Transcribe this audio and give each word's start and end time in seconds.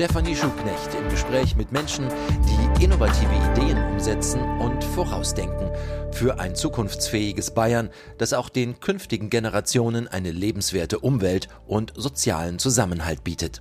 Stefanie 0.00 0.34
Schuknecht 0.34 0.94
im 0.94 1.10
Gespräch 1.10 1.56
mit 1.56 1.72
Menschen, 1.72 2.08
die 2.48 2.82
innovative 2.82 3.34
Ideen 3.52 3.76
umsetzen 3.92 4.40
und 4.58 4.82
vorausdenken 4.82 5.70
für 6.10 6.40
ein 6.40 6.54
zukunftsfähiges 6.54 7.50
Bayern, 7.50 7.90
das 8.16 8.32
auch 8.32 8.48
den 8.48 8.80
künftigen 8.80 9.28
Generationen 9.28 10.08
eine 10.08 10.30
lebenswerte 10.30 11.00
Umwelt 11.00 11.48
und 11.66 11.92
sozialen 11.96 12.58
Zusammenhalt 12.58 13.24
bietet. 13.24 13.60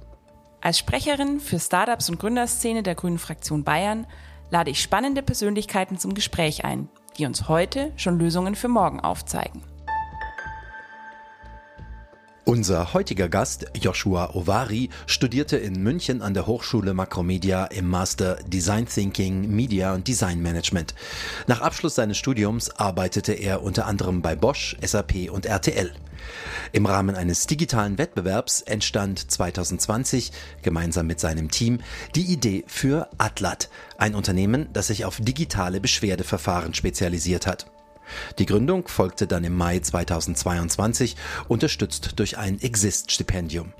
Als 0.61 0.79
Sprecherin 0.79 1.41
für 1.41 1.59
Startups 1.59 2.09
und 2.09 2.21
Gründerszene 2.21 2.83
der 2.83 2.95
Grünen 2.95 3.19
Fraktion 3.19 3.65
Bayern 3.65 4.07
lade 4.49 4.71
ich 4.71 4.81
spannende 4.81 5.21
Persönlichkeiten 5.21 5.97
zum 5.97 6.13
Gespräch 6.13 6.63
ein, 6.63 6.87
die 7.17 7.25
uns 7.25 7.49
heute 7.49 7.91
schon 7.97 8.17
Lösungen 8.17 8.55
für 8.55 8.69
morgen 8.69 9.01
aufzeigen. 9.01 9.61
Unser 12.45 12.93
heutiger 12.93 13.29
Gast, 13.29 13.67
Joshua 13.79 14.33
Ovari, 14.33 14.89
studierte 15.05 15.57
in 15.57 15.83
München 15.83 16.21
an 16.21 16.33
der 16.33 16.47
Hochschule 16.47 16.93
Makromedia 16.93 17.65
im 17.65 17.87
Master 17.87 18.35
Design 18.47 18.87
Thinking, 18.87 19.49
Media 19.49 19.93
und 19.93 20.07
Design 20.07 20.41
Management. 20.41 20.95
Nach 21.47 21.61
Abschluss 21.61 21.95
seines 21.95 22.17
Studiums 22.17 22.71
arbeitete 22.71 23.33
er 23.33 23.61
unter 23.61 23.85
anderem 23.85 24.21
bei 24.21 24.35
Bosch, 24.35 24.75
SAP 24.81 25.29
und 25.29 25.45
RTL. 25.45 25.91
Im 26.71 26.85
Rahmen 26.85 27.15
eines 27.15 27.45
digitalen 27.45 27.97
Wettbewerbs 27.97 28.61
entstand 28.61 29.31
2020 29.31 30.31
gemeinsam 30.61 31.07
mit 31.07 31.19
seinem 31.19 31.51
Team 31.51 31.79
die 32.15 32.31
Idee 32.31 32.63
für 32.67 33.09
Atlat, 33.17 33.69
ein 33.97 34.15
Unternehmen, 34.15 34.69
das 34.73 34.87
sich 34.87 35.05
auf 35.05 35.17
digitale 35.19 35.79
Beschwerdeverfahren 35.79 36.73
spezialisiert 36.73 37.45
hat. 37.47 37.67
Die 38.37 38.45
Gründung 38.45 38.87
folgte 38.87 39.27
dann 39.27 39.43
im 39.43 39.55
Mai 39.55 39.79
2022, 39.79 41.15
unterstützt 41.47 42.19
durch 42.19 42.37
ein 42.37 42.61
Exist-Stipendium. 42.61 43.73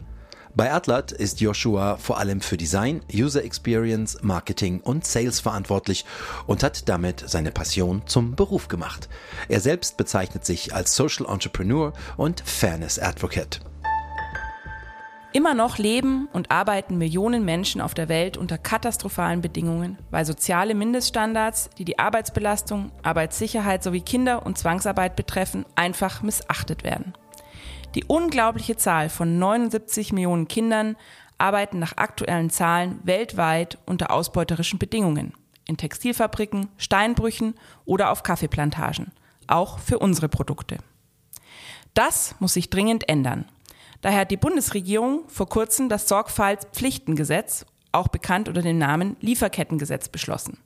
Bei 0.55 0.73
Atlat 0.73 1.11
ist 1.11 1.41
Joshua 1.41 1.97
vor 1.97 2.17
allem 2.17 2.41
für 2.41 2.57
Design, 2.57 3.01
User 3.13 3.43
Experience, 3.43 4.17
Marketing 4.23 4.81
und 4.81 5.05
Sales 5.05 5.39
verantwortlich 5.39 6.05
und 6.47 6.63
hat 6.63 6.89
damit 6.89 7.23
seine 7.27 7.51
Passion 7.51 8.01
zum 8.07 8.35
Beruf 8.35 8.67
gemacht. 8.67 9.09
Er 9.47 9.61
selbst 9.61 9.95
bezeichnet 9.95 10.45
sich 10.45 10.73
als 10.73 10.95
Social 10.95 11.27
Entrepreneur 11.31 11.93
und 12.17 12.41
Fairness 12.41 12.97
Advocate. 12.99 13.61
Immer 15.31 15.53
noch 15.53 15.77
leben 15.77 16.27
und 16.33 16.49
arbeiten 16.49 16.97
Millionen 16.97 17.45
Menschen 17.45 17.81
auf 17.81 17.93
der 17.93 18.09
Welt 18.09 18.35
unter 18.35 18.57
katastrophalen 18.57 19.41
Bedingungen, 19.41 19.99
weil 20.09 20.25
soziale 20.25 20.73
Mindeststandards, 20.73 21.69
die 21.77 21.85
die 21.85 21.99
Arbeitsbelastung, 21.99 22.91
Arbeitssicherheit 23.03 23.83
sowie 23.83 24.01
Kinder- 24.01 24.43
und 24.43 24.57
Zwangsarbeit 24.57 25.15
betreffen, 25.15 25.67
einfach 25.75 26.23
missachtet 26.23 26.83
werden. 26.83 27.13
Die 27.93 28.05
unglaubliche 28.05 28.75
Zahl 28.75 29.09
von 29.09 29.37
79 29.37 30.13
Millionen 30.13 30.47
Kindern 30.47 30.95
arbeiten 31.37 31.77
nach 31.77 31.97
aktuellen 31.97 32.49
Zahlen 32.49 32.99
weltweit 33.03 33.77
unter 33.85 34.11
ausbeuterischen 34.11 34.79
Bedingungen, 34.79 35.33
in 35.67 35.77
Textilfabriken, 35.77 36.69
Steinbrüchen 36.77 37.53
oder 37.85 38.09
auf 38.09 38.23
Kaffeeplantagen, 38.23 39.11
auch 39.45 39.77
für 39.77 39.99
unsere 39.99 40.27
Produkte. 40.27 40.77
Das 41.93 42.35
muss 42.39 42.53
sich 42.53 42.71
dringend 42.71 43.07
ändern 43.07 43.45
Daher 44.01 44.21
hat 44.21 44.31
die 44.31 44.37
Bundesregierung 44.37 45.27
vor 45.27 45.49
kurzem 45.49 45.89
das 45.89 46.07
Sorgfaltspflichtengesetz, 46.07 47.65
auch 47.91 48.07
bekannt 48.07 48.47
unter 48.47 48.61
dem 48.61 48.77
Namen 48.77 49.17
Lieferkettengesetz, 49.19 50.09
beschlossen. 50.09 50.57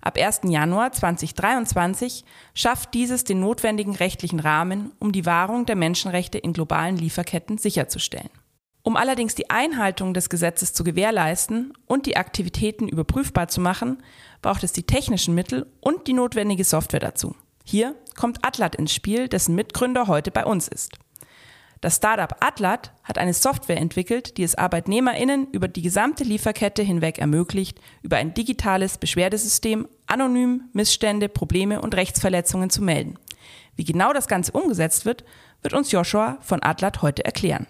Ab 0.00 0.18
1. 0.18 0.42
Januar 0.44 0.92
2023 0.92 2.24
schafft 2.54 2.94
dieses 2.94 3.24
den 3.24 3.40
notwendigen 3.40 3.94
rechtlichen 3.94 4.40
Rahmen, 4.40 4.92
um 4.98 5.12
die 5.12 5.26
Wahrung 5.26 5.66
der 5.66 5.76
Menschenrechte 5.76 6.38
in 6.38 6.52
globalen 6.52 6.96
Lieferketten 6.96 7.58
sicherzustellen. 7.58 8.30
Um 8.82 8.96
allerdings 8.96 9.34
die 9.34 9.50
Einhaltung 9.50 10.14
des 10.14 10.28
Gesetzes 10.28 10.72
zu 10.72 10.84
gewährleisten 10.84 11.72
und 11.86 12.06
die 12.06 12.16
Aktivitäten 12.16 12.86
überprüfbar 12.86 13.48
zu 13.48 13.60
machen, 13.60 14.00
braucht 14.42 14.62
es 14.62 14.72
die 14.72 14.84
technischen 14.84 15.34
Mittel 15.34 15.66
und 15.80 16.06
die 16.06 16.12
notwendige 16.12 16.62
Software 16.62 17.00
dazu. 17.00 17.34
Hier 17.64 17.96
kommt 18.16 18.46
Atlat 18.46 18.76
ins 18.76 18.94
Spiel, 18.94 19.26
dessen 19.26 19.56
Mitgründer 19.56 20.06
heute 20.06 20.30
bei 20.30 20.44
uns 20.44 20.68
ist. 20.68 20.92
Das 21.86 21.98
Startup 21.98 22.34
Atlat 22.40 22.90
hat 23.04 23.16
eine 23.16 23.32
Software 23.32 23.76
entwickelt, 23.76 24.38
die 24.38 24.42
es 24.42 24.56
ArbeitnehmerInnen 24.56 25.46
über 25.52 25.68
die 25.68 25.82
gesamte 25.82 26.24
Lieferkette 26.24 26.82
hinweg 26.82 27.18
ermöglicht, 27.18 27.78
über 28.02 28.16
ein 28.16 28.34
digitales 28.34 28.98
Beschwerdesystem 28.98 29.86
anonym 30.08 30.64
Missstände, 30.72 31.28
Probleme 31.28 31.80
und 31.80 31.94
Rechtsverletzungen 31.94 32.70
zu 32.70 32.82
melden. 32.82 33.20
Wie 33.76 33.84
genau 33.84 34.12
das 34.12 34.26
Ganze 34.26 34.50
umgesetzt 34.50 35.04
wird, 35.04 35.22
wird 35.62 35.74
uns 35.74 35.92
Joshua 35.92 36.38
von 36.40 36.60
Atlat 36.60 37.02
heute 37.02 37.24
erklären. 37.24 37.68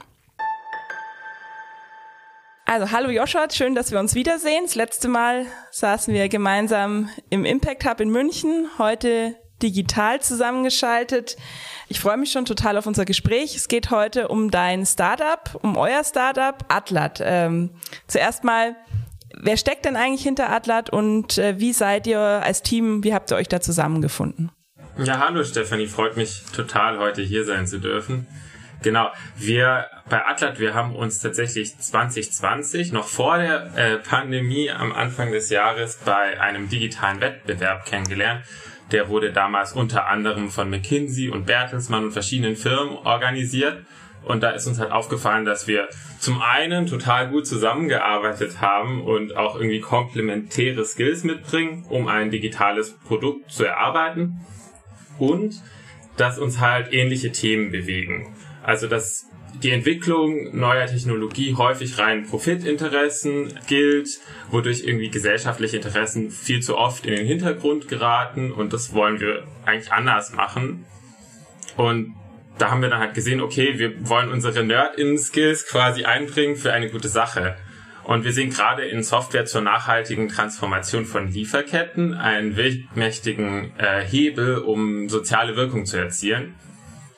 Also 2.65 2.91
hallo 2.93 3.11
Joshua, 3.11 3.51
schön, 3.51 3.75
dass 3.75 3.93
wir 3.93 4.01
uns 4.01 4.15
wiedersehen. 4.15 4.63
Das 4.65 4.77
letzte 4.77 5.09
Mal 5.09 5.45
saßen 5.73 6.15
wir 6.15 6.31
gemeinsam 6.31 7.11
im 7.29 7.45
Impact 7.45 7.87
Hub 7.87 8.01
in 8.01 8.09
München, 8.09 8.67
heute 8.79 9.37
digital 9.63 10.21
zusammengeschaltet. 10.21 11.37
Ich 11.89 12.01
freue 12.01 12.17
mich 12.17 12.33
schon 12.33 12.45
total 12.45 12.77
auf 12.77 12.87
unser 12.87 13.05
Gespräch. 13.05 13.57
Es 13.57 13.69
geht 13.69 13.91
heute 13.91 14.29
um 14.29 14.51
dein 14.51 14.85
Startup, 14.87 15.59
um 15.63 15.77
euer 15.77 16.05
Startup 16.05 16.57
Atlat. 16.69 17.21
Ähm, 17.23 17.71
zuerst 18.07 18.45
mal, 18.45 18.77
wer 19.35 19.57
steckt 19.57 19.85
denn 19.85 19.97
eigentlich 19.97 20.23
hinter 20.23 20.51
Atlat 20.51 20.91
und 20.91 21.39
äh, 21.39 21.59
wie 21.59 21.73
seid 21.73 22.07
ihr 22.07 22.21
als 22.21 22.63
Team, 22.63 23.05
wie 23.05 23.15
habt 23.15 23.31
ihr 23.31 23.37
euch 23.37 23.49
da 23.49 23.61
zusammengefunden? 23.61 24.51
Ja, 24.99 25.19
hallo 25.19 25.45
Stefanie, 25.45 25.87
freut 25.87 26.17
mich 26.17 26.43
total, 26.55 26.99
heute 26.99 27.23
hier 27.23 27.45
sein 27.45 27.67
zu 27.67 27.79
dürfen. 27.79 28.27
Genau, 28.83 29.11
wir 29.37 29.87
bei 30.09 30.25
Atlat, 30.27 30.61
wir 30.61 30.75
haben 30.75 30.95
uns 30.95 31.19
tatsächlich 31.19 31.77
2020, 31.79 32.93
noch 32.93 33.09
vor 33.09 33.39
der 33.39 33.77
äh, 33.77 33.97
Pandemie 33.99 34.71
am 34.71 34.93
Anfang 34.93 35.33
des 35.33 35.51
Jahres, 35.51 35.99
bei 36.05 36.41
einem 36.41 36.69
digitalen 36.69 37.21
Wettbewerb 37.21 37.87
kennengelernt 37.87 38.45
der 38.93 39.09
wurde 39.09 39.33
damals 39.33 39.73
unter 39.73 40.09
anderem 40.09 40.51
von 40.51 40.71
McKinsey 40.71 41.31
und 41.31 41.47
Bertelsmann 41.47 42.05
und 42.05 42.13
verschiedenen 42.13 42.57
Firmen 42.57 42.97
organisiert. 42.99 43.85
Und 44.25 44.43
da 44.43 44.51
ist 44.51 44.67
uns 44.67 44.81
halt 44.81 44.91
aufgefallen, 44.91 45.45
dass 45.45 45.69
wir 45.69 45.89
zum 46.19 46.41
einen 46.43 46.87
total 46.87 47.29
gut 47.31 47.47
zusammengearbeitet 47.47 48.61
haben 48.61 49.03
und 49.03 49.37
auch 49.37 49.55
irgendwie 49.55 49.81
komplementäre 49.81 50.85
Skills 50.85 51.23
mitbringen, 51.23 51.85
um 51.89 52.09
ein 52.09 52.31
digitales 52.31 52.97
Produkt 53.07 53.51
zu 53.53 53.65
erarbeiten. 53.65 54.41
Und 55.19 55.63
dass 56.17 56.39
uns 56.39 56.61
halt 56.61 56.93
ähnliche 56.93 57.31
Themen 57.31 57.71
bewegen. 57.71 58.35
Also 58.63 58.89
dass 58.89 59.27
die 59.63 59.71
Entwicklung 59.71 60.57
neuer 60.57 60.87
Technologie 60.87 61.55
häufig 61.55 61.99
rein 61.99 62.27
Profitinteressen 62.27 63.59
gilt, 63.67 64.21
wodurch 64.51 64.85
irgendwie 64.85 65.11
gesellschaftliche 65.11 65.77
Interessen 65.77 66.31
viel 66.31 66.61
zu 66.61 66.77
oft 66.77 67.07
in 67.07 67.15
den 67.15 67.27
Hintergrund 67.27 67.89
geraten 67.89 68.53
und 68.53 68.73
das 68.73 68.93
wollen 68.93 69.21
wir 69.21 69.45
eigentlich 69.65 69.93
anders 69.93 70.33
machen. 70.33 70.85
Und 71.77 72.15
da 72.59 72.71
haben 72.71 72.81
wir 72.81 72.89
dann 72.89 73.01
halt 73.01 73.15
gesehen, 73.15 73.41
okay, 73.41 73.79
wir 73.79 74.09
wollen 74.09 74.31
unsere 74.31 74.65
Nerd-In-Skills 74.65 75.67
quasi 75.67 76.05
einbringen 76.05 76.57
für 76.57 76.73
eine 76.73 76.89
gute 76.89 77.09
Sache. 77.09 77.57
Und 78.05 78.25
wir 78.25 78.33
sehen 78.33 78.51
gerade 78.51 78.85
in 78.85 79.03
Software 79.03 79.47
zur 79.47 79.63
nachhaltigen 79.63 80.29
Transformation 80.29 81.05
von 81.05 81.29
Lieferketten 81.29 82.15
einen 82.15 82.57
mächtigen 82.95 83.73
äh, 83.79 84.01
Hebel, 84.01 84.59
um 84.59 85.09
soziale 85.09 85.57
Wirkung 85.57 85.87
zu 85.87 85.99
erzielen. 85.99 86.55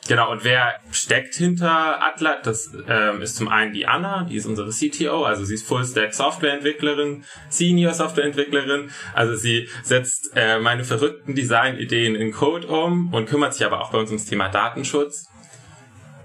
Genau, 0.09 0.31
und 0.31 0.43
wer 0.43 0.73
steckt 0.91 1.35
hinter 1.35 2.01
Atlat? 2.03 2.47
Das 2.47 2.71
ähm, 2.87 3.21
ist 3.21 3.35
zum 3.35 3.47
einen 3.47 3.73
die 3.73 3.85
Anna, 3.85 4.23
die 4.23 4.37
ist 4.37 4.47
unsere 4.47 4.71
CTO, 4.71 5.23
also 5.23 5.45
sie 5.45 5.53
ist 5.53 5.67
Full-Stack 5.67 6.15
Softwareentwicklerin, 6.15 7.25
Senior 7.49 7.93
Softwareentwicklerin, 7.93 8.89
also 9.13 9.35
sie 9.35 9.69
setzt 9.83 10.31
äh, 10.35 10.57
meine 10.57 10.83
verrückten 10.83 11.35
Design-Ideen 11.35 12.15
in 12.15 12.31
Code 12.31 12.65
um 12.65 13.13
und 13.13 13.29
kümmert 13.29 13.53
sich 13.53 13.63
aber 13.63 13.81
auch 13.81 13.91
bei 13.91 13.99
uns 13.99 14.09
ums 14.09 14.25
Thema 14.25 14.49
Datenschutz. 14.49 15.29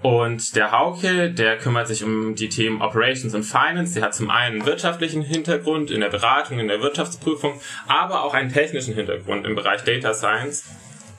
Und 0.00 0.56
der 0.56 0.72
Hauke, 0.72 1.30
der 1.30 1.58
kümmert 1.58 1.86
sich 1.86 2.04
um 2.04 2.34
die 2.34 2.48
Themen 2.48 2.80
Operations 2.80 3.34
und 3.34 3.42
Finance. 3.42 3.94
Der 3.94 4.04
hat 4.04 4.14
zum 4.14 4.30
einen 4.30 4.60
einen 4.60 4.66
wirtschaftlichen 4.66 5.20
Hintergrund 5.20 5.90
in 5.90 6.00
der 6.00 6.10
Beratung, 6.10 6.58
in 6.58 6.68
der 6.68 6.80
Wirtschaftsprüfung, 6.80 7.60
aber 7.86 8.22
auch 8.22 8.32
einen 8.32 8.50
technischen 8.50 8.94
Hintergrund 8.94 9.46
im 9.46 9.54
Bereich 9.54 9.82
Data 9.84 10.14
Science. 10.14 10.64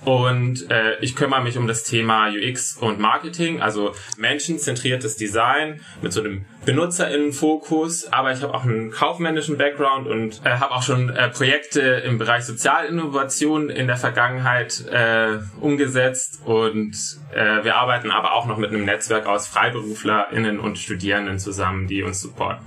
Und 0.06 0.70
äh, 0.70 1.00
ich 1.02 1.16
kümmere 1.16 1.42
mich 1.42 1.58
um 1.58 1.68
das 1.68 1.84
Thema 1.84 2.30
UX 2.30 2.78
und 2.78 3.00
Marketing, 3.00 3.62
also 3.62 3.94
menschenzentriertes 4.18 5.18
Design 5.18 5.82
mit 6.02 6.14
so 6.14 6.22
einem 6.22 6.46
Benutzerinnenfokus. 6.66 8.14
Aber 8.14 8.32
ich 8.32 8.44
habe 8.44 8.54
auch 8.54 8.64
einen 8.64 8.92
kaufmännischen 8.92 9.58
Background 9.58 10.08
und 10.08 10.42
äh, 10.46 10.58
habe 10.58 10.72
auch 10.72 10.84
schon 10.84 11.10
äh, 11.10 11.30
Projekte 11.30 11.82
im 11.82 12.20
Bereich 12.20 12.46
Sozialinnovation 12.46 13.70
in 13.70 13.88
der 13.88 13.98
Vergangenheit 13.98 14.86
äh, 14.92 15.40
umgesetzt. 15.60 16.42
Und 16.46 16.96
äh, 17.34 17.64
wir 17.64 17.76
arbeiten 17.76 18.12
aber 18.12 18.34
auch 18.34 18.46
noch 18.46 18.58
mit 18.58 18.70
einem 18.70 18.86
Netzwerk 18.86 19.26
aus 19.26 19.48
FreiberuflerInnen 19.48 20.60
und 20.60 20.78
Studierenden 20.78 21.40
zusammen, 21.40 21.88
die 21.88 22.04
uns 22.04 22.22
supporten. 22.22 22.64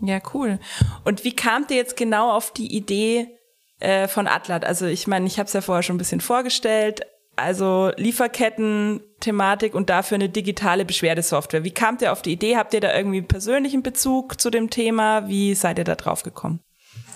Ja, 0.00 0.20
cool. 0.32 0.58
Und 1.04 1.24
wie 1.24 1.34
kamt 1.34 1.70
ihr 1.70 1.76
jetzt 1.76 1.96
genau 1.96 2.30
auf 2.30 2.52
die 2.52 2.74
Idee, 2.74 3.39
äh, 3.80 4.08
von 4.08 4.26
Atlat. 4.28 4.64
Also 4.64 4.86
ich 4.86 5.06
meine, 5.06 5.26
ich 5.26 5.38
habe 5.38 5.46
es 5.46 5.52
ja 5.52 5.60
vorher 5.60 5.82
schon 5.82 5.96
ein 5.96 5.98
bisschen 5.98 6.20
vorgestellt. 6.20 7.02
also 7.40 7.90
Lieferketten-Thematik 7.96 9.74
und 9.74 9.90
dafür 9.90 10.16
eine 10.16 10.28
digitale 10.28 10.84
Beschwerdesoftware. 10.84 11.64
Wie 11.64 11.72
kamt 11.72 12.02
ihr 12.02 12.12
auf 12.12 12.22
die 12.22 12.32
Idee? 12.32 12.56
Habt 12.56 12.74
ihr 12.74 12.80
da 12.80 12.94
irgendwie 12.94 13.22
persönlichen 13.22 13.82
Bezug 13.82 14.40
zu 14.40 14.50
dem 14.50 14.70
Thema? 14.70 15.26
Wie 15.28 15.54
seid 15.54 15.78
ihr 15.78 15.84
da 15.84 15.94
drauf 15.94 16.22
gekommen? 16.22 16.60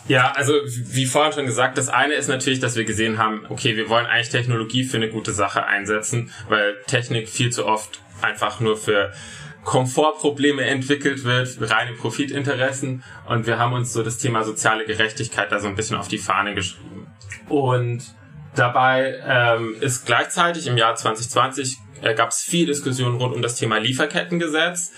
Ja, 0.06 0.32
also 0.32 0.52
wie 0.66 1.06
vorhin 1.06 1.32
schon 1.32 1.46
gesagt, 1.46 1.78
das 1.78 1.88
eine 1.88 2.14
ist 2.14 2.28
natürlich, 2.28 2.61
dass 2.61 2.76
wir 2.76 2.84
gesehen 2.84 3.16
haben, 3.19 3.46
okay, 3.49 3.76
wir 3.76 3.88
wollen 3.88 4.05
eigentlich 4.06 4.28
Technologie 4.28 4.84
für 4.84 4.99
eine 4.99 5.08
gute 5.08 5.32
Sache 5.32 5.64
einsetzen, 5.64 6.31
weil 6.49 6.76
Technik 6.87 7.28
viel 7.28 7.50
zu 7.50 7.66
oft 7.66 8.00
einfach 8.20 8.61
nur 8.61 8.76
für 8.76 9.12
Komfortprobleme 9.64 10.62
entwickelt 10.62 11.25
wird, 11.25 11.56
reine 11.61 11.93
Profitinteressen. 11.93 13.02
Und 13.26 13.46
wir 13.46 13.58
haben 13.58 13.72
uns 13.72 13.93
so 13.93 14.02
das 14.02 14.19
Thema 14.19 14.44
soziale 14.44 14.84
Gerechtigkeit 14.84 15.50
da 15.50 15.58
so 15.58 15.69
ein 15.69 15.75
bisschen 15.75 15.96
auf 15.96 16.08
die 16.08 16.19
Fahne 16.19 16.55
geschrieben. 16.55 17.06
Und 17.49 18.02
dabei 18.55 19.20
ähm, 19.26 19.76
ist 19.81 20.06
gleichzeitig 20.06 20.66
im 20.66 20.76
Jahr 20.76 20.94
2020 20.94 21.78
äh, 22.02 22.14
gab 22.14 22.28
es 22.28 22.43
viel 22.43 22.66
Diskussion 22.66 23.16
rund 23.16 23.34
um 23.34 23.43
das 23.43 23.56
Thema 23.56 23.78
Lieferkettengesetz 23.78 24.93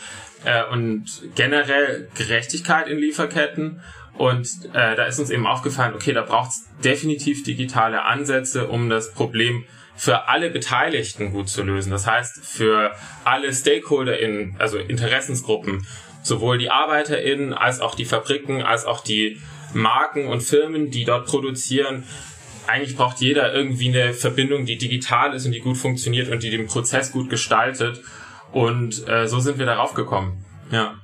äh, 0.44 0.64
und 0.64 1.04
generell 1.34 2.08
Gerechtigkeit 2.14 2.88
in 2.88 2.98
Lieferketten. 2.98 3.80
Und 4.18 4.48
äh, 4.72 4.96
da 4.96 5.04
ist 5.04 5.18
uns 5.18 5.30
eben 5.30 5.46
aufgefallen, 5.46 5.94
okay, 5.94 6.12
da 6.12 6.22
braucht 6.22 6.50
es 6.50 6.64
definitiv 6.82 7.44
digitale 7.44 8.04
Ansätze, 8.04 8.66
um 8.68 8.88
das 8.88 9.12
Problem 9.12 9.64
für 9.96 10.28
alle 10.28 10.50
Beteiligten 10.50 11.32
gut 11.32 11.48
zu 11.48 11.62
lösen. 11.62 11.90
Das 11.90 12.06
heißt, 12.06 12.44
für 12.44 12.94
alle 13.24 13.52
StakeholderInnen, 13.52 14.56
also 14.58 14.78
Interessensgruppen, 14.78 15.86
sowohl 16.22 16.58
die 16.58 16.70
ArbeiterInnen 16.70 17.54
als 17.54 17.80
auch 17.80 17.94
die 17.94 18.04
Fabriken, 18.04 18.62
als 18.62 18.84
auch 18.84 19.02
die 19.02 19.40
Marken 19.72 20.26
und 20.26 20.42
Firmen, 20.42 20.90
die 20.90 21.04
dort 21.04 21.26
produzieren. 21.26 22.04
Eigentlich 22.66 22.96
braucht 22.96 23.20
jeder 23.20 23.54
irgendwie 23.54 23.88
eine 23.88 24.12
Verbindung, 24.12 24.66
die 24.66 24.76
digital 24.76 25.34
ist 25.34 25.46
und 25.46 25.52
die 25.52 25.60
gut 25.60 25.76
funktioniert 25.76 26.28
und 26.30 26.42
die 26.42 26.50
den 26.50 26.66
Prozess 26.66 27.12
gut 27.12 27.30
gestaltet. 27.30 28.02
Und 28.52 29.06
äh, 29.08 29.28
so 29.28 29.40
sind 29.40 29.58
wir 29.58 29.66
darauf 29.66 29.94
gekommen. 29.94 30.44
Ja. 30.70 30.94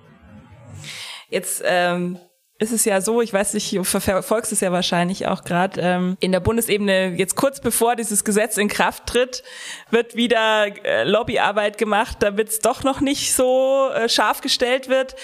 Jetzt 1.28 1.62
ähm, 1.64 2.18
ist 2.62 2.70
es 2.70 2.84
ja 2.84 3.00
so, 3.00 3.20
ich 3.20 3.32
weiß 3.32 3.54
nicht, 3.54 3.72
du 3.72 3.82
verfolgst 3.82 4.52
es 4.52 4.60
ja 4.60 4.70
wahrscheinlich 4.70 5.26
auch 5.26 5.42
gerade, 5.42 5.80
ähm, 5.80 6.16
in 6.20 6.30
der 6.30 6.38
Bundesebene, 6.38 7.08
jetzt 7.16 7.34
kurz 7.34 7.60
bevor 7.60 7.96
dieses 7.96 8.22
Gesetz 8.22 8.56
in 8.56 8.68
Kraft 8.68 9.06
tritt, 9.06 9.42
wird 9.90 10.14
wieder 10.14 10.66
äh, 10.84 11.02
Lobbyarbeit 11.02 11.76
gemacht, 11.76 12.18
damit 12.20 12.48
es 12.48 12.60
doch 12.60 12.84
noch 12.84 13.00
nicht 13.00 13.34
so 13.34 13.90
äh, 13.92 14.08
scharf 14.08 14.42
gestellt 14.42 14.88
wird. 14.88 15.16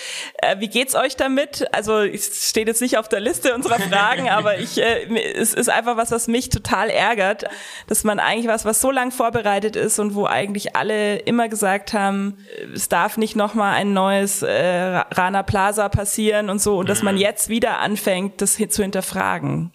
Äh, 0.43 0.57
wie 0.59 0.69
geht's 0.69 0.97
euch 0.97 1.15
damit? 1.15 1.73
Also 1.73 2.01
es 2.01 2.51
steht 2.51 2.67
jetzt 2.67 2.81
nicht 2.81 2.99
auf 2.99 3.09
der 3.09 3.21
Liste 3.21 3.55
unserer 3.55 3.79
Fragen, 3.79 4.29
aber 4.31 4.59
ich, 4.59 4.79
äh, 4.79 5.05
es 5.35 5.55
ist 5.55 5.71
einfach 5.71 5.97
was, 5.97 6.11
was 6.11 6.27
mich 6.27 6.49
total 6.49 6.91
ärgert, 6.91 7.45
dass 7.87 8.03
man 8.03 8.19
eigentlich 8.19 8.49
was, 8.49 8.65
was 8.65 8.81
so 8.81 8.91
lang 8.91 9.13
vorbereitet 9.13 9.77
ist 9.77 10.01
und 10.01 10.17
wo 10.17 10.27
eigentlich 10.27 10.75
alle 10.75 11.19
immer 11.19 11.49
gesagt 11.49 11.93
haben, 11.93 12.39
es 12.75 12.89
darf 12.89 13.17
nicht 13.17 13.37
nochmal 13.37 13.75
ein 13.75 13.93
neues 13.93 14.43
äh, 14.43 15.03
Rana 15.13 15.45
Plaza 15.45 15.89
passieren 15.89 16.51
und 16.51 16.61
so 16.61 16.79
und 16.79 16.89
dass 16.89 17.03
man 17.03 17.17
jetzt 17.17 17.28
jetzt 17.29 17.51
wieder 17.51 17.79
anfängt, 17.81 18.41
das 18.41 18.57
zu 18.57 18.83
hinterfragen. 18.83 19.71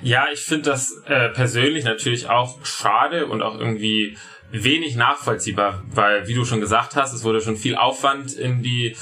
Ja, 0.00 0.26
ich 0.32 0.40
finde 0.40 0.70
das 0.70 1.02
äh, 1.06 1.28
persönlich 1.30 1.84
natürlich 1.84 2.28
auch 2.28 2.64
schade 2.64 3.26
und 3.26 3.42
auch 3.42 3.58
irgendwie 3.58 4.16
wenig 4.52 4.94
nachvollziehbar, 4.94 5.82
weil, 5.90 6.28
wie 6.28 6.34
du 6.34 6.44
schon 6.44 6.60
gesagt 6.60 6.94
hast, 6.94 7.12
es 7.12 7.24
wurde 7.24 7.40
schon 7.40 7.56
viel 7.56 7.74
Aufwand 7.74 8.32
in 8.32 8.62
die 8.62 8.96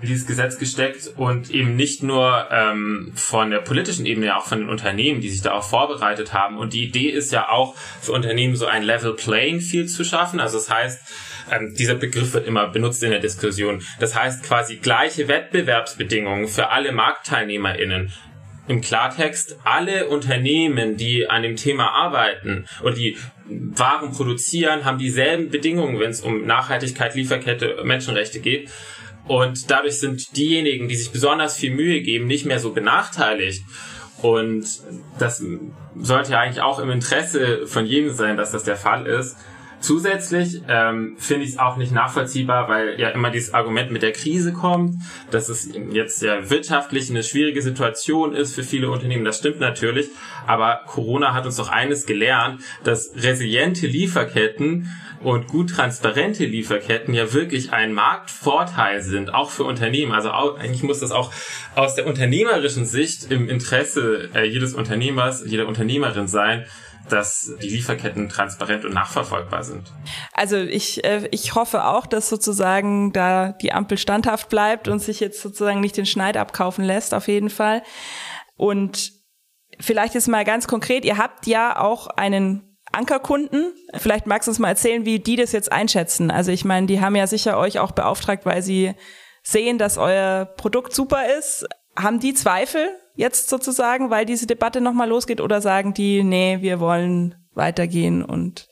in 0.00 0.08
dieses 0.08 0.26
Gesetz 0.26 0.58
gesteckt 0.58 1.12
und 1.16 1.50
eben 1.50 1.76
nicht 1.76 2.02
nur 2.02 2.48
ähm, 2.50 3.12
von 3.14 3.50
der 3.50 3.58
politischen 3.58 4.06
Ebene, 4.06 4.34
auch 4.34 4.46
von 4.46 4.60
den 4.60 4.70
Unternehmen, 4.70 5.20
die 5.20 5.28
sich 5.28 5.42
darauf 5.42 5.68
vorbereitet 5.68 6.32
haben. 6.32 6.56
Und 6.56 6.72
die 6.72 6.84
Idee 6.84 7.10
ist 7.10 7.32
ja 7.32 7.50
auch 7.50 7.76
für 7.76 8.12
Unternehmen 8.12 8.56
so 8.56 8.64
ein 8.64 8.82
Level 8.82 9.12
Playing 9.14 9.60
Field 9.60 9.90
zu 9.90 10.02
schaffen. 10.02 10.40
Also 10.40 10.56
das 10.56 10.70
heißt, 10.70 11.00
ähm, 11.50 11.74
dieser 11.74 11.94
Begriff 11.94 12.32
wird 12.32 12.46
immer 12.46 12.68
benutzt 12.68 13.02
in 13.02 13.10
der 13.10 13.20
Diskussion. 13.20 13.82
Das 13.98 14.14
heißt 14.14 14.44
quasi 14.44 14.76
gleiche 14.76 15.28
Wettbewerbsbedingungen 15.28 16.48
für 16.48 16.70
alle 16.70 16.92
MarktteilnehmerInnen. 16.92 18.12
Im 18.68 18.80
Klartext, 18.80 19.58
alle 19.64 20.08
Unternehmen, 20.08 20.96
die 20.96 21.28
an 21.28 21.42
dem 21.42 21.56
Thema 21.56 21.90
arbeiten 21.90 22.66
und 22.82 22.96
die 22.96 23.16
Waren 23.46 24.12
produzieren, 24.12 24.84
haben 24.84 24.98
dieselben 24.98 25.50
Bedingungen, 25.50 25.98
wenn 25.98 26.10
es 26.10 26.20
um 26.20 26.46
Nachhaltigkeit, 26.46 27.16
Lieferkette, 27.16 27.82
Menschenrechte 27.82 28.38
geht. 28.38 28.70
Und 29.26 29.70
dadurch 29.70 29.98
sind 29.98 30.36
diejenigen, 30.36 30.88
die 30.88 30.94
sich 30.94 31.10
besonders 31.10 31.56
viel 31.56 31.72
Mühe 31.74 32.00
geben, 32.00 32.28
nicht 32.28 32.46
mehr 32.46 32.60
so 32.60 32.72
benachteiligt. 32.72 33.64
Und 34.22 34.66
das 35.18 35.42
sollte 35.96 36.32
ja 36.32 36.40
eigentlich 36.40 36.62
auch 36.62 36.78
im 36.78 36.90
Interesse 36.90 37.66
von 37.66 37.86
jedem 37.86 38.12
sein, 38.12 38.36
dass 38.36 38.52
das 38.52 38.64
der 38.64 38.76
Fall 38.76 39.06
ist. 39.06 39.36
Zusätzlich 39.80 40.60
ähm, 40.68 41.16
finde 41.18 41.44
ich 41.44 41.52
es 41.52 41.58
auch 41.58 41.76
nicht 41.76 41.92
nachvollziehbar, 41.92 42.68
weil 42.68 43.00
ja 43.00 43.08
immer 43.08 43.30
dieses 43.30 43.54
Argument 43.54 43.90
mit 43.90 44.02
der 44.02 44.12
Krise 44.12 44.52
kommt, 44.52 44.96
dass 45.30 45.48
es 45.48 45.70
jetzt 45.90 46.22
ja 46.22 46.50
wirtschaftlich 46.50 47.08
eine 47.08 47.22
schwierige 47.22 47.62
Situation 47.62 48.34
ist 48.34 48.54
für 48.54 48.62
viele 48.62 48.90
Unternehmen. 48.90 49.24
Das 49.24 49.38
stimmt 49.38 49.58
natürlich, 49.58 50.08
aber 50.46 50.82
Corona 50.86 51.32
hat 51.32 51.46
uns 51.46 51.56
doch 51.56 51.70
eines 51.70 52.04
gelernt, 52.04 52.60
dass 52.84 53.12
resiliente 53.16 53.86
Lieferketten 53.86 54.90
und 55.22 55.48
gut 55.48 55.70
transparente 55.70 56.44
Lieferketten 56.44 57.14
ja 57.14 57.32
wirklich 57.32 57.72
ein 57.72 57.92
Marktvorteil 57.92 59.02
sind, 59.02 59.34
auch 59.34 59.50
für 59.50 59.64
Unternehmen. 59.64 60.12
Also 60.12 60.30
auch, 60.30 60.58
eigentlich 60.58 60.82
muss 60.82 61.00
das 61.00 61.10
auch 61.10 61.32
aus 61.74 61.94
der 61.94 62.06
unternehmerischen 62.06 62.86
Sicht 62.86 63.30
im 63.30 63.48
Interesse 63.48 64.30
äh, 64.34 64.44
jedes 64.44 64.74
Unternehmers, 64.74 65.42
jeder 65.46 65.68
Unternehmerin 65.68 66.28
sein, 66.28 66.66
dass 67.12 67.52
die 67.62 67.68
Lieferketten 67.68 68.28
transparent 68.28 68.84
und 68.84 68.94
nachverfolgbar 68.94 69.62
sind. 69.64 69.92
Also 70.32 70.56
ich, 70.56 71.04
äh, 71.04 71.28
ich 71.30 71.54
hoffe 71.54 71.84
auch, 71.84 72.06
dass 72.06 72.28
sozusagen 72.28 73.12
da 73.12 73.52
die 73.52 73.72
Ampel 73.72 73.98
standhaft 73.98 74.48
bleibt 74.48 74.88
und 74.88 75.00
sich 75.00 75.20
jetzt 75.20 75.40
sozusagen 75.40 75.80
nicht 75.80 75.96
den 75.96 76.06
Schneid 76.06 76.36
abkaufen 76.36 76.84
lässt, 76.84 77.14
auf 77.14 77.28
jeden 77.28 77.50
Fall. 77.50 77.82
Und 78.56 79.12
vielleicht 79.78 80.14
ist 80.14 80.28
mal 80.28 80.44
ganz 80.44 80.66
konkret, 80.66 81.04
ihr 81.04 81.18
habt 81.18 81.46
ja 81.46 81.78
auch 81.78 82.06
einen 82.08 82.76
Ankerkunden. 82.92 83.72
Vielleicht 83.94 84.26
magst 84.26 84.48
du 84.48 84.50
uns 84.50 84.58
mal 84.58 84.68
erzählen, 84.68 85.04
wie 85.04 85.20
die 85.20 85.36
das 85.36 85.52
jetzt 85.52 85.70
einschätzen. 85.70 86.30
Also 86.30 86.50
ich 86.50 86.64
meine, 86.64 86.86
die 86.86 87.00
haben 87.00 87.16
ja 87.16 87.26
sicher 87.26 87.58
euch 87.58 87.78
auch 87.78 87.92
beauftragt, 87.92 88.46
weil 88.46 88.62
sie 88.62 88.94
sehen, 89.42 89.78
dass 89.78 89.96
euer 89.96 90.44
Produkt 90.44 90.94
super 90.94 91.22
ist. 91.38 91.66
Haben 91.96 92.20
die 92.20 92.34
Zweifel 92.34 92.88
jetzt 93.20 93.50
sozusagen, 93.50 94.10
weil 94.10 94.24
diese 94.24 94.46
Debatte 94.46 94.80
nochmal 94.80 95.08
losgeht 95.08 95.40
oder 95.42 95.60
sagen 95.60 95.92
die, 95.92 96.24
nee, 96.24 96.58
wir 96.60 96.80
wollen 96.80 97.34
weitergehen 97.52 98.24
und 98.24 98.66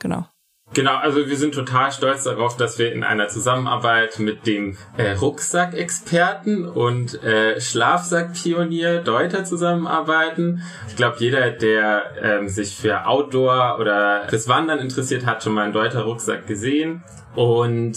genau. 0.00 0.26
Genau, 0.72 0.96
also 0.96 1.26
wir 1.26 1.36
sind 1.36 1.54
total 1.54 1.90
stolz 1.90 2.24
darauf, 2.24 2.56
dass 2.56 2.78
wir 2.78 2.92
in 2.92 3.02
einer 3.02 3.28
Zusammenarbeit 3.28 4.20
mit 4.20 4.46
dem 4.46 4.76
äh, 4.96 5.12
Rucksackexperten 5.12 6.68
und 6.68 7.20
äh, 7.24 7.60
Schlafsackpionier 7.60 9.00
Deuter 9.00 9.44
zusammenarbeiten. 9.44 10.62
Ich 10.88 10.94
glaube, 10.94 11.16
jeder, 11.18 11.50
der 11.50 12.12
ähm, 12.22 12.48
sich 12.48 12.76
für 12.76 13.06
Outdoor 13.06 13.78
oder 13.80 14.28
fürs 14.28 14.46
Wandern 14.46 14.78
interessiert, 14.78 15.26
hat 15.26 15.42
schon 15.42 15.54
mal 15.54 15.64
einen 15.64 15.72
Deuter 15.72 16.02
Rucksack 16.02 16.46
gesehen. 16.46 17.02
Und 17.34 17.96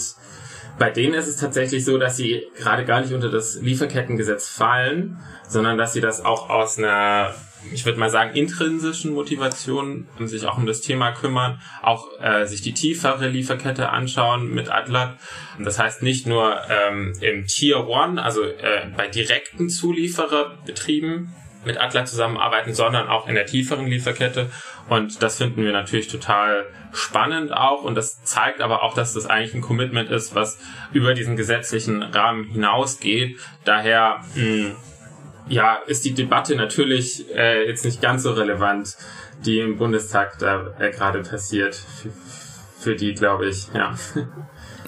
bei 0.78 0.90
denen 0.90 1.14
ist 1.14 1.28
es 1.28 1.36
tatsächlich 1.36 1.84
so, 1.84 1.98
dass 1.98 2.16
sie 2.16 2.46
gerade 2.56 2.84
gar 2.84 3.00
nicht 3.00 3.12
unter 3.12 3.30
das 3.30 3.60
Lieferkettengesetz 3.60 4.48
fallen, 4.48 5.18
sondern 5.48 5.78
dass 5.78 5.92
sie 5.92 6.00
das 6.00 6.24
auch 6.24 6.50
aus 6.50 6.78
einer, 6.78 7.34
ich 7.72 7.84
würde 7.84 7.98
mal 7.98 8.10
sagen, 8.10 8.34
intrinsischen 8.34 9.14
Motivation 9.14 10.08
sich 10.20 10.46
auch 10.46 10.58
um 10.58 10.66
das 10.66 10.80
Thema 10.80 11.12
kümmern, 11.12 11.60
auch 11.82 12.08
äh, 12.20 12.46
sich 12.46 12.60
die 12.62 12.74
tiefere 12.74 13.28
Lieferkette 13.28 13.90
anschauen 13.90 14.52
mit 14.52 14.70
Atlat. 14.70 15.16
Das 15.58 15.78
heißt 15.78 16.02
nicht 16.02 16.26
nur 16.26 16.60
ähm, 16.68 17.12
im 17.20 17.46
Tier 17.46 17.86
One, 17.86 18.22
also 18.22 18.42
äh, 18.42 18.86
bei 18.96 19.06
direkten 19.06 19.68
Zuliefererbetrieben 19.68 21.32
mit 21.66 21.80
Atlat 21.80 22.08
zusammenarbeiten, 22.08 22.74
sondern 22.74 23.08
auch 23.08 23.28
in 23.28 23.34
der 23.34 23.46
tieferen 23.46 23.86
Lieferkette 23.86 24.50
und 24.88 25.22
das 25.22 25.38
finden 25.38 25.62
wir 25.62 25.72
natürlich 25.72 26.08
total 26.08 26.66
spannend 26.92 27.52
auch. 27.52 27.82
Und 27.82 27.94
das 27.94 28.22
zeigt 28.24 28.60
aber 28.60 28.82
auch, 28.82 28.94
dass 28.94 29.14
das 29.14 29.26
eigentlich 29.26 29.54
ein 29.54 29.60
Commitment 29.60 30.10
ist, 30.10 30.34
was 30.34 30.58
über 30.92 31.14
diesen 31.14 31.36
gesetzlichen 31.36 32.02
Rahmen 32.02 32.44
hinausgeht. 32.44 33.38
Daher, 33.64 34.20
mh, 34.34 34.42
hm, 34.42 34.76
ja, 35.48 35.76
ist 35.86 36.04
die 36.04 36.14
Debatte 36.14 36.56
natürlich 36.56 37.30
äh, 37.34 37.66
jetzt 37.66 37.84
nicht 37.84 38.00
ganz 38.00 38.22
so 38.22 38.32
relevant, 38.32 38.96
die 39.44 39.58
im 39.58 39.76
Bundestag 39.76 40.38
da 40.38 40.74
äh, 40.78 40.90
gerade 40.90 41.22
passiert. 41.22 41.74
Für, 41.74 42.10
für 42.78 42.96
die, 42.96 43.14
glaube 43.14 43.48
ich, 43.48 43.68
ja. 43.72 43.94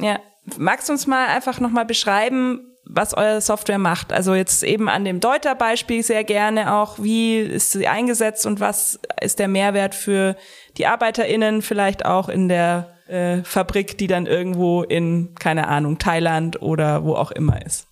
Ja. 0.00 0.20
Magst 0.58 0.88
du 0.88 0.92
uns 0.92 1.06
mal 1.06 1.26
einfach 1.26 1.58
nochmal 1.58 1.86
beschreiben, 1.86 2.75
was 2.88 3.14
eure 3.14 3.40
Software 3.40 3.78
macht. 3.78 4.12
Also 4.12 4.34
jetzt 4.34 4.62
eben 4.62 4.88
an 4.88 5.04
dem 5.04 5.20
Deuter-Beispiel 5.20 6.02
sehr 6.02 6.24
gerne 6.24 6.74
auch, 6.74 6.98
wie 6.98 7.38
ist 7.38 7.72
sie 7.72 7.88
eingesetzt 7.88 8.46
und 8.46 8.60
was 8.60 9.00
ist 9.20 9.38
der 9.38 9.48
Mehrwert 9.48 9.94
für 9.94 10.36
die 10.76 10.86
ArbeiterInnen 10.86 11.62
vielleicht 11.62 12.04
auch 12.04 12.28
in 12.28 12.48
der 12.48 12.96
äh, 13.08 13.42
Fabrik, 13.42 13.98
die 13.98 14.06
dann 14.06 14.26
irgendwo 14.26 14.82
in, 14.82 15.34
keine 15.34 15.68
Ahnung, 15.68 15.98
Thailand 15.98 16.62
oder 16.62 17.04
wo 17.04 17.14
auch 17.14 17.30
immer 17.30 17.64
ist. 17.64 17.88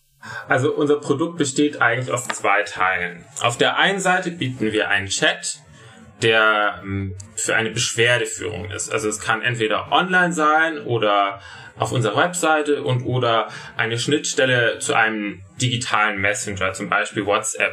Also 0.48 0.72
unser 0.72 0.96
Produkt 1.00 1.36
besteht 1.36 1.82
eigentlich 1.82 2.10
aus 2.12 2.26
zwei 2.28 2.62
Teilen. 2.62 3.24
Auf 3.42 3.58
der 3.58 3.76
einen 3.76 4.00
Seite 4.00 4.30
bieten 4.30 4.72
wir 4.72 4.88
einen 4.88 5.08
Chat, 5.08 5.58
der 6.22 6.80
ähm, 6.82 7.16
für 7.36 7.54
eine 7.54 7.70
Beschwerdeführung 7.70 8.70
ist. 8.70 8.90
Also 8.90 9.08
es 9.08 9.20
kann 9.20 9.42
entweder 9.42 9.92
online 9.92 10.32
sein 10.32 10.78
oder 10.78 11.40
auf 11.76 11.92
unserer 11.92 12.16
Webseite 12.16 12.82
und 12.82 13.02
oder 13.02 13.48
eine 13.76 13.98
Schnittstelle 13.98 14.78
zu 14.78 14.94
einem 14.94 15.42
digitalen 15.60 16.20
Messenger, 16.20 16.72
zum 16.72 16.88
Beispiel 16.88 17.26
WhatsApp, 17.26 17.72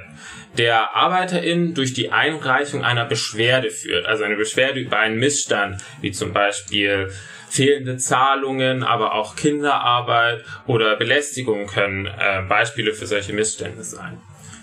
der 0.57 0.95
ArbeiterInnen 0.95 1.75
durch 1.75 1.93
die 1.93 2.11
Einreichung 2.11 2.83
einer 2.83 3.05
Beschwerde 3.05 3.69
führt. 3.69 4.05
Also 4.05 4.23
eine 4.23 4.35
Beschwerde 4.35 4.79
über 4.79 4.97
einen 4.97 5.17
Missstand, 5.17 5.81
wie 6.01 6.11
zum 6.11 6.33
Beispiel 6.33 7.11
fehlende 7.49 7.97
Zahlungen, 7.97 8.83
aber 8.83 9.13
auch 9.13 9.35
Kinderarbeit 9.35 10.43
oder 10.67 10.95
Belästigung 10.95 11.67
können 11.67 12.05
äh, 12.07 12.41
Beispiele 12.47 12.93
für 12.93 13.05
solche 13.05 13.33
Missstände 13.33 13.83
sein. 13.83 14.19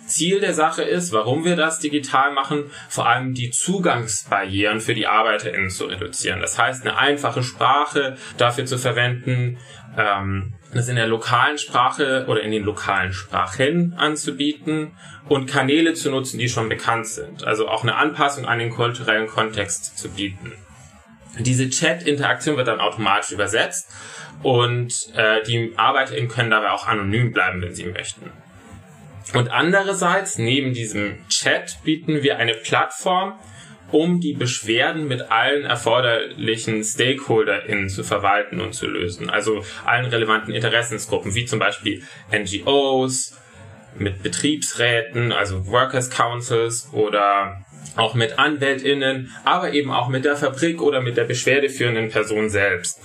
Ziel 0.08 0.40
der 0.40 0.54
Sache 0.54 0.82
ist, 0.82 1.12
warum 1.12 1.44
wir 1.44 1.56
das 1.56 1.78
digital 1.78 2.32
machen, 2.32 2.70
vor 2.88 3.08
allem 3.08 3.34
die 3.34 3.50
Zugangsbarrieren 3.50 4.80
für 4.80 4.94
die 4.94 5.06
ArbeiterInnen 5.06 5.70
zu 5.70 5.86
reduzieren. 5.86 6.40
Das 6.40 6.58
heißt, 6.58 6.82
eine 6.82 6.98
einfache 6.98 7.42
Sprache 7.42 8.16
dafür 8.36 8.66
zu 8.66 8.78
verwenden, 8.78 9.58
ähm, 9.96 10.54
das 10.74 10.88
in 10.88 10.96
der 10.96 11.06
lokalen 11.06 11.58
Sprache 11.58 12.26
oder 12.28 12.42
in 12.42 12.50
den 12.50 12.64
lokalen 12.64 13.12
Sprachen 13.12 13.94
anzubieten 13.96 14.92
und 15.28 15.46
Kanäle 15.48 15.94
zu 15.94 16.10
nutzen, 16.10 16.38
die 16.38 16.48
schon 16.48 16.68
bekannt 16.68 17.06
sind. 17.06 17.44
Also 17.44 17.68
auch 17.68 17.82
eine 17.82 17.96
Anpassung 17.96 18.46
an 18.46 18.58
den 18.58 18.70
kulturellen 18.70 19.28
Kontext 19.28 19.98
zu 19.98 20.10
bieten. 20.10 20.52
Diese 21.38 21.70
Chat-Interaktion 21.70 22.56
wird 22.56 22.68
dann 22.68 22.80
automatisch 22.80 23.32
übersetzt 23.32 23.90
und 24.42 24.92
äh, 25.14 25.42
die 25.44 25.72
ArbeiterInnen 25.76 26.28
können 26.28 26.50
dabei 26.50 26.70
auch 26.70 26.86
anonym 26.86 27.32
bleiben, 27.32 27.62
wenn 27.62 27.74
sie 27.74 27.86
möchten. 27.86 28.32
Und 29.34 29.50
andererseits, 29.50 30.38
neben 30.38 30.72
diesem 30.72 31.28
Chat, 31.28 31.78
bieten 31.84 32.22
wir 32.22 32.38
eine 32.38 32.54
Plattform, 32.54 33.38
um 33.90 34.20
die 34.20 34.34
Beschwerden 34.34 35.08
mit 35.08 35.30
allen 35.30 35.64
erforderlichen 35.64 36.84
StakeholderInnen 36.84 37.88
zu 37.88 38.04
verwalten 38.04 38.60
und 38.60 38.74
zu 38.74 38.86
lösen. 38.86 39.30
Also 39.30 39.64
allen 39.84 40.06
relevanten 40.06 40.54
Interessensgruppen, 40.54 41.34
wie 41.34 41.46
zum 41.46 41.58
Beispiel 41.58 42.02
NGOs, 42.32 43.36
mit 43.96 44.22
Betriebsräten, 44.22 45.32
also 45.32 45.66
Workers 45.66 46.10
Councils 46.10 46.88
oder 46.92 47.64
auch 47.96 48.14
mit 48.14 48.38
AnwältInnen, 48.38 49.32
aber 49.44 49.72
eben 49.72 49.90
auch 49.90 50.08
mit 50.08 50.24
der 50.24 50.36
Fabrik 50.36 50.80
oder 50.80 51.00
mit 51.00 51.16
der 51.16 51.24
beschwerdeführenden 51.24 52.10
Person 52.10 52.48
selbst. 52.48 53.00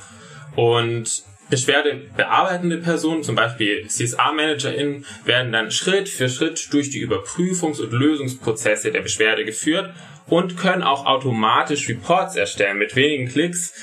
Und 0.56 1.24
beschwerdebearbeitende 1.54 2.78
Personen, 2.78 3.22
zum 3.22 3.36
Beispiel 3.36 3.86
CSA-ManagerInnen, 3.88 5.06
werden 5.24 5.52
dann 5.52 5.70
Schritt 5.70 6.10
für 6.10 6.28
Schritt 6.28 6.74
durch 6.74 6.90
die 6.90 7.06
Überprüfungs- 7.06 7.80
und 7.80 7.92
Lösungsprozesse 7.92 8.92
der 8.92 9.02
Beschwerde 9.02 9.46
geführt 9.46 9.94
und 10.26 10.58
können 10.58 10.82
auch 10.82 11.06
automatisch 11.06 11.88
Reports 11.88 12.36
erstellen 12.36 12.80
mit 12.80 12.96
wenigen 12.96 13.28
Klicks, 13.28 13.74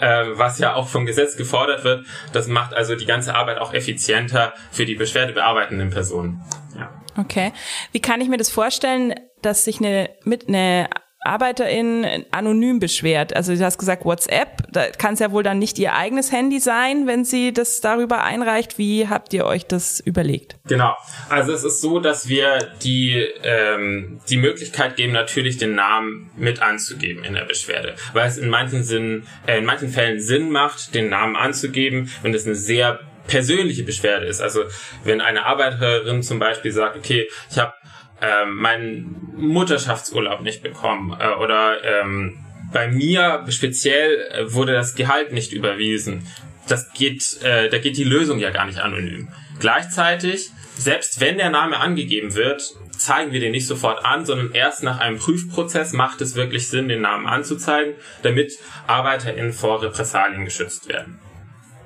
äh, 0.00 0.24
was 0.32 0.58
ja 0.58 0.74
auch 0.74 0.88
vom 0.88 1.06
Gesetz 1.06 1.36
gefordert 1.36 1.84
wird. 1.84 2.04
Das 2.32 2.48
macht 2.48 2.74
also 2.74 2.96
die 2.96 3.06
ganze 3.06 3.36
Arbeit 3.36 3.58
auch 3.58 3.74
effizienter 3.74 4.52
für 4.72 4.84
die 4.84 4.96
beschwerdebearbeitenden 4.96 5.90
Personen. 5.90 6.42
Ja. 6.76 6.90
Okay. 7.16 7.52
Wie 7.92 8.00
kann 8.00 8.20
ich 8.20 8.28
mir 8.28 8.38
das 8.38 8.50
vorstellen, 8.50 9.14
dass 9.40 9.64
sich 9.64 9.78
eine, 9.78 10.10
mit 10.24 10.48
eine 10.48 10.88
Arbeiterin 11.30 12.24
anonym 12.32 12.80
beschwert. 12.80 13.34
Also 13.34 13.54
du 13.54 13.64
hast 13.64 13.78
gesagt 13.78 14.04
WhatsApp, 14.04 14.64
da 14.72 14.90
kann 14.90 15.14
es 15.14 15.20
ja 15.20 15.30
wohl 15.30 15.42
dann 15.42 15.58
nicht 15.58 15.78
ihr 15.78 15.94
eigenes 15.94 16.32
Handy 16.32 16.58
sein, 16.58 17.06
wenn 17.06 17.24
sie 17.24 17.52
das 17.52 17.80
darüber 17.80 18.24
einreicht. 18.24 18.78
Wie 18.78 19.08
habt 19.08 19.32
ihr 19.32 19.46
euch 19.46 19.66
das 19.66 20.00
überlegt? 20.00 20.56
Genau. 20.66 20.96
Also 21.28 21.52
es 21.52 21.64
ist 21.64 21.80
so, 21.80 22.00
dass 22.00 22.28
wir 22.28 22.58
die 22.82 23.24
ähm, 23.42 24.20
die 24.28 24.36
Möglichkeit 24.36 24.96
geben, 24.96 25.12
natürlich 25.12 25.56
den 25.56 25.74
Namen 25.74 26.30
mit 26.36 26.60
anzugeben 26.62 27.24
in 27.24 27.34
der 27.34 27.44
Beschwerde, 27.44 27.94
weil 28.12 28.28
es 28.28 28.36
in 28.36 28.48
manchen 28.48 28.82
Sinn, 28.82 29.26
äh, 29.46 29.58
in 29.58 29.64
manchen 29.64 29.88
Fällen 29.88 30.20
Sinn 30.20 30.50
macht, 30.50 30.94
den 30.94 31.08
Namen 31.08 31.36
anzugeben, 31.36 32.10
wenn 32.22 32.34
es 32.34 32.46
eine 32.46 32.56
sehr 32.56 33.00
persönliche 33.26 33.84
Beschwerde 33.84 34.26
ist. 34.26 34.40
Also 34.40 34.64
wenn 35.04 35.20
eine 35.20 35.46
Arbeiterin 35.46 36.22
zum 36.22 36.38
Beispiel 36.38 36.72
sagt, 36.72 36.96
okay, 36.96 37.28
ich 37.50 37.58
habe 37.58 37.72
ähm, 38.20 38.56
meinen 38.56 39.32
Mutterschaftsurlaub 39.36 40.42
nicht 40.42 40.62
bekommen 40.62 41.16
äh, 41.18 41.34
oder 41.34 41.82
ähm, 41.84 42.38
bei 42.72 42.88
mir 42.88 43.44
speziell 43.48 44.28
äh, 44.30 44.52
wurde 44.52 44.72
das 44.72 44.94
Gehalt 44.94 45.32
nicht 45.32 45.52
überwiesen. 45.52 46.26
Das 46.68 46.92
geht, 46.92 47.42
äh, 47.42 47.68
da 47.68 47.78
geht 47.78 47.96
die 47.96 48.04
Lösung 48.04 48.38
ja 48.38 48.50
gar 48.50 48.66
nicht 48.66 48.78
anonym. 48.78 49.28
Gleichzeitig, 49.58 50.50
selbst 50.76 51.20
wenn 51.20 51.38
der 51.38 51.50
Name 51.50 51.78
angegeben 51.78 52.34
wird, 52.34 52.62
zeigen 52.96 53.32
wir 53.32 53.40
den 53.40 53.52
nicht 53.52 53.66
sofort 53.66 54.04
an, 54.04 54.26
sondern 54.26 54.52
erst 54.52 54.82
nach 54.82 55.00
einem 55.00 55.18
Prüfprozess 55.18 55.92
macht 55.92 56.20
es 56.20 56.36
wirklich 56.36 56.68
Sinn, 56.68 56.88
den 56.88 57.00
Namen 57.00 57.26
anzuzeigen, 57.26 57.94
damit 58.22 58.52
ArbeiterInnen 58.86 59.52
vor 59.52 59.82
Repressalien 59.82 60.44
geschützt 60.44 60.88
werden. 60.88 61.18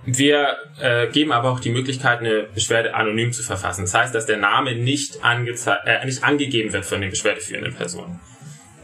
Wir 0.06 0.56
äh, 0.80 1.08
geben 1.08 1.32
aber 1.32 1.50
auch 1.50 1.60
die 1.60 1.70
Möglichkeit, 1.70 2.20
eine 2.20 2.42
Beschwerde 2.54 2.94
anonym 2.94 3.32
zu 3.32 3.42
verfassen. 3.42 3.82
Das 3.82 3.94
heißt, 3.94 4.14
dass 4.14 4.26
der 4.26 4.36
Name 4.36 4.74
nicht, 4.74 5.20
äh, 5.24 6.04
nicht 6.04 6.24
angegeben 6.24 6.72
wird 6.72 6.84
von 6.84 7.00
den 7.00 7.10
beschwerdeführenden 7.10 7.74
Personen. 7.74 8.20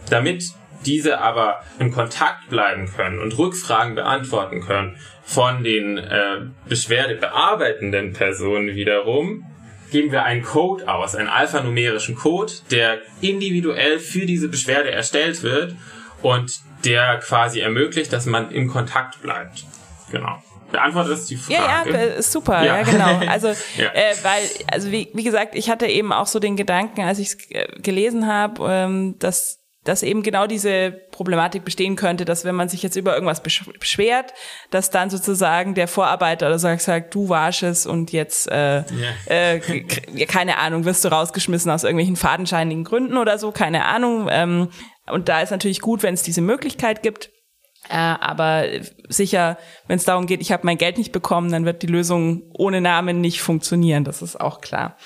Damit 0.08 0.44
diese 0.86 1.20
aber 1.20 1.60
in 1.78 1.92
Kontakt 1.92 2.48
bleiben 2.48 2.90
können 2.90 3.18
und 3.18 3.36
Rückfragen 3.36 3.94
beantworten 3.94 4.62
können 4.62 4.96
von 5.22 5.62
den 5.62 5.98
äh, 5.98 6.40
Beschwerde 6.66 7.16
bearbeitenden 7.16 8.14
Personen 8.14 8.74
wiederum, 8.74 9.44
geben 9.90 10.12
wir 10.12 10.22
einen 10.22 10.42
Code 10.42 10.88
aus, 10.88 11.14
einen 11.14 11.28
alphanumerischen 11.28 12.14
Code, 12.14 12.52
der 12.70 13.00
individuell 13.20 13.98
für 13.98 14.24
diese 14.24 14.48
Beschwerde 14.48 14.90
erstellt 14.90 15.42
wird 15.42 15.74
und 16.22 16.60
der 16.84 17.18
quasi 17.18 17.60
ermöglicht, 17.60 18.10
dass 18.10 18.24
man 18.24 18.50
in 18.50 18.68
Kontakt 18.68 19.20
bleibt. 19.20 19.64
Genau 20.10 20.42
beantwortet 20.70 21.18
ist 21.18 21.30
die 21.30 21.36
Frage. 21.36 21.54
Ja, 21.54 21.84
ja, 21.86 22.22
super, 22.22 22.64
ja, 22.64 22.78
ja 22.78 22.82
genau. 22.82 23.20
Also, 23.30 23.48
ja. 23.48 23.90
Äh, 23.92 24.14
weil, 24.22 24.42
also 24.70 24.90
wie, 24.90 25.10
wie 25.14 25.22
gesagt, 25.22 25.54
ich 25.54 25.70
hatte 25.70 25.86
eben 25.86 26.12
auch 26.12 26.26
so 26.26 26.38
den 26.38 26.56
Gedanken, 26.56 27.02
als 27.02 27.18
ich 27.18 27.28
es 27.28 27.50
äh, 27.50 27.66
gelesen 27.80 28.26
habe, 28.26 28.66
ähm, 28.68 29.16
dass 29.18 29.60
dass 29.84 30.02
eben 30.02 30.22
genau 30.22 30.46
diese 30.46 30.92
Problematik 31.10 31.64
bestehen 31.64 31.96
könnte, 31.96 32.26
dass 32.26 32.44
wenn 32.44 32.54
man 32.54 32.68
sich 32.68 32.82
jetzt 32.82 32.96
über 32.96 33.14
irgendwas 33.14 33.42
beschwert, 33.42 34.34
dass 34.70 34.90
dann 34.90 35.08
sozusagen 35.08 35.74
der 35.74 35.88
Vorarbeiter 35.88 36.48
oder 36.48 36.58
sagt, 36.58 36.82
sagt 36.82 37.14
du 37.14 37.30
warst 37.30 37.62
es 37.62 37.86
und 37.86 38.12
jetzt 38.12 38.46
äh, 38.50 38.84
yeah. 38.92 39.54
äh, 39.54 39.60
keine 40.26 40.58
Ahnung, 40.58 40.84
wirst 40.84 41.04
du 41.04 41.08
rausgeschmissen 41.08 41.70
aus 41.70 41.84
irgendwelchen 41.84 42.16
fadenscheinigen 42.16 42.84
Gründen 42.84 43.16
oder 43.16 43.38
so, 43.38 43.52
keine 43.52 43.86
Ahnung. 43.86 44.28
Ähm, 44.30 44.68
und 45.06 45.30
da 45.30 45.40
ist 45.40 45.50
natürlich 45.50 45.80
gut, 45.80 46.02
wenn 46.02 46.12
es 46.12 46.22
diese 46.22 46.42
Möglichkeit 46.42 47.02
gibt. 47.02 47.30
Äh, 47.90 47.96
aber 47.96 48.66
sicher, 49.08 49.58
wenn 49.88 49.96
es 49.96 50.04
darum 50.04 50.26
geht, 50.26 50.40
ich 50.40 50.52
habe 50.52 50.64
mein 50.64 50.78
Geld 50.78 50.96
nicht 50.96 51.10
bekommen, 51.10 51.50
dann 51.50 51.64
wird 51.64 51.82
die 51.82 51.88
Lösung 51.88 52.44
ohne 52.56 52.80
Namen 52.80 53.20
nicht 53.20 53.42
funktionieren. 53.42 54.04
Das 54.04 54.22
ist 54.22 54.40
auch 54.40 54.60
klar. 54.60 54.96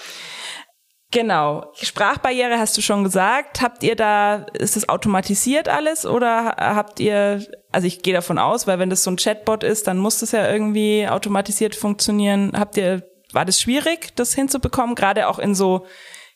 Genau. 1.10 1.72
Sprachbarriere 1.80 2.58
hast 2.58 2.76
du 2.76 2.82
schon 2.82 3.02
gesagt. 3.02 3.62
Habt 3.62 3.82
ihr 3.84 3.96
da, 3.96 4.46
ist 4.52 4.76
das 4.76 4.88
automatisiert 4.88 5.68
alles 5.68 6.04
oder 6.04 6.56
habt 6.58 7.00
ihr, 7.00 7.46
also 7.72 7.86
ich 7.86 8.02
gehe 8.02 8.12
davon 8.12 8.36
aus, 8.36 8.66
weil 8.66 8.78
wenn 8.78 8.90
das 8.90 9.02
so 9.02 9.12
ein 9.12 9.16
Chatbot 9.16 9.64
ist, 9.64 9.86
dann 9.86 9.96
muss 9.96 10.18
das 10.18 10.32
ja 10.32 10.50
irgendwie 10.50 11.08
automatisiert 11.08 11.76
funktionieren. 11.76 12.52
Habt 12.54 12.76
ihr, 12.76 13.08
war 13.32 13.46
das 13.46 13.60
schwierig, 13.60 14.14
das 14.16 14.34
hinzubekommen? 14.34 14.94
Gerade 14.94 15.28
auch 15.28 15.38
in 15.38 15.54
so, 15.54 15.86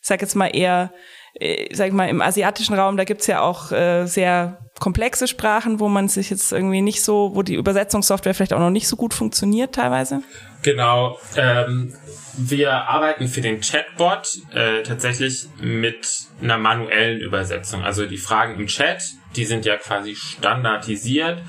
ich 0.01 0.07
sag 0.07 0.21
jetzt 0.21 0.35
mal 0.35 0.47
eher 0.47 0.93
äh, 1.33 1.73
sag 1.73 1.87
ich 1.87 1.93
mal, 1.93 2.09
im 2.09 2.21
asiatischen 2.21 2.75
Raum, 2.75 2.97
da 2.97 3.03
gibt's 3.03 3.27
ja 3.27 3.41
auch 3.41 3.71
äh, 3.71 4.05
sehr 4.05 4.59
komplexe 4.79 5.27
Sprachen, 5.27 5.79
wo 5.79 5.89
man 5.89 6.07
sich 6.07 6.29
jetzt 6.29 6.51
irgendwie 6.51 6.81
nicht 6.81 7.03
so, 7.03 7.31
wo 7.33 7.43
die 7.43 7.55
Übersetzungssoftware 7.55 8.33
vielleicht 8.33 8.53
auch 8.53 8.59
noch 8.59 8.69
nicht 8.69 8.87
so 8.87 8.95
gut 8.95 9.13
funktioniert 9.13 9.75
teilweise? 9.75 10.23
Genau. 10.63 11.17
Ähm, 11.35 11.93
wir 12.37 12.71
arbeiten 12.71 13.27
für 13.27 13.41
den 13.41 13.61
Chatbot 13.61 14.27
äh, 14.53 14.83
tatsächlich 14.83 15.47
mit 15.61 16.07
einer 16.41 16.57
manuellen 16.57 17.19
Übersetzung. 17.19 17.83
Also 17.83 18.05
die 18.05 18.17
Fragen 18.17 18.59
im 18.59 18.67
Chat, 18.67 19.03
die 19.35 19.45
sind 19.45 19.65
ja 19.65 19.77
quasi 19.77 20.15
standardisiert. 20.15 21.41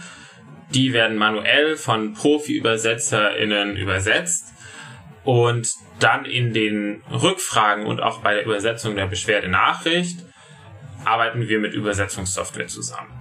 Die 0.75 0.92
werden 0.92 1.16
manuell 1.16 1.76
von 1.76 2.14
Profi-ÜbersetzerInnen 2.14 3.76
übersetzt. 3.76 4.50
Und 5.30 5.76
dann 6.00 6.25
in 6.25 6.52
den 6.52 7.04
Rückfragen 7.08 7.87
und 7.87 8.02
auch 8.02 8.18
bei 8.18 8.34
der 8.34 8.44
Übersetzung 8.44 8.96
der 8.96 9.06
Beschwerdenachricht 9.06 10.18
arbeiten 11.04 11.49
wir 11.49 11.60
mit 11.60 11.72
Übersetzungssoftware 11.72 12.66
zusammen. 12.66 13.12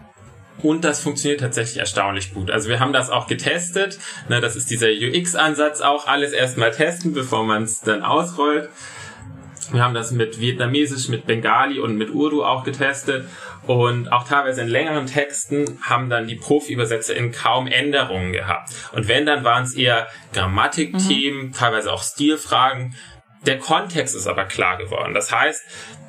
Und 0.63 0.83
das 0.85 1.03
funktioniert 1.03 1.41
tatsächlich 1.41 1.77
erstaunlich 1.77 2.33
gut. 2.33 2.49
Also 2.49 2.67
wir 2.67 2.79
haben 2.79 2.93
das 2.93 3.11
auch 3.11 3.27
getestet. 3.27 3.99
Das 4.27 4.55
ist 4.55 4.71
dieser 4.71 4.87
UX-Ansatz 4.87 5.81
auch. 5.81 6.07
Alles 6.07 6.31
erstmal 6.31 6.71
testen, 6.71 7.13
bevor 7.13 7.43
man 7.43 7.61
es 7.61 7.81
dann 7.81 8.01
ausrollt. 8.01 8.69
Wir 9.71 9.83
haben 9.83 9.93
das 9.93 10.11
mit 10.11 10.39
Vietnamesisch, 10.39 11.09
mit 11.09 11.25
Bengali 11.25 11.79
und 11.79 11.97
mit 11.97 12.09
Urdu 12.11 12.43
auch 12.43 12.63
getestet. 12.63 13.27
Und 13.67 14.11
auch 14.11 14.27
teilweise 14.27 14.61
in 14.61 14.67
längeren 14.67 15.05
Texten 15.05 15.79
haben 15.81 16.09
dann 16.09 16.27
die 16.27 16.35
Profi-ÜbersetzerInnen 16.35 17.31
kaum 17.31 17.67
Änderungen 17.67 18.31
gehabt. 18.31 18.71
Und 18.93 19.07
wenn, 19.07 19.25
dann 19.25 19.43
waren 19.43 19.63
es 19.63 19.75
eher 19.75 20.07
Grammatikthemen, 20.33 21.47
mhm. 21.47 21.53
teilweise 21.53 21.91
auch 21.91 22.03
Stilfragen. 22.03 22.95
Der 23.45 23.59
Kontext 23.59 24.15
ist 24.15 24.27
aber 24.27 24.45
klar 24.45 24.77
geworden. 24.77 25.13
Das 25.13 25.31
heißt, 25.31 25.61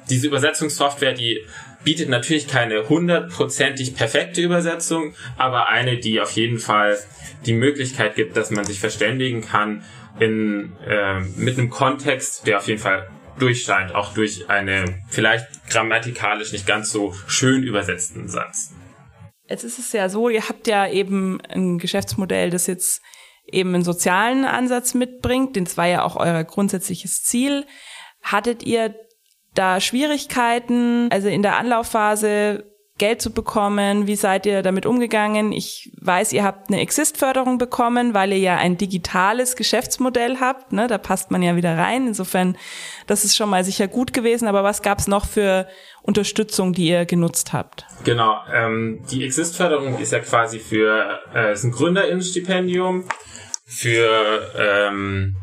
diese 0.08 0.26
Übersetzungssoftware, 0.26 1.12
die 1.12 1.44
bietet 1.84 2.08
natürlich 2.08 2.48
keine 2.48 2.88
hundertprozentig 2.88 3.94
perfekte 3.94 4.40
Übersetzung, 4.40 5.14
aber 5.36 5.68
eine, 5.68 5.98
die 5.98 6.20
auf 6.20 6.32
jeden 6.32 6.58
Fall 6.58 6.98
die 7.46 7.54
Möglichkeit 7.54 8.16
gibt, 8.16 8.36
dass 8.36 8.50
man 8.50 8.64
sich 8.64 8.80
verständigen 8.80 9.40
kann 9.42 9.82
in, 10.18 10.72
äh, 10.86 11.20
mit 11.36 11.58
einem 11.58 11.70
Kontext, 11.70 12.46
der 12.46 12.58
auf 12.58 12.68
jeden 12.68 12.80
Fall 12.80 13.08
durchscheint, 13.40 13.94
auch 13.94 14.14
durch 14.14 14.48
einen 14.48 15.02
vielleicht 15.08 15.46
grammatikalisch 15.68 16.52
nicht 16.52 16.66
ganz 16.66 16.90
so 16.90 17.14
schön 17.26 17.62
übersetzten 17.62 18.28
Satz. 18.28 18.72
Jetzt 19.48 19.64
ist 19.64 19.78
es 19.78 19.92
ja 19.92 20.08
so, 20.08 20.28
ihr 20.28 20.48
habt 20.48 20.66
ja 20.66 20.86
eben 20.86 21.40
ein 21.48 21.78
Geschäftsmodell, 21.78 22.50
das 22.50 22.66
jetzt 22.66 23.02
eben 23.46 23.74
einen 23.74 23.84
sozialen 23.84 24.44
Ansatz 24.44 24.94
mitbringt, 24.94 25.56
den 25.56 25.76
war 25.76 25.86
ja 25.86 26.04
auch 26.04 26.16
euer 26.16 26.44
grundsätzliches 26.44 27.24
Ziel. 27.24 27.66
Hattet 28.22 28.62
ihr 28.62 28.94
da 29.54 29.80
Schwierigkeiten, 29.80 31.10
also 31.10 31.28
in 31.28 31.42
der 31.42 31.56
Anlaufphase 31.56 32.69
Geld 33.00 33.20
zu 33.22 33.32
bekommen? 33.32 34.06
Wie 34.06 34.14
seid 34.14 34.44
ihr 34.46 34.62
damit 34.62 34.84
umgegangen? 34.86 35.52
Ich 35.52 35.90
weiß, 36.00 36.32
ihr 36.34 36.44
habt 36.44 36.68
eine 36.70 36.80
Exist-Förderung 36.80 37.56
bekommen, 37.58 38.14
weil 38.14 38.30
ihr 38.30 38.38
ja 38.38 38.56
ein 38.58 38.76
digitales 38.76 39.56
Geschäftsmodell 39.56 40.36
habt. 40.38 40.72
Ne? 40.72 40.86
Da 40.86 40.98
passt 40.98 41.30
man 41.30 41.42
ja 41.42 41.56
wieder 41.56 41.76
rein. 41.76 42.06
Insofern, 42.06 42.56
das 43.06 43.24
ist 43.24 43.36
schon 43.36 43.48
mal 43.48 43.64
sicher 43.64 43.88
gut 43.88 44.12
gewesen. 44.12 44.46
Aber 44.46 44.62
was 44.62 44.82
gab 44.82 44.98
es 44.98 45.08
noch 45.08 45.26
für 45.26 45.66
Unterstützung, 46.02 46.74
die 46.74 46.88
ihr 46.88 47.06
genutzt 47.06 47.54
habt? 47.54 47.86
Genau, 48.04 48.36
ähm, 48.52 49.02
die 49.10 49.24
Exist-Förderung 49.24 49.98
ist 49.98 50.12
ja 50.12 50.20
quasi 50.20 50.58
für 50.58 51.20
äh, 51.34 51.54
ist 51.54 51.64
ein 51.64 51.72
Gründerinnenstipendium 51.72 53.06
für 53.64 54.52
ähm, 54.58 55.36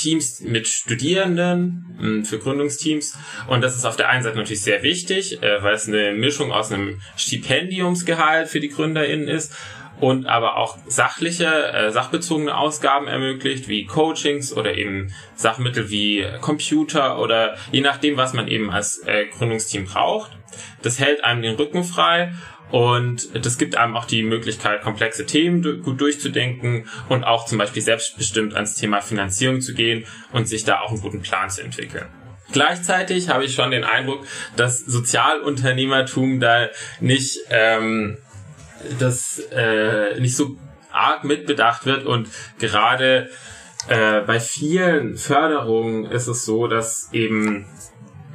Teams 0.00 0.40
mit 0.40 0.66
Studierenden, 0.66 1.96
hm, 1.98 2.24
für 2.24 2.38
Gründungsteams. 2.38 3.16
Und 3.48 3.62
das 3.62 3.76
ist 3.76 3.84
auf 3.84 3.96
der 3.96 4.08
einen 4.08 4.22
Seite 4.22 4.36
natürlich 4.36 4.62
sehr 4.62 4.82
wichtig, 4.82 5.42
äh, 5.42 5.62
weil 5.62 5.74
es 5.74 5.88
eine 5.88 6.12
Mischung 6.12 6.52
aus 6.52 6.72
einem 6.72 7.00
Stipendiumsgehalt 7.16 8.48
für 8.48 8.60
die 8.60 8.68
GründerInnen 8.68 9.28
ist 9.28 9.52
und 10.00 10.26
aber 10.26 10.56
auch 10.56 10.78
sachliche, 10.86 11.72
äh, 11.72 11.90
sachbezogene 11.90 12.56
Ausgaben 12.56 13.08
ermöglicht, 13.08 13.68
wie 13.68 13.84
Coachings 13.84 14.52
oder 14.52 14.76
eben 14.76 15.12
Sachmittel 15.34 15.90
wie 15.90 16.26
Computer 16.40 17.18
oder 17.18 17.56
je 17.72 17.80
nachdem, 17.80 18.16
was 18.16 18.32
man 18.32 18.48
eben 18.48 18.70
als 18.70 19.02
äh, 19.06 19.26
Gründungsteam 19.26 19.86
braucht. 19.86 20.32
Das 20.82 20.98
hält 20.98 21.24
einem 21.24 21.42
den 21.42 21.56
Rücken 21.56 21.84
frei 21.84 22.32
und 22.70 23.44
das 23.44 23.56
gibt 23.58 23.76
einem 23.76 23.96
auch 23.96 24.04
die 24.04 24.22
Möglichkeit, 24.22 24.82
komplexe 24.82 25.24
Themen 25.24 25.82
gut 25.82 26.00
durchzudenken 26.00 26.86
und 27.08 27.24
auch 27.24 27.46
zum 27.46 27.58
Beispiel 27.58 27.82
selbstbestimmt 27.82 28.54
ans 28.54 28.74
Thema 28.74 29.00
Finanzierung 29.00 29.60
zu 29.60 29.74
gehen 29.74 30.04
und 30.32 30.48
sich 30.48 30.64
da 30.64 30.80
auch 30.80 30.90
einen 30.90 31.00
guten 31.00 31.22
Plan 31.22 31.48
zu 31.48 31.62
entwickeln. 31.62 32.06
Gleichzeitig 32.52 33.28
habe 33.28 33.44
ich 33.44 33.54
schon 33.54 33.70
den 33.70 33.84
Eindruck, 33.84 34.26
dass 34.56 34.80
Sozialunternehmertum 34.80 36.40
da 36.40 36.68
nicht 37.00 37.38
ähm, 37.50 38.18
das 38.98 39.38
äh, 39.52 40.18
nicht 40.20 40.36
so 40.36 40.56
arg 40.90 41.24
mitbedacht 41.24 41.84
wird 41.84 42.06
und 42.06 42.28
gerade 42.58 43.28
äh, 43.88 44.20
bei 44.22 44.40
vielen 44.40 45.16
Förderungen 45.16 46.06
ist 46.06 46.26
es 46.26 46.44
so, 46.44 46.68
dass 46.68 47.10
eben 47.12 47.66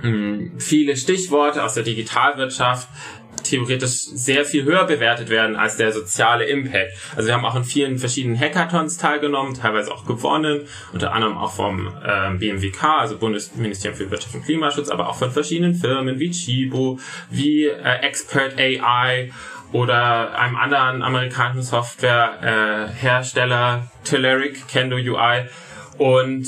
mh, 0.01 0.03
hm, 0.03 0.59
viele 0.59 0.95
Stichworte 0.95 1.63
aus 1.63 1.73
der 1.73 1.83
Digitalwirtschaft 1.83 2.87
theoretisch 3.43 3.91
sehr 3.91 4.45
viel 4.45 4.63
höher 4.63 4.85
bewertet 4.85 5.29
werden 5.29 5.55
als 5.55 5.77
der 5.77 5.91
soziale 5.91 6.45
Impact. 6.45 6.91
Also 7.15 7.27
wir 7.27 7.35
haben 7.35 7.45
auch 7.45 7.55
in 7.55 7.63
vielen 7.63 7.97
verschiedenen 7.97 8.39
Hackathons 8.39 8.97
teilgenommen, 8.97 9.53
teilweise 9.53 9.91
auch 9.91 10.05
gewonnen, 10.05 10.61
unter 10.91 11.13
anderem 11.13 11.37
auch 11.37 11.53
vom 11.53 11.87
äh, 11.87 12.31
BMWK, 12.37 12.83
also 12.83 13.17
Bundesministerium 13.17 13.97
für 13.97 14.11
Wirtschaft 14.11 14.35
und 14.35 14.45
Klimaschutz, 14.45 14.89
aber 14.89 15.09
auch 15.09 15.15
von 15.15 15.31
verschiedenen 15.31 15.75
Firmen 15.75 16.19
wie 16.19 16.31
Chibo, 16.31 16.99
wie 17.29 17.65
äh, 17.65 17.99
Expert 18.01 18.59
AI 18.59 19.31
oder 19.71 20.37
einem 20.37 20.55
anderen 20.55 21.01
amerikanischen 21.01 21.63
Softwarehersteller, 21.63 23.83
äh, 23.83 23.87
Telerik, 24.07 24.67
Kendo 24.67 24.97
UI. 24.97 25.47
Und 25.97 26.47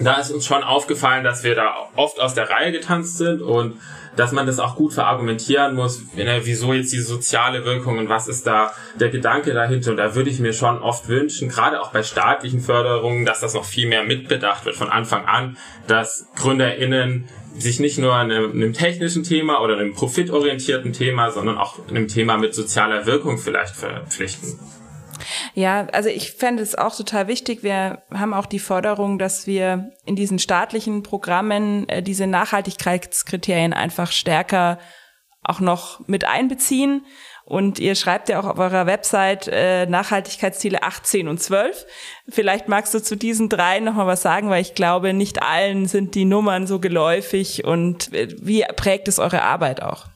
da 0.00 0.14
ist 0.20 0.30
uns 0.30 0.46
schon 0.46 0.62
aufgefallen, 0.62 1.24
dass 1.24 1.44
wir 1.44 1.54
da 1.54 1.88
oft 1.96 2.20
aus 2.20 2.34
der 2.34 2.50
Reihe 2.50 2.72
getanzt 2.72 3.18
sind 3.18 3.42
und 3.42 3.74
dass 4.16 4.32
man 4.32 4.46
das 4.46 4.58
auch 4.58 4.74
gut 4.74 4.92
verargumentieren 4.92 5.74
muss, 5.74 6.02
wieso 6.14 6.72
jetzt 6.72 6.92
die 6.92 6.98
soziale 6.98 7.64
Wirkung 7.64 7.98
und 7.98 8.08
was 8.08 8.26
ist 8.26 8.46
da 8.48 8.72
der 8.98 9.10
Gedanke 9.10 9.54
dahinter. 9.54 9.92
Und 9.92 9.96
da 9.96 10.16
würde 10.16 10.28
ich 10.28 10.40
mir 10.40 10.52
schon 10.52 10.82
oft 10.82 11.08
wünschen, 11.08 11.48
gerade 11.48 11.80
auch 11.80 11.92
bei 11.92 12.02
staatlichen 12.02 12.60
Förderungen, 12.60 13.24
dass 13.24 13.40
das 13.40 13.54
noch 13.54 13.64
viel 13.64 13.88
mehr 13.88 14.02
mitbedacht 14.02 14.64
wird 14.64 14.74
von 14.74 14.88
Anfang 14.88 15.24
an, 15.26 15.56
dass 15.86 16.26
GründerInnen 16.34 17.28
sich 17.56 17.78
nicht 17.78 17.98
nur 17.98 18.14
einem, 18.14 18.52
einem 18.52 18.72
technischen 18.72 19.22
Thema 19.22 19.62
oder 19.62 19.78
einem 19.78 19.94
profitorientierten 19.94 20.92
Thema, 20.92 21.30
sondern 21.30 21.56
auch 21.56 21.78
einem 21.88 22.08
Thema 22.08 22.38
mit 22.38 22.54
sozialer 22.54 23.06
Wirkung 23.06 23.38
vielleicht 23.38 23.76
verpflichten. 23.76 24.58
Ja, 25.54 25.86
also 25.92 26.08
ich 26.08 26.32
fände 26.32 26.62
es 26.62 26.74
auch 26.74 26.96
total 26.96 27.28
wichtig. 27.28 27.62
Wir 27.62 28.02
haben 28.12 28.34
auch 28.34 28.46
die 28.46 28.58
Forderung, 28.58 29.18
dass 29.18 29.46
wir 29.46 29.90
in 30.04 30.16
diesen 30.16 30.38
staatlichen 30.38 31.02
Programmen 31.02 31.88
äh, 31.88 32.02
diese 32.02 32.26
Nachhaltigkeitskriterien 32.26 33.72
einfach 33.72 34.12
stärker 34.12 34.78
auch 35.42 35.60
noch 35.60 36.06
mit 36.06 36.24
einbeziehen. 36.24 37.04
Und 37.44 37.78
ihr 37.78 37.94
schreibt 37.94 38.28
ja 38.28 38.38
auch 38.38 38.44
auf 38.44 38.58
eurer 38.58 38.84
Website 38.84 39.48
äh, 39.48 39.86
Nachhaltigkeitsziele 39.86 40.82
18 40.82 41.28
und 41.28 41.40
12. 41.40 41.86
Vielleicht 42.28 42.68
magst 42.68 42.92
du 42.92 43.02
zu 43.02 43.16
diesen 43.16 43.48
drei 43.48 43.80
nochmal 43.80 44.06
was 44.06 44.20
sagen, 44.20 44.50
weil 44.50 44.60
ich 44.60 44.74
glaube, 44.74 45.14
nicht 45.14 45.42
allen 45.42 45.86
sind 45.86 46.14
die 46.14 46.26
Nummern 46.26 46.66
so 46.66 46.78
geläufig. 46.78 47.64
Und 47.64 48.12
äh, 48.12 48.28
wie 48.38 48.64
prägt 48.76 49.08
es 49.08 49.18
eure 49.18 49.42
Arbeit 49.42 49.82
auch? 49.82 50.08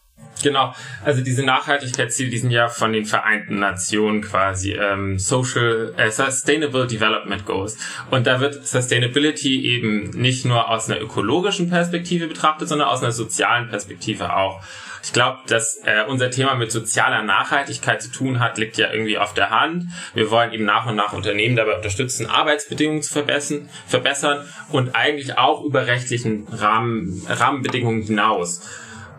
Genau, 0.43 0.75
also 1.05 1.23
diese 1.23 1.45
Nachhaltigkeitsziele, 1.45 2.31
die 2.31 2.39
sind 2.39 2.51
ja 2.51 2.69
von 2.69 2.93
den 2.93 3.05
Vereinten 3.05 3.59
Nationen 3.59 4.23
quasi 4.23 4.73
ähm, 4.73 5.19
Social 5.19 5.95
äh, 5.97 6.11
Sustainable 6.11 6.87
Development 6.87 7.47
Goals. 7.47 7.79
Und 8.11 8.27
da 8.27 8.41
wird 8.41 8.67
Sustainability 8.67 9.65
eben 9.75 10.11
nicht 10.11 10.45
nur 10.45 10.69
aus 10.69 10.91
einer 10.91 11.01
ökologischen 11.01 11.71
Perspektive 11.71 12.27
betrachtet, 12.27 12.69
sondern 12.69 12.89
aus 12.89 13.03
einer 13.03 13.13
sozialen 13.13 13.69
Perspektive 13.69 14.37
auch. 14.37 14.63
Ich 15.05 15.13
glaube, 15.13 15.39
dass 15.49 15.81
äh, 15.85 16.05
unser 16.07 16.31
Thema 16.31 16.55
mit 16.55 16.71
sozialer 16.71 17.23
Nachhaltigkeit 17.23 18.01
zu 18.01 18.11
tun 18.11 18.39
hat, 18.39 18.57
liegt 18.59 18.77
ja 18.77 18.93
irgendwie 18.93 19.19
auf 19.19 19.35
der 19.35 19.51
Hand. 19.51 19.87
Wir 20.15 20.31
wollen 20.31 20.53
eben 20.53 20.65
nach 20.65 20.87
und 20.87 20.95
nach 20.95 21.13
Unternehmen 21.13 21.57
dabei 21.57 21.77
unterstützen, 21.77 22.27
Arbeitsbedingungen 22.27 23.03
zu 23.03 23.13
verbessern, 23.13 23.69
verbessern 23.87 24.47
und 24.71 24.95
eigentlich 24.95 25.37
auch 25.39 25.65
über 25.65 25.87
rechtlichen 25.89 26.47
Rahmen, 26.49 27.27
Rahmenbedingungen 27.29 28.03
hinaus 28.03 28.63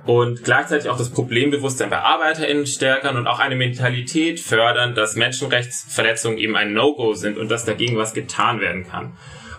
und 0.06 0.44
gleichzeitig 0.44 0.90
auch 0.90 0.98
das 0.98 1.12
Problembewusstsein 1.12 1.90
bei 1.90 2.00
ArbeiterInnen 2.00 2.68
stärkern 2.68 3.16
und 3.16 3.28
auch 3.28 3.40
eine 3.40 3.56
Mentalität 3.56 4.40
fördern, 4.40 4.96
dass 4.96 5.16
Menschenrechtsverletzungen 5.16 6.38
eben 6.38 6.56
ein 6.56 6.74
No-Go 6.74 7.14
sind 7.14 7.38
und 7.38 7.50
dass 7.50 7.64
dagegen 7.64 7.98
was 7.98 8.14
getan 8.14 8.60
werden 8.60 8.86
kann. 8.86 9.14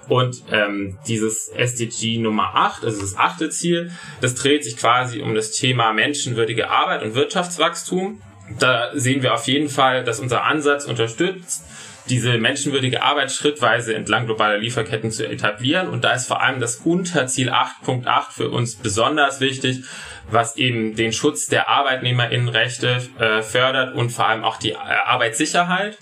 Und 0.08 0.42
ähm, 0.52 0.98
dieses 1.08 1.48
SDG 1.48 2.18
Nummer 2.18 2.54
8, 2.54 2.84
also 2.84 3.00
das 3.00 3.16
achte 3.16 3.48
Ziel, 3.48 3.90
das 4.20 4.34
dreht 4.34 4.64
sich 4.64 4.76
quasi 4.76 5.22
um 5.22 5.34
das 5.34 5.52
Thema 5.52 5.94
menschenwürdige 5.94 6.68
Arbeit 6.70 7.02
und 7.02 7.14
Wirtschaftswachstum. 7.14 8.20
Da 8.58 8.90
sehen 8.92 9.22
wir 9.22 9.32
auf 9.32 9.46
jeden 9.46 9.70
Fall, 9.70 10.04
dass 10.04 10.20
unser 10.20 10.44
Ansatz 10.44 10.84
unterstützt, 10.84 11.64
diese 12.10 12.36
menschenwürdige 12.36 13.02
Arbeit 13.02 13.32
schrittweise 13.32 13.94
entlang 13.94 14.26
globaler 14.26 14.58
Lieferketten 14.58 15.10
zu 15.10 15.26
etablieren. 15.26 15.88
Und 15.88 16.04
da 16.04 16.12
ist 16.12 16.26
vor 16.26 16.42
allem 16.42 16.60
das 16.60 16.76
Unterziel 16.76 17.48
8.8 17.48 18.30
für 18.30 18.50
uns 18.50 18.76
besonders 18.76 19.40
wichtig, 19.40 19.84
was 20.30 20.56
eben 20.56 20.96
den 20.96 21.12
Schutz 21.12 21.46
der 21.46 21.68
Arbeitnehmerinnenrechte 21.68 23.02
äh, 23.18 23.42
fördert 23.42 23.94
und 23.94 24.10
vor 24.10 24.28
allem 24.28 24.44
auch 24.44 24.56
die 24.56 24.72
äh, 24.72 24.76
Arbeitssicherheit. 24.76 25.98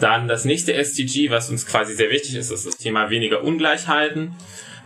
Dann 0.00 0.26
das 0.26 0.44
nächste 0.44 0.74
SDG, 0.74 1.30
was 1.30 1.50
uns 1.50 1.66
quasi 1.66 1.94
sehr 1.94 2.10
wichtig 2.10 2.34
ist, 2.34 2.50
ist 2.50 2.66
das 2.66 2.76
Thema 2.76 3.10
weniger 3.10 3.42
Ungleichheiten, 3.44 4.34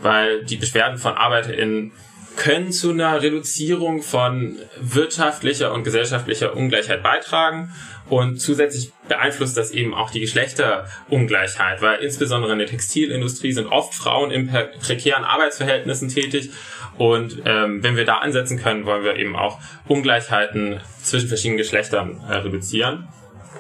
weil 0.01 0.45
die 0.45 0.57
Beschwerden 0.57 0.99
von 0.99 1.15
ArbeiterInnen 1.15 1.93
können 2.37 2.71
zu 2.71 2.91
einer 2.91 3.23
Reduzierung 3.23 4.03
von 4.03 4.59
wirtschaftlicher 4.79 5.73
und 5.73 5.85
gesellschaftlicher 5.85 6.55
Ungleichheit 6.55 7.03
beitragen 7.03 7.73
und 8.09 8.41
zusätzlich 8.41 8.93
beeinflusst 9.09 9.57
das 9.57 9.73
eben 9.73 9.95
auch 9.95 10.11
die 10.11 10.21
Geschlechterungleichheit, 10.21 11.83
weil 11.83 12.01
insbesondere 12.01 12.53
in 12.53 12.59
der 12.59 12.69
Textilindustrie 12.69 13.53
sind 13.53 13.67
oft 13.67 13.95
Frauen 13.95 14.31
in 14.31 14.49
prekären 14.81 15.25
Arbeitsverhältnissen 15.25 16.09
tätig 16.09 16.51
und 16.99 17.43
ähm, 17.45 17.83
wenn 17.83 17.97
wir 17.97 18.05
da 18.05 18.19
ansetzen 18.19 18.59
können, 18.59 18.87
wollen 18.87 19.05
wir 19.05 19.17
eben 19.17 19.37
auch 19.37 19.59
Ungleichheiten 19.87 20.81
zwischen 21.03 21.29
verschiedenen 21.29 21.59
Geschlechtern 21.59 22.21
äh, 22.29 22.37
reduzieren. 22.37 23.09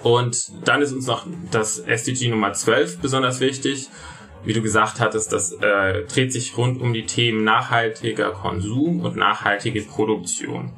Und 0.03 0.53
dann 0.65 0.83
ist 0.83 0.93
uns 0.93 1.07
noch 1.07 1.27
das 1.51 1.79
SDG 1.79 2.29
Nummer 2.29 2.53
12 2.53 3.01
besonders 3.01 3.41
wichtig. 3.41 3.89
Wie 4.45 4.53
du 4.53 4.63
gesagt 4.63 5.01
hattest, 5.01 5.33
das 5.33 5.53
äh, 5.53 6.05
dreht 6.05 6.33
sich 6.33 6.57
rund 6.57 6.81
um 6.81 6.93
die 6.93 7.05
Themen 7.05 7.43
nachhaltiger 7.43 8.31
Konsum 8.31 9.01
und 9.01 9.17
nachhaltige 9.17 9.83
Produktion. 9.83 10.73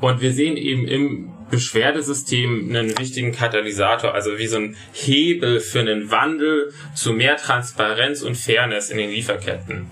Und 0.00 0.20
wir 0.20 0.32
sehen 0.32 0.56
eben 0.56 0.86
im 0.86 1.31
Beschwerdesystem 1.52 2.70
einen 2.70 2.98
wichtigen 2.98 3.30
Katalysator, 3.30 4.14
also 4.14 4.38
wie 4.38 4.46
so 4.46 4.56
ein 4.56 4.76
Hebel 4.92 5.60
für 5.60 5.80
einen 5.80 6.10
Wandel 6.10 6.72
zu 6.94 7.12
mehr 7.12 7.36
Transparenz 7.36 8.22
und 8.22 8.36
Fairness 8.36 8.90
in 8.90 8.96
den 8.96 9.10
Lieferketten. 9.10 9.90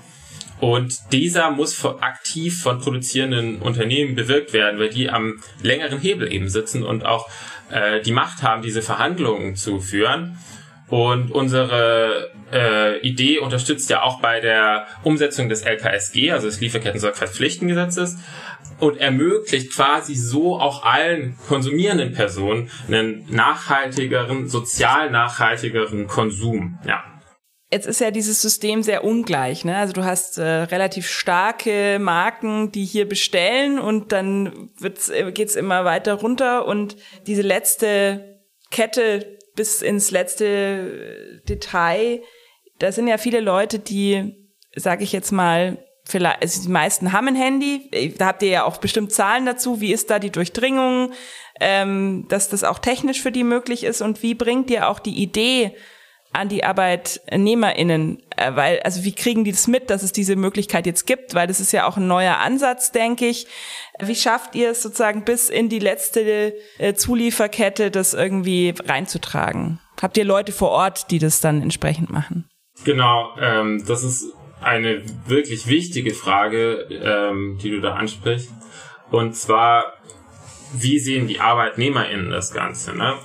Und 0.59 1.13
dieser 1.13 1.51
muss 1.51 1.85
aktiv 1.85 2.63
von 2.63 2.81
produzierenden 2.81 3.61
Unternehmen 3.61 4.15
bewirkt 4.15 4.53
werden, 4.53 4.81
weil 4.81 4.89
die 4.89 5.11
am 5.11 5.41
längeren 5.63 6.01
Hebel 6.01 6.33
eben 6.33 6.49
sitzen 6.49 6.83
und 6.83 7.05
auch 7.05 7.29
äh, 7.71 8.01
die 8.01 8.13
Macht 8.13 8.43
haben, 8.43 8.63
diese 8.63 8.83
Verhandlungen 8.83 9.55
zu 9.55 9.81
führen. 9.81 10.39
Und 10.89 11.31
unsere 11.31 12.31
äh, 12.53 12.99
Idee 13.01 13.39
unterstützt 13.39 13.91
ja 13.91 14.03
auch 14.03 14.21
bei 14.21 14.41
der 14.41 14.87
Umsetzung 15.05 15.49
des 15.49 15.63
LKSG, 15.63 16.33
also 16.33 16.49
des 16.49 16.61
Lieferketten-Sorgfaltspflichtengesetzes, 16.61 18.19
und 18.81 18.97
ermöglicht 18.99 19.73
quasi 19.73 20.15
so 20.15 20.59
auch 20.59 20.85
allen 20.85 21.37
konsumierenden 21.49 22.13
Personen 22.13 22.71
einen 22.89 23.27
nachhaltigeren, 23.31 24.49
sozial 24.49 25.11
nachhaltigeren 25.11 26.07
Konsum. 26.07 26.79
Ja. 26.87 27.05
Jetzt 27.73 27.87
ist 27.87 28.01
ja 28.01 28.11
dieses 28.11 28.43
System 28.43 28.83
sehr 28.83 29.05
ungleich. 29.05 29.65
Ne? 29.65 29.77
Also 29.77 29.93
du 29.93 30.05
hast 30.05 30.39
äh, 30.39 30.43
relativ 30.45 31.09
starke 31.09 31.99
Marken, 32.01 32.73
die 32.73 32.85
hier 32.85 33.09
bestellen 33.09 33.79
und 33.79 34.11
dann 34.11 34.71
wird's, 34.77 35.09
äh, 35.09 35.31
geht's 35.31 35.55
immer 35.55 35.85
weiter 35.85 36.15
runter 36.15 36.67
und 36.67 36.97
diese 37.29 37.43
letzte 37.43 38.41
Kette 38.71 39.39
bis 39.55 39.83
ins 39.83 40.11
letzte 40.11 41.43
Detail, 41.49 42.23
da 42.79 42.91
sind 42.93 43.07
ja 43.07 43.19
viele 43.19 43.41
Leute, 43.41 43.79
die, 43.79 44.51
sage 44.75 45.05
ich 45.05 45.13
jetzt 45.13 45.33
mal, 45.33 45.85
vielleicht, 46.05 46.43
also 46.43 46.63
die 46.63 46.69
meisten 46.69 47.13
haben 47.13 47.29
ein 47.29 47.37
Handy, 47.37 48.15
da 48.17 48.27
habt 48.27 48.43
ihr 48.43 48.49
ja 48.49 48.65
auch 48.65 48.79
bestimmt 48.79 49.13
Zahlen 49.13 49.47
dazu, 49.47 49.81
wie 49.81 49.93
ist 49.93 50.11
da 50.11 50.19
die 50.19 50.31
Durchdringung, 50.31 51.13
ähm, 51.61 52.27
dass 52.29 52.49
das 52.49 52.65
auch 52.65 52.79
technisch 52.79 53.21
für 53.21 53.33
die 53.33 53.45
möglich 53.45 53.85
ist 53.85 54.01
und 54.01 54.23
wie 54.23 54.35
bringt 54.35 54.71
ihr 54.71 54.89
auch 54.89 54.99
die 54.99 55.23
Idee 55.23 55.75
an 56.33 56.49
die 56.49 56.63
ArbeitnehmerInnen, 56.63 58.23
äh, 58.37 58.55
weil, 58.55 58.81
also 58.81 59.05
wie 59.05 59.13
kriegen 59.13 59.45
die 59.45 59.51
das 59.51 59.67
mit, 59.67 59.91
dass 59.91 60.03
es 60.03 60.13
diese 60.13 60.37
Möglichkeit 60.37 60.87
jetzt 60.87 61.07
gibt, 61.07 61.35
weil 61.35 61.49
das 61.49 61.59
ist 61.61 61.73
ja 61.73 61.87
auch 61.87 61.97
ein 61.97 62.07
neuer 62.07 62.39
Ansatz, 62.39 62.93
denke 62.93 63.27
ich. 63.27 63.47
Wie 63.99 64.15
schafft 64.15 64.55
ihr 64.55 64.71
es 64.71 64.83
sozusagen 64.83 65.25
bis 65.25 65.51
in 65.51 65.69
die 65.69 65.81
letzte 65.81 66.55
äh, 66.79 66.95
Zulieferkette, 66.95 67.91
das 67.91 68.15
irgendwie 68.15 68.75
reinzutragen? 68.85 69.81
Habt 70.01 70.17
ihr 70.17 70.25
Leute 70.25 70.53
vor 70.53 70.71
Ort, 70.71 71.11
die 71.11 71.19
das 71.19 71.41
dann 71.41 71.63
entsprechend 71.63 72.11
machen? 72.11 72.49
Genau, 72.85 73.35
ähm, 73.39 73.85
das 73.87 74.05
ist 74.05 74.33
eine 74.61 75.03
wirklich 75.27 75.67
wichtige 75.67 76.15
Frage, 76.15 76.87
ähm, 76.91 77.59
die 77.63 77.71
du 77.71 77.81
da 77.81 77.95
ansprichst. 77.95 78.51
Und 79.11 79.35
zwar, 79.35 79.95
wie 80.73 80.99
sehen 80.99 81.27
die 81.27 81.41
ArbeitnehmerInnen 81.41 82.31
das 82.31 82.53
Ganze? 82.53 82.97
Ne? 82.97 83.19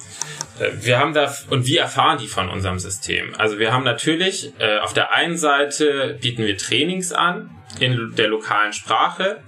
Äh, 0.59 0.71
wir 0.81 0.99
haben 0.99 1.13
da, 1.13 1.33
und 1.49 1.67
wie 1.67 1.77
erfahren 1.77 2.17
die 2.17 2.27
von 2.27 2.49
unserem 2.49 2.79
System? 2.79 3.33
Also 3.37 3.59
wir 3.59 3.73
haben 3.73 3.83
natürlich, 3.83 4.53
äh, 4.59 4.79
auf 4.79 4.93
der 4.93 5.13
einen 5.13 5.37
Seite 5.37 6.17
bieten 6.21 6.45
wir 6.45 6.57
Trainings 6.57 7.11
an 7.11 7.49
in 7.79 8.13
der 8.15 8.27
lokalen 8.27 8.73
Sprache. 8.73 9.41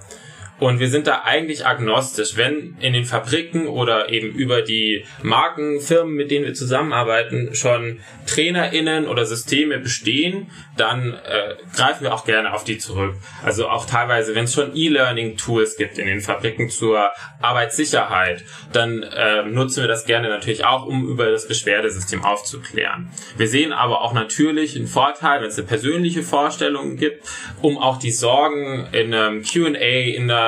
Und 0.60 0.80
wir 0.80 0.90
sind 0.90 1.08
da 1.08 1.22
eigentlich 1.24 1.66
agnostisch. 1.66 2.36
Wenn 2.36 2.78
in 2.80 2.94
den 2.94 3.06
Fabriken 3.06 3.68
oder 3.68 4.10
eben 4.10 4.30
über 4.30 4.62
die 4.62 5.06
Markenfirmen, 5.22 6.14
mit 6.14 6.32
denen 6.32 6.46
wir 6.46 6.54
zusammenarbeiten, 6.54 7.54
schon 7.54 8.00
TrainerInnen 8.26 9.08
oder 9.08 9.26
Systeme 9.26 9.78
bestehen, 9.78 10.50
dann 10.76 11.14
äh, 11.14 11.56
greifen 11.76 12.04
wir 12.04 12.14
auch 12.14 12.26
gerne 12.26 12.54
auf 12.54 12.64
die 12.64 12.78
zurück. 12.78 13.16
Also 13.44 13.68
auch 13.68 13.86
teilweise, 13.86 14.36
wenn 14.36 14.46
es 14.46 14.54
schon 14.54 14.76
E-Learning-Tools 14.76 15.78
gibt 15.78 15.98
in 15.98 16.08
den 16.08 16.22
Fabriken 16.22 16.70
zur 16.70 17.12
Arbeitssicherheit, 17.42 18.44
dann 18.74 19.04
äh, 19.04 19.44
nutzen 19.44 19.82
wir 19.82 19.88
das 19.88 20.06
gerne 20.06 20.30
natürlich 20.30 20.66
auch, 20.66 20.86
um 20.86 21.08
über 21.08 21.30
das 21.30 21.48
Beschwerdesystem 21.48 22.24
aufzuklären. 22.24 23.10
Wir 23.38 23.48
sehen 23.48 23.74
aber 23.74 24.02
auch 24.02 24.14
natürlich 24.14 24.76
einen 24.76 24.88
Vorteil, 24.88 25.42
wenn 25.42 25.50
es 25.50 25.58
eine 25.58 25.68
persönliche 25.68 26.24
Vorstellung 26.24 26.98
gibt, 26.98 27.28
um 27.62 27.78
auch 27.78 27.98
die 27.98 28.12
Sorgen 28.12 28.88
in 28.92 29.14
einem 29.14 29.44
Q&A, 29.44 29.70
in 29.78 30.30
einer 30.30 30.47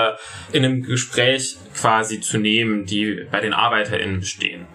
in 0.51 0.65
einem 0.65 0.83
Gespräch 0.83 1.57
quasi 1.75 2.19
zu 2.19 2.38
nehmen, 2.38 2.85
die 2.85 3.25
bei 3.31 3.39
den 3.39 3.53
ArbeiterInnen 3.53 4.19
bestehen. 4.19 4.65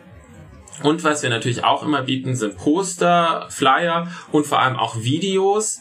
Und 0.82 1.04
was 1.04 1.22
wir 1.22 1.30
natürlich 1.30 1.64
auch 1.64 1.82
immer 1.82 2.02
bieten, 2.02 2.34
sind 2.34 2.56
Poster, 2.56 3.46
Flyer 3.50 4.10
und 4.32 4.46
vor 4.46 4.60
allem 4.60 4.76
auch 4.76 4.96
Videos, 4.96 5.80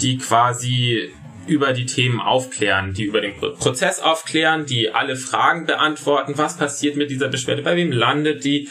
die 0.00 0.18
quasi 0.18 1.10
über 1.46 1.72
die 1.72 1.86
Themen 1.86 2.20
aufklären, 2.20 2.94
die 2.94 3.04
über 3.04 3.20
den 3.20 3.34
Prozess 3.36 3.98
aufklären, 3.98 4.66
die 4.66 4.90
alle 4.90 5.16
Fragen 5.16 5.66
beantworten, 5.66 6.34
was 6.36 6.56
passiert 6.56 6.96
mit 6.96 7.10
dieser 7.10 7.28
Beschwerde, 7.28 7.62
bei 7.62 7.76
wem 7.76 7.90
landet 7.90 8.44
die, 8.44 8.68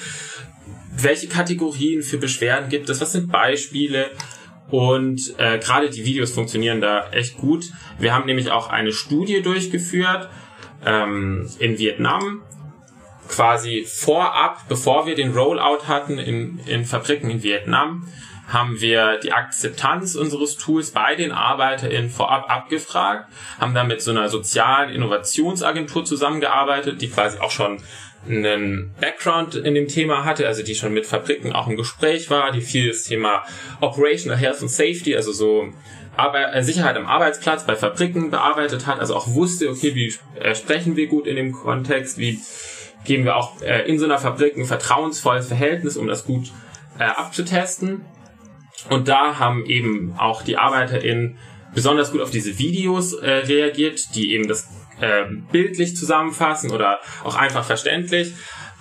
welche 0.96 1.28
Kategorien 1.28 2.04
für 2.04 2.18
Beschwerden 2.18 2.70
gibt 2.70 2.90
es, 2.90 3.02
was 3.02 3.12
sind 3.12 3.32
Beispiele 3.32 4.12
und 4.72 5.34
äh, 5.38 5.60
gerade 5.60 5.90
die 5.90 6.06
Videos 6.06 6.32
funktionieren 6.32 6.82
da 6.82 7.10
echt 7.12 7.38
gut. 7.38 7.66
Wir 7.98 8.14
haben 8.14 8.26
nämlich 8.26 8.52
auch 8.52 8.70
eine 8.70 8.92
Studie 8.92 9.42
durchgeführt 9.42 10.30
ähm, 10.86 11.50
in 11.60 11.78
Vietnam, 11.78 12.42
quasi 13.28 13.86
vorab, 13.88 14.68
bevor 14.68 15.06
wir 15.06 15.16
den 15.16 15.34
Rollout 15.34 15.88
hatten 15.88 16.18
in, 16.18 16.60
in 16.66 16.86
Fabriken 16.86 17.30
in 17.30 17.44
Vietnam, 17.44 18.08
haben 18.48 18.82
wir 18.82 19.20
die 19.20 19.32
Akzeptanz 19.32 20.16
unseres 20.16 20.58
Tools 20.58 20.92
bei 20.92 21.16
den 21.16 21.32
ArbeiterInnen 21.32 22.10
vorab 22.10 22.50
abgefragt, 22.50 23.30
haben 23.60 23.76
da 23.76 23.84
mit 23.84 24.02
so 24.02 24.10
einer 24.12 24.28
sozialen 24.30 24.90
Innovationsagentur 24.90 26.04
zusammengearbeitet, 26.04 27.02
die 27.02 27.10
quasi 27.10 27.38
auch 27.38 27.52
schon 27.52 27.80
einen 28.30 28.94
Background 29.00 29.56
in 29.56 29.74
dem 29.74 29.88
Thema 29.88 30.24
hatte, 30.24 30.48
also 30.48 30.64
die 30.64 30.76
schon 30.76 30.94
mit 30.94 31.06
Fabriken 31.06 31.52
auch 31.52 31.68
im 31.68 31.76
Gespräch 31.76 32.30
war, 32.30 32.52
die 32.52 32.62
viel 32.62 32.88
das 32.88 33.04
Thema 33.04 33.44
Operational 33.82 34.38
Health 34.38 34.62
and 34.62 34.72
Safety, 34.72 35.16
also 35.16 35.32
so 35.32 35.74
Arbe 36.16 36.52
äh, 36.54 36.62
Sicherheit 36.62 36.96
am 36.98 37.06
Arbeitsplatz 37.06 37.66
bei 37.66 37.76
Fabriken 37.76 38.30
bearbeitet 38.30 38.86
hat, 38.86 39.00
also 39.00 39.16
auch 39.16 39.34
wusste, 39.34 39.70
okay, 39.70 39.96
wie 39.96 40.14
äh, 40.40 40.54
sprechen 40.54 40.96
wir 40.96 41.08
gut 41.08 41.28
in 41.28 41.36
dem 41.36 41.54
Kontext, 41.54 42.18
wie 42.18 42.40
geben 43.06 43.24
wir 43.24 43.38
auch 43.38 43.62
äh, 43.62 43.88
in 43.88 43.98
so 43.98 44.06
einer 44.06 44.18
Fabrik 44.18 44.58
ein 44.58 44.66
vertrauensvolles 44.66 45.48
Verhältnis, 45.48 45.98
um 45.98 46.08
das 46.08 46.26
gut 46.26 46.52
abzutesten. 46.98 48.04
Und 48.90 49.08
da 49.08 49.40
haben 49.40 49.66
eben 49.66 50.16
auch 50.18 50.42
die 50.42 50.58
ArbeiterInnen 50.58 51.38
besonders 51.74 52.12
gut 52.12 52.20
auf 52.20 52.30
diese 52.30 52.60
Videos 52.60 53.16
reagiert, 53.22 54.16
die 54.16 54.34
eben 54.34 54.50
das 54.50 54.68
äh, 55.02 55.26
bildlich 55.52 55.96
zusammenfassen 55.96 56.72
oder 56.72 57.00
auch 57.24 57.36
einfach 57.36 57.64
verständlich, 57.64 58.34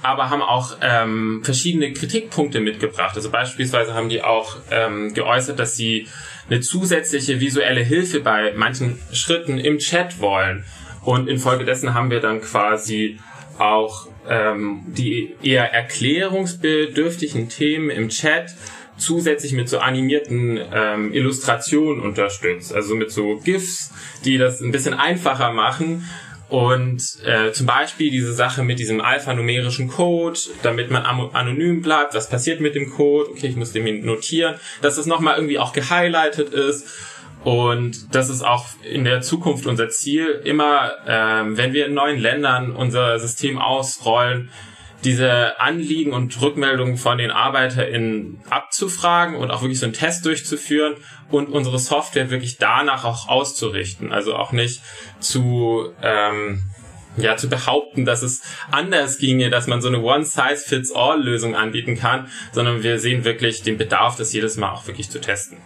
aber 0.03 0.31
haben 0.31 0.43
auch 0.43 0.77
ähm, 0.81 1.41
verschiedene 1.45 1.93
Kritikpunkte 1.93 2.61
mitgebracht. 2.61 3.17
Also 3.17 3.31
beispielsweise 3.31 3.95
haben 3.95 4.09
die 4.09 4.23
auch 4.23 4.57
ähm, 4.71 5.13
geäußert, 5.15 5.59
dass 5.59 5.77
sie 5.77 6.07
eine 6.49 6.61
zusätzliche 6.61 7.41
visuelle 7.41 7.83
Hilfe 7.83 8.21
bei 8.21 8.53
manchen 8.57 8.99
Schritten 9.13 9.59
im 9.59 9.79
Chat 9.79 10.21
wollen. 10.21 10.65
Und 11.03 11.29
infolgedessen 11.29 11.95
haben 11.95 12.11
wir 12.11 12.21
dann 12.21 12.41
quasi 12.41 13.19
auch 13.59 14.09
ähm, 14.29 14.85
die 14.87 15.35
eher 15.43 15.73
erklärungsbedürftigen 15.73 17.49
Themen 17.49 17.91
im 17.91 18.09
Chat 18.09 18.55
zusätzlich 18.99 19.53
mit 19.53 19.69
so 19.69 19.79
animierten 19.79 20.61
ähm, 20.73 21.13
Illustrationen 21.13 22.03
unterstützt. 22.03 22.75
Also 22.75 22.95
mit 22.95 23.11
so 23.11 23.37
GIFs, 23.39 23.93
die 24.25 24.39
das 24.39 24.61
ein 24.61 24.73
bisschen 24.73 24.95
einfacher 24.95 25.53
machen. 25.53 26.05
Und 26.49 27.03
äh, 27.27 27.53
zum 27.53 27.67
Beispiel 27.67 28.11
diese 28.11 28.33
Sache 28.33 28.63
mit 28.63 28.79
diesem 28.79 29.03
alphanumerischen 29.03 29.89
Code, 29.89 30.39
damit 30.63 30.91
man 30.91 31.05
anonym 31.05 31.83
bleibt, 31.83 32.15
was 32.15 32.31
passiert 32.31 32.61
mit 32.61 32.75
dem 32.75 32.91
Code, 32.91 33.31
okay, 33.31 33.49
ich 33.49 33.57
muss 33.57 33.73
den 33.73 34.05
notieren, 34.05 34.55
dass 34.81 34.97
das 34.97 35.05
nochmal 35.05 35.37
irgendwie 35.37 35.59
auch 35.59 35.75
gehighlightet 35.75 36.51
ist. 36.51 36.87
Und 37.45 38.15
das 38.15 38.31
ist 38.31 38.43
auch 38.43 38.67
in 38.83 39.05
der 39.05 39.21
Zukunft 39.21 39.67
unser 39.67 39.91
Ziel, 39.91 40.41
immer 40.45 40.93
ähm, 41.07 41.57
wenn 41.57 41.73
wir 41.73 41.87
in 41.87 41.95
neuen 41.95 42.19
Ländern 42.19 42.75
unser 42.75 43.19
System 43.19 43.59
ausrollen, 43.59 44.51
diese 45.05 45.61
Anliegen 45.61 46.13
und 46.13 46.41
Rückmeldungen 46.41 46.97
von 46.97 47.19
den 47.19 47.31
ArbeiterInnen 47.31 48.41
abzufragen 48.51 49.37
und 49.37 49.51
auch 49.51 49.63
wirklich 49.63 49.79
so 49.79 49.87
einen 49.87 49.93
Test 49.93 50.27
durchzuführen 50.27 50.97
und 51.31 51.49
unsere 51.49 51.79
Software 51.79 52.31
wirklich 52.31 52.59
danach 52.59 53.05
auch 53.05 53.29
auszurichten. 53.29 54.13
Also 54.13 54.35
auch 54.35 54.53
nicht 54.53 54.83
zu, 55.21 55.93
ähm, 56.03 56.63
ja, 57.17 57.37
zu 57.37 57.49
behaupten, 57.49 58.05
dass 58.05 58.23
es 58.23 58.43
anders 58.71 59.19
ginge, 59.19 59.51
dass 59.51 59.69
man 59.69 59.81
so 59.81 59.89
eine 59.89 60.01
One-Size-Fits-All-Lösung 60.01 61.55
anbieten 61.55 61.97
kann, 61.97 62.29
sondern 62.53 62.83
wir 62.83 62.99
sehen 62.99 63.25
wirklich 63.25 63.63
den 63.63 63.79
Bedarf, 63.79 64.17
das 64.17 64.33
jedes 64.33 64.57
Mal 64.57 64.73
auch 64.73 64.87
wirklich 64.87 65.11
zu 65.11 65.21
testen. 65.21 65.59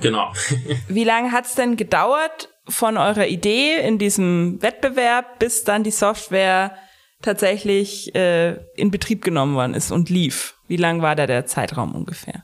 Genau. 0.00 0.32
Wie 0.88 1.04
lange 1.04 1.32
hat's 1.32 1.54
denn 1.54 1.76
gedauert 1.76 2.48
von 2.68 2.96
eurer 2.96 3.26
Idee 3.26 3.76
in 3.76 3.98
diesem 3.98 4.60
Wettbewerb, 4.60 5.38
bis 5.38 5.64
dann 5.64 5.84
die 5.84 5.90
Software 5.90 6.76
tatsächlich 7.22 8.14
äh, 8.14 8.56
in 8.74 8.90
Betrieb 8.90 9.24
genommen 9.24 9.54
worden 9.54 9.74
ist 9.74 9.90
und 9.90 10.10
lief. 10.10 10.54
Wie 10.68 10.76
lang 10.76 11.02
war 11.02 11.16
da 11.16 11.26
der 11.26 11.46
Zeitraum 11.46 11.94
ungefähr? 11.94 12.40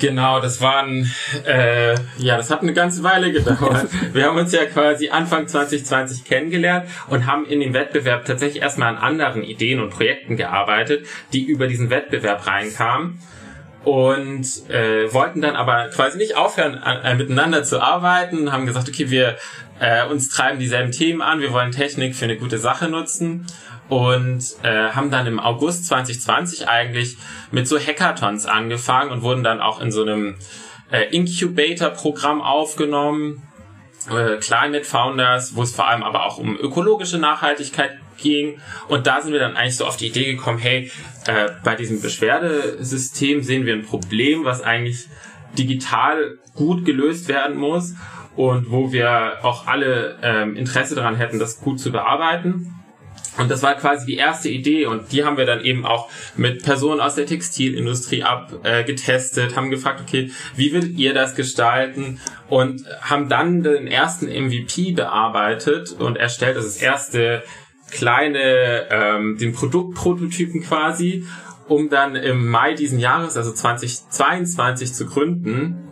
Genau, 0.00 0.40
das 0.40 0.60
waren, 0.60 1.10
äh, 1.44 1.94
ja, 2.18 2.36
das 2.36 2.50
hat 2.50 2.62
eine 2.62 2.72
ganze 2.72 3.02
Weile 3.02 3.32
gedauert. 3.32 3.88
Wir 4.12 4.26
haben 4.26 4.38
uns 4.38 4.52
ja 4.52 4.64
quasi 4.66 5.08
Anfang 5.08 5.48
2020 5.48 6.24
kennengelernt 6.24 6.88
und 7.08 7.26
haben 7.26 7.44
in 7.46 7.60
dem 7.60 7.74
Wettbewerb 7.74 8.24
tatsächlich 8.24 8.62
erstmal 8.62 8.88
an 8.88 8.98
anderen 8.98 9.42
Ideen 9.42 9.80
und 9.80 9.90
Projekten 9.90 10.36
gearbeitet, 10.36 11.06
die 11.32 11.42
über 11.42 11.66
diesen 11.66 11.90
Wettbewerb 11.90 12.46
reinkamen. 12.46 13.20
und 13.84 14.46
äh, 14.68 15.12
wollten 15.12 15.40
dann 15.40 15.56
aber 15.56 15.88
quasi 15.88 16.18
nicht 16.18 16.36
aufhören, 16.36 16.80
äh, 16.82 17.14
miteinander 17.14 17.62
zu 17.62 17.80
arbeiten, 17.80 18.52
haben 18.52 18.66
gesagt, 18.66 18.88
okay, 18.88 19.10
wir 19.10 19.36
äh, 19.80 20.06
uns 20.06 20.28
treiben 20.28 20.58
dieselben 20.58 20.92
Themen 20.92 21.22
an, 21.22 21.40
wir 21.40 21.52
wollen 21.52 21.72
Technik 21.72 22.16
für 22.16 22.24
eine 22.24 22.36
gute 22.36 22.58
Sache 22.58 22.88
nutzen 22.88 23.46
und 23.88 24.42
äh, 24.62 24.90
haben 24.90 25.10
dann 25.10 25.26
im 25.26 25.40
August 25.40 25.86
2020 25.86 26.68
eigentlich 26.68 27.16
mit 27.50 27.66
so 27.66 27.78
Hackathons 27.78 28.46
angefangen 28.46 29.10
und 29.10 29.22
wurden 29.22 29.42
dann 29.42 29.60
auch 29.60 29.80
in 29.80 29.90
so 29.90 30.02
einem 30.02 30.36
äh, 30.90 31.04
Incubator-Programm 31.14 32.42
aufgenommen, 32.42 33.42
äh, 34.10 34.36
Climate 34.36 34.84
Founders, 34.84 35.54
wo 35.54 35.62
es 35.62 35.74
vor 35.74 35.88
allem 35.88 36.02
aber 36.02 36.26
auch 36.26 36.38
um 36.38 36.58
ökologische 36.58 37.18
Nachhaltigkeit 37.18 37.92
ging. 38.18 38.60
Und 38.88 39.06
da 39.06 39.20
sind 39.20 39.32
wir 39.32 39.40
dann 39.40 39.56
eigentlich 39.56 39.76
so 39.76 39.86
auf 39.86 39.96
die 39.96 40.08
Idee 40.08 40.32
gekommen, 40.32 40.58
hey, 40.58 40.90
äh, 41.26 41.50
bei 41.64 41.74
diesem 41.74 42.00
Beschwerdesystem 42.00 43.42
sehen 43.42 43.64
wir 43.64 43.74
ein 43.74 43.84
Problem, 43.84 44.44
was 44.44 44.62
eigentlich 44.62 45.06
digital 45.56 46.38
gut 46.54 46.84
gelöst 46.84 47.28
werden 47.28 47.56
muss 47.56 47.94
und 48.38 48.70
wo 48.70 48.92
wir 48.92 49.38
auch 49.42 49.66
alle 49.66 50.16
ähm, 50.22 50.54
Interesse 50.54 50.94
daran 50.94 51.16
hätten, 51.16 51.40
das 51.40 51.60
gut 51.60 51.80
zu 51.80 51.90
bearbeiten. 51.90 52.72
Und 53.36 53.50
das 53.50 53.64
war 53.64 53.74
quasi 53.74 54.06
die 54.06 54.14
erste 54.14 54.48
Idee 54.48 54.86
und 54.86 55.10
die 55.10 55.24
haben 55.24 55.36
wir 55.36 55.44
dann 55.44 55.60
eben 55.60 55.84
auch 55.84 56.08
mit 56.36 56.62
Personen 56.62 57.00
aus 57.00 57.16
der 57.16 57.26
Textilindustrie 57.26 58.22
abgetestet, 58.22 59.52
äh, 59.52 59.56
haben 59.56 59.70
gefragt, 59.70 60.00
okay, 60.00 60.30
wie 60.54 60.72
würdet 60.72 60.96
ihr 60.96 61.14
das 61.14 61.34
gestalten 61.34 62.20
und 62.48 62.84
haben 63.00 63.28
dann 63.28 63.64
den 63.64 63.88
ersten 63.88 64.26
MVP 64.26 64.92
bearbeitet 64.92 65.90
und 65.98 66.16
erstellt, 66.16 66.56
das, 66.56 66.64
das 66.64 66.76
erste 66.76 67.42
kleine, 67.90 68.86
ähm, 68.88 69.36
den 69.36 69.52
Produktprototypen 69.52 70.62
quasi, 70.62 71.24
um 71.66 71.90
dann 71.90 72.14
im 72.14 72.48
Mai 72.48 72.74
diesen 72.74 73.00
Jahres, 73.00 73.36
also 73.36 73.52
2022 73.52 74.94
zu 74.94 75.06
gründen. 75.06 75.87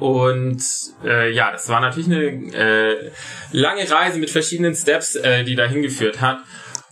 Und 0.00 0.62
äh, 1.04 1.30
ja, 1.32 1.52
das 1.52 1.68
war 1.68 1.80
natürlich 1.80 2.08
eine 2.08 2.54
äh, 2.54 3.10
lange 3.52 3.88
Reise 3.88 4.18
mit 4.18 4.30
verschiedenen 4.30 4.74
Steps, 4.74 5.14
äh, 5.14 5.44
die 5.44 5.54
dahin 5.54 5.82
geführt 5.82 6.20
hat. 6.20 6.38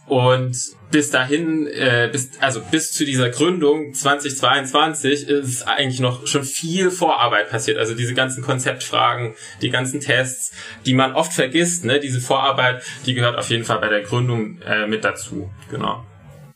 Und 0.07 0.57
bis 0.91 1.11
dahin, 1.11 1.67
äh, 1.67 2.09
bis, 2.11 2.31
also 2.41 2.63
bis 2.71 2.93
zu 2.93 3.05
dieser 3.05 3.29
Gründung 3.29 3.93
2022 3.93 5.29
ist 5.29 5.63
eigentlich 5.69 6.01
noch 6.01 6.27
schon 6.27 6.45
viel 6.45 6.91
Vorarbeit 6.91 7.51
passiert. 7.51 7.79
Also 7.79 7.95
diese 7.95 8.15
ganzen 8.15 8.43
Konzeptfragen, 8.43 9.35
die 9.61 9.71
ganzen 9.71 10.01
Tests, 10.01 10.53
die 10.87 10.95
man 10.95 11.13
oft 11.13 11.33
vergisst, 11.33 11.85
ne, 11.85 12.01
diese 12.01 12.21
Vorarbeit, 12.21 12.83
die 13.05 13.15
gehört 13.15 13.37
auf 13.37 13.51
jeden 13.51 13.65
Fall 13.65 13.79
bei 13.81 13.89
der 13.89 14.03
Gründung 14.03 14.61
äh, 14.63 14.87
mit 14.87 15.05
dazu. 15.05 15.51
Genau. 15.71 16.05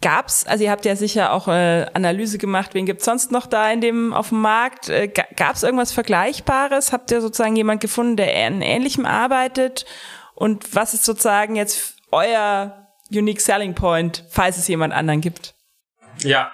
Gab's, 0.02 0.44
also 0.44 0.64
ihr 0.64 0.70
habt 0.70 0.84
ja 0.84 0.96
sicher 0.96 1.32
auch 1.32 1.48
äh, 1.48 1.86
Analyse 1.94 2.36
gemacht, 2.36 2.74
wen 2.74 2.86
gibt's 2.86 3.04
sonst 3.04 3.32
noch 3.32 3.46
da 3.46 3.70
in 3.70 3.80
dem 3.80 4.12
auf 4.12 4.28
dem 4.28 4.40
Markt? 4.40 4.88
Äh, 4.88 5.08
gab's 5.08 5.62
irgendwas 5.62 5.92
Vergleichbares? 5.92 6.92
Habt 6.92 7.10
ihr 7.10 7.20
sozusagen 7.20 7.56
jemand 7.56 7.80
gefunden, 7.80 8.16
der 8.16 8.46
an 8.46 8.60
ähnlichem 8.60 9.06
arbeitet? 9.06 9.86
Und 10.34 10.74
was 10.74 10.92
ist 10.92 11.04
sozusagen 11.04 11.56
jetzt 11.56 11.94
euer 12.10 12.88
Unique 13.10 13.40
Selling 13.40 13.74
Point, 13.74 14.24
falls 14.28 14.58
es 14.58 14.68
jemand 14.68 14.92
anderen 14.92 15.20
gibt? 15.20 15.54
Ja, 16.18 16.52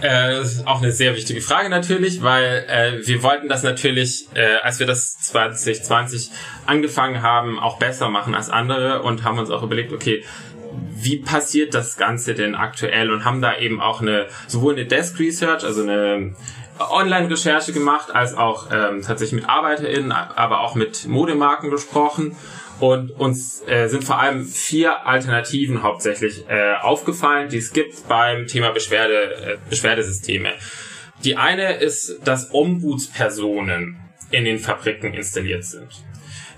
äh, 0.00 0.32
das 0.32 0.52
ist 0.52 0.66
auch 0.66 0.82
eine 0.82 0.92
sehr 0.92 1.14
wichtige 1.14 1.40
Frage 1.40 1.68
natürlich, 1.68 2.22
weil 2.22 2.64
äh, 2.68 3.06
wir 3.06 3.22
wollten 3.22 3.48
das 3.48 3.62
natürlich, 3.62 4.26
äh, 4.34 4.56
als 4.62 4.78
wir 4.78 4.86
das 4.86 5.18
2020 5.20 6.30
angefangen 6.66 7.22
haben, 7.22 7.58
auch 7.58 7.78
besser 7.78 8.08
machen 8.08 8.34
als 8.34 8.50
andere 8.50 9.02
und 9.02 9.24
haben 9.24 9.38
uns 9.38 9.50
auch 9.50 9.62
überlegt, 9.62 9.92
okay, 9.92 10.24
wie 10.94 11.18
passiert 11.18 11.74
das 11.74 11.96
Ganze 11.96 12.34
denn 12.34 12.54
aktuell 12.54 13.10
und 13.10 13.24
haben 13.24 13.40
da 13.40 13.56
eben 13.56 13.80
auch 13.80 14.00
eine 14.00 14.26
sowohl 14.46 14.74
eine 14.74 14.86
Desk 14.86 15.18
Research, 15.18 15.64
also 15.64 15.82
eine 15.82 16.34
Online-Recherche 16.78 17.72
gemacht, 17.72 18.14
als 18.14 18.34
auch 18.34 18.68
ähm, 18.72 19.02
tatsächlich 19.02 19.40
mit 19.40 19.48
ArbeiterInnen, 19.48 20.12
aber 20.12 20.60
auch 20.60 20.74
mit 20.74 21.06
Modemarken 21.06 21.70
gesprochen 21.70 22.36
und 22.80 23.12
uns 23.12 23.62
äh, 23.66 23.88
sind 23.88 24.04
vor 24.04 24.18
allem 24.18 24.44
vier 24.44 25.06
Alternativen 25.06 25.82
hauptsächlich 25.82 26.48
äh, 26.48 26.74
aufgefallen, 26.80 27.48
die 27.48 27.58
es 27.58 27.72
gibt 27.72 28.08
beim 28.08 28.46
Thema 28.46 28.70
Beschwerde, 28.70 29.34
äh, 29.34 29.56
Beschwerdesysteme. 29.70 30.52
Die 31.24 31.36
eine 31.36 31.74
ist, 31.74 32.20
dass 32.24 32.52
Ombudspersonen 32.52 34.00
in 34.30 34.44
den 34.44 34.58
Fabriken 34.58 35.14
installiert 35.14 35.64
sind. 35.64 35.88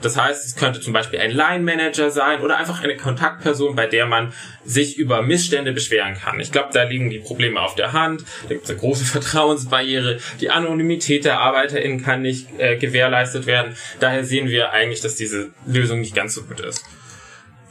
Das 0.04 0.18
heißt, 0.18 0.44
es 0.44 0.54
könnte 0.54 0.80
zum 0.80 0.92
Beispiel 0.92 1.18
ein 1.18 1.30
Line-Manager 1.30 2.10
sein 2.10 2.42
oder 2.42 2.58
einfach 2.58 2.82
eine 2.82 2.96
Kontaktperson, 2.96 3.74
bei 3.74 3.86
der 3.86 4.04
man 4.04 4.34
sich 4.64 4.98
über 4.98 5.22
Missstände 5.22 5.72
beschweren 5.72 6.14
kann. 6.14 6.38
Ich 6.40 6.52
glaube, 6.52 6.68
da 6.72 6.82
liegen 6.82 7.08
die 7.08 7.20
Probleme 7.20 7.60
auf 7.60 7.74
der 7.74 7.94
Hand. 7.94 8.22
Da 8.42 8.50
gibt 8.50 8.64
es 8.64 8.70
eine 8.70 8.78
große 8.78 9.04
Vertrauensbarriere. 9.06 10.18
Die 10.40 10.50
Anonymität 10.50 11.24
der 11.24 11.40
ArbeiterInnen 11.40 12.02
kann 12.02 12.20
nicht 12.20 12.48
äh, 12.58 12.76
gewährleistet 12.76 13.46
werden. 13.46 13.76
Daher 13.98 14.24
sehen 14.24 14.48
wir 14.48 14.72
eigentlich, 14.72 15.00
dass 15.00 15.16
diese 15.16 15.52
Lösung 15.66 16.00
nicht 16.00 16.14
ganz 16.14 16.34
so 16.34 16.42
gut 16.42 16.60
ist. 16.60 16.84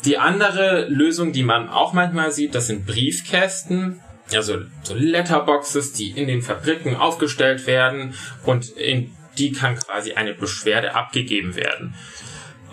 Die 0.06 0.18
andere 0.18 0.88
Lösung, 0.90 1.34
die 1.34 1.44
man 1.44 1.70
auch 1.70 1.94
manchmal 1.94 2.32
sieht, 2.32 2.56
das 2.56 2.68
sind 2.68 2.86
Briefkästen 2.86 4.02
also 4.34 4.62
so 4.84 4.96
Letterboxes, 4.96 5.94
die 5.94 6.12
in 6.12 6.28
den 6.28 6.42
Fabriken 6.42 6.96
aufgestellt 6.96 7.68
werden 7.68 8.16
und 8.46 8.70
in 8.70 9.12
die 9.38 9.52
kann 9.52 9.76
quasi 9.76 10.14
eine 10.14 10.34
Beschwerde 10.34 10.96
abgegeben 10.96 11.56
werden. 11.56 11.96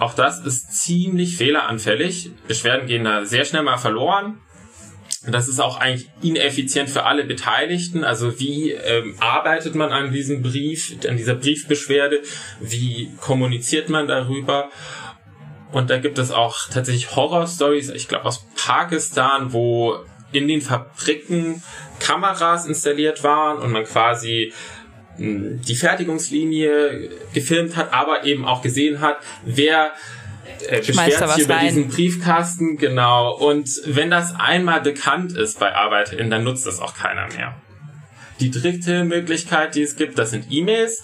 Auch 0.01 0.15
das 0.15 0.41
ist 0.41 0.73
ziemlich 0.73 1.37
fehleranfällig. 1.37 2.31
Beschwerden 2.49 2.87
gehen 2.87 3.05
da 3.05 3.27
sehr 3.27 3.45
schnell 3.45 3.63
mal 3.63 3.77
verloren. 3.77 4.41
Das 5.27 5.47
ist 5.47 5.61
auch 5.61 5.79
eigentlich 5.79 6.09
ineffizient 6.23 6.89
für 6.89 7.05
alle 7.05 7.25
Beteiligten. 7.25 8.03
Also 8.03 8.41
wie 8.41 8.71
ähm, 8.71 9.17
arbeitet 9.21 9.75
man 9.75 9.93
an 9.93 10.11
diesem 10.11 10.41
Brief, 10.41 10.97
an 11.07 11.19
dieser 11.19 11.35
Briefbeschwerde? 11.35 12.23
Wie 12.61 13.11
kommuniziert 13.21 13.91
man 13.91 14.09
darüber? 14.09 14.71
Und 15.71 15.91
da 15.91 15.99
gibt 15.99 16.19
es 16.19 16.31
auch 16.31 16.57
tatsächlich 16.73 17.15
Horror-Stories, 17.15 17.91
ich 17.91 18.09
glaube 18.09 18.25
aus 18.25 18.47
Pakistan, 18.57 19.53
wo 19.53 19.99
in 20.33 20.49
den 20.49 20.63
Fabriken 20.63 21.63
Kameras 21.99 22.67
installiert 22.67 23.23
waren 23.23 23.59
und 23.59 23.71
man 23.71 23.85
quasi 23.85 24.53
die 25.19 25.75
Fertigungslinie 25.75 27.11
gefilmt 27.35 27.77
hat, 27.77 27.93
aber 27.93 28.25
eben 28.25 28.45
auch 28.45 28.63
gesehen 28.63 29.01
hat, 29.01 29.19
wer 29.45 29.93
äh, 30.69 30.79
beschwert 30.79 31.35
sich 31.35 31.45
über 31.45 31.57
rein. 31.57 31.67
diesen 31.69 31.89
Briefkasten, 31.89 32.77
genau. 32.77 33.37
Und 33.37 33.69
wenn 33.85 34.11
das 34.11 34.35
einmal 34.39 34.81
bekannt 34.81 35.33
ist 35.33 35.59
bei 35.59 35.75
ArbeiterInnen, 35.75 36.31
dann 36.31 36.45
nutzt 36.45 36.67
das 36.67 36.81
auch 36.81 36.95
keiner 36.95 37.29
mehr. 37.29 37.55
Die 38.41 38.51
dritte 38.51 39.05
Möglichkeit, 39.05 39.75
die 39.75 39.83
es 39.83 39.97
gibt, 39.97 40.19
das 40.19 40.31
sind 40.31 40.47
E-Mails. 40.51 41.03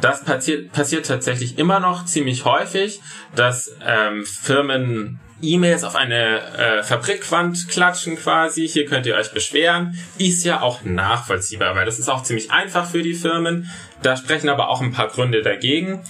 Das 0.00 0.24
passiert, 0.24 0.72
passiert 0.72 1.06
tatsächlich 1.06 1.58
immer 1.58 1.80
noch 1.80 2.04
ziemlich 2.04 2.44
häufig, 2.44 3.00
dass 3.34 3.74
ähm, 3.86 4.24
Firmen 4.26 5.20
E-Mails 5.42 5.84
auf 5.84 5.96
eine 5.96 6.40
äh, 6.56 6.82
Fabrikwand 6.82 7.68
klatschen 7.68 8.16
quasi. 8.16 8.68
Hier 8.68 8.86
könnt 8.86 9.06
ihr 9.06 9.16
euch 9.16 9.32
beschweren. 9.32 9.98
Ist 10.18 10.44
ja 10.44 10.60
auch 10.60 10.84
nachvollziehbar, 10.84 11.74
weil 11.74 11.86
das 11.86 11.98
ist 11.98 12.08
auch 12.08 12.22
ziemlich 12.22 12.50
einfach 12.50 12.86
für 12.86 13.02
die 13.02 13.14
Firmen. 13.14 13.70
Da 14.02 14.16
sprechen 14.16 14.48
aber 14.48 14.68
auch 14.68 14.80
ein 14.80 14.92
paar 14.92 15.08
Gründe 15.08 15.42
dagegen. 15.42 16.02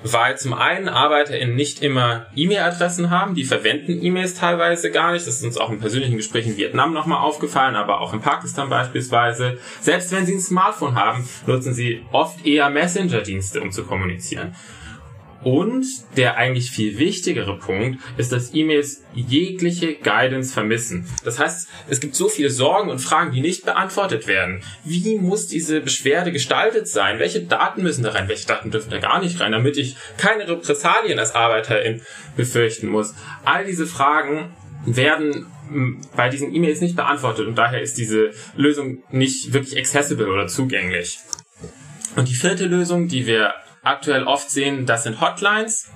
Weil 0.00 0.38
zum 0.38 0.54
einen 0.54 0.88
ArbeiterInnen 0.88 1.56
nicht 1.56 1.82
immer 1.82 2.26
E-Mail-Adressen 2.36 3.10
haben, 3.10 3.34
die 3.34 3.42
verwenden 3.42 4.00
E-Mails 4.00 4.34
teilweise 4.34 4.92
gar 4.92 5.12
nicht. 5.12 5.26
Das 5.26 5.34
ist 5.34 5.44
uns 5.44 5.58
auch 5.58 5.70
in 5.70 5.80
persönlichen 5.80 6.16
Gesprächen 6.16 6.50
in 6.50 6.56
Vietnam 6.56 6.94
nochmal 6.94 7.18
aufgefallen, 7.18 7.74
aber 7.74 8.00
auch 8.00 8.12
in 8.12 8.20
Pakistan 8.20 8.68
beispielsweise. 8.68 9.58
Selbst 9.80 10.12
wenn 10.12 10.24
sie 10.24 10.34
ein 10.34 10.40
Smartphone 10.40 10.94
haben, 10.94 11.28
nutzen 11.46 11.74
sie 11.74 12.06
oft 12.12 12.46
eher 12.46 12.70
Messenger-Dienste, 12.70 13.60
um 13.60 13.72
zu 13.72 13.84
kommunizieren. 13.84 14.54
Und 15.44 15.86
der 16.16 16.36
eigentlich 16.36 16.70
viel 16.70 16.98
wichtigere 16.98 17.56
Punkt 17.58 18.00
ist, 18.16 18.32
dass 18.32 18.52
E-Mails 18.54 19.02
jegliche 19.14 19.94
Guidance 19.94 20.52
vermissen. 20.52 21.08
Das 21.24 21.38
heißt, 21.38 21.68
es 21.88 22.00
gibt 22.00 22.16
so 22.16 22.28
viele 22.28 22.50
Sorgen 22.50 22.90
und 22.90 22.98
Fragen, 22.98 23.30
die 23.30 23.40
nicht 23.40 23.64
beantwortet 23.64 24.26
werden. 24.26 24.62
Wie 24.84 25.16
muss 25.16 25.46
diese 25.46 25.80
Beschwerde 25.80 26.32
gestaltet 26.32 26.88
sein? 26.88 27.20
Welche 27.20 27.42
Daten 27.42 27.82
müssen 27.82 28.02
da 28.02 28.10
rein? 28.10 28.28
Welche 28.28 28.48
Daten 28.48 28.72
dürfen 28.72 28.90
da 28.90 28.98
gar 28.98 29.20
nicht 29.20 29.40
rein, 29.40 29.52
damit 29.52 29.76
ich 29.76 29.96
keine 30.16 30.48
Repressalien 30.48 31.20
als 31.20 31.36
Arbeiterin 31.36 32.02
befürchten 32.36 32.88
muss? 32.88 33.14
All 33.44 33.64
diese 33.64 33.86
Fragen 33.86 34.50
werden 34.86 35.46
hm, 35.68 36.00
bei 36.16 36.28
diesen 36.28 36.52
E-Mails 36.52 36.80
nicht 36.80 36.96
beantwortet 36.96 37.46
und 37.46 37.56
daher 37.56 37.80
ist 37.80 37.96
diese 37.96 38.30
Lösung 38.56 39.02
nicht 39.10 39.52
wirklich 39.52 39.78
accessible 39.78 40.28
oder 40.28 40.48
zugänglich. 40.48 41.20
Und 42.16 42.28
die 42.28 42.34
vierte 42.34 42.66
Lösung, 42.66 43.06
die 43.06 43.26
wir 43.26 43.54
aktuell 43.82 44.24
oft 44.24 44.50
sehen, 44.50 44.86
das 44.86 45.04
sind 45.04 45.20
Hotlines. 45.20 45.90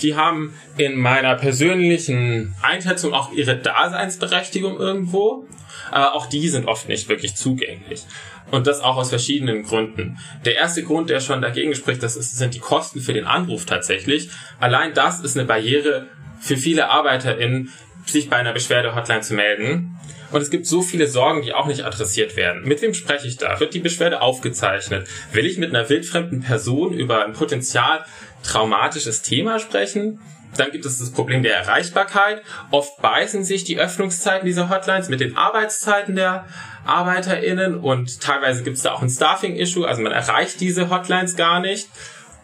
Die 0.00 0.16
haben 0.16 0.54
in 0.76 0.96
meiner 0.96 1.36
persönlichen 1.36 2.54
Einschätzung 2.62 3.14
auch 3.14 3.32
ihre 3.32 3.56
Daseinsberechtigung 3.56 4.78
irgendwo, 4.78 5.46
aber 5.90 6.14
auch 6.14 6.26
die 6.26 6.48
sind 6.48 6.66
oft 6.66 6.88
nicht 6.88 7.08
wirklich 7.08 7.36
zugänglich. 7.36 8.04
Und 8.50 8.66
das 8.66 8.80
auch 8.80 8.96
aus 8.96 9.10
verschiedenen 9.10 9.62
Gründen. 9.62 10.18
Der 10.44 10.56
erste 10.56 10.82
Grund, 10.82 11.08
der 11.08 11.20
schon 11.20 11.40
dagegen 11.40 11.74
spricht, 11.74 12.02
das 12.02 12.16
ist, 12.16 12.36
sind 12.36 12.54
die 12.54 12.58
Kosten 12.58 13.00
für 13.00 13.12
den 13.12 13.26
Anruf 13.26 13.64
tatsächlich. 13.64 14.28
Allein 14.58 14.92
das 14.92 15.20
ist 15.20 15.38
eine 15.38 15.46
Barriere 15.46 16.08
für 16.40 16.56
viele 16.56 16.88
ArbeiterInnen, 16.88 17.72
sich 18.04 18.28
bei 18.28 18.36
einer 18.36 18.52
Beschwerde-Hotline 18.52 19.20
zu 19.20 19.34
melden. 19.34 19.96
Und 20.32 20.40
es 20.40 20.50
gibt 20.50 20.66
so 20.66 20.82
viele 20.82 21.06
Sorgen, 21.06 21.42
die 21.42 21.52
auch 21.52 21.66
nicht 21.66 21.84
adressiert 21.84 22.36
werden. 22.36 22.62
Mit 22.64 22.82
wem 22.82 22.94
spreche 22.94 23.28
ich 23.28 23.36
da? 23.36 23.60
Wird 23.60 23.74
die 23.74 23.80
Beschwerde 23.80 24.20
aufgezeichnet? 24.20 25.06
Will 25.32 25.46
ich 25.46 25.58
mit 25.58 25.70
einer 25.70 25.88
wildfremden 25.88 26.40
Person 26.40 26.94
über 26.94 27.24
ein 27.24 27.34
potenzial 27.34 28.04
traumatisches 28.42 29.22
Thema 29.22 29.58
sprechen? 29.58 30.20
Dann 30.56 30.70
gibt 30.70 30.84
es 30.84 30.98
das 30.98 31.10
Problem 31.10 31.42
der 31.42 31.54
Erreichbarkeit. 31.54 32.42
Oft 32.70 33.00
beißen 33.00 33.44
sich 33.44 33.64
die 33.64 33.78
Öffnungszeiten 33.78 34.46
dieser 34.46 34.68
Hotlines 34.68 35.08
mit 35.08 35.20
den 35.20 35.36
Arbeitszeiten 35.36 36.14
der 36.14 36.46
ArbeiterInnen 36.84 37.78
und 37.78 38.20
teilweise 38.20 38.62
gibt 38.62 38.76
es 38.76 38.82
da 38.82 38.92
auch 38.92 39.02
ein 39.02 39.08
Staffing-Issue, 39.08 39.86
also 39.86 40.02
man 40.02 40.12
erreicht 40.12 40.60
diese 40.60 40.90
Hotlines 40.90 41.36
gar 41.36 41.60
nicht. 41.60 41.88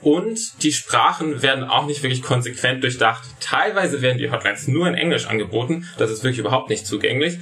Und 0.01 0.63
die 0.63 0.73
Sprachen 0.73 1.43
werden 1.43 1.65
auch 1.65 1.87
nicht 1.87 2.05
wirklich 2.05 2.23
konsequent 2.23 2.85
durchdacht. 2.85 3.25
Teilweise 3.41 4.01
werden 4.01 4.19
die 4.19 4.31
Hotlines 4.31 4.69
nur 4.69 4.87
in 4.87 4.95
Englisch 4.95 5.27
angeboten. 5.27 5.89
Das 5.99 6.11
ist 6.11 6.23
wirklich 6.23 6.39
überhaupt 6.39 6.71
nicht 6.71 6.87
zugänglich. 6.87 7.39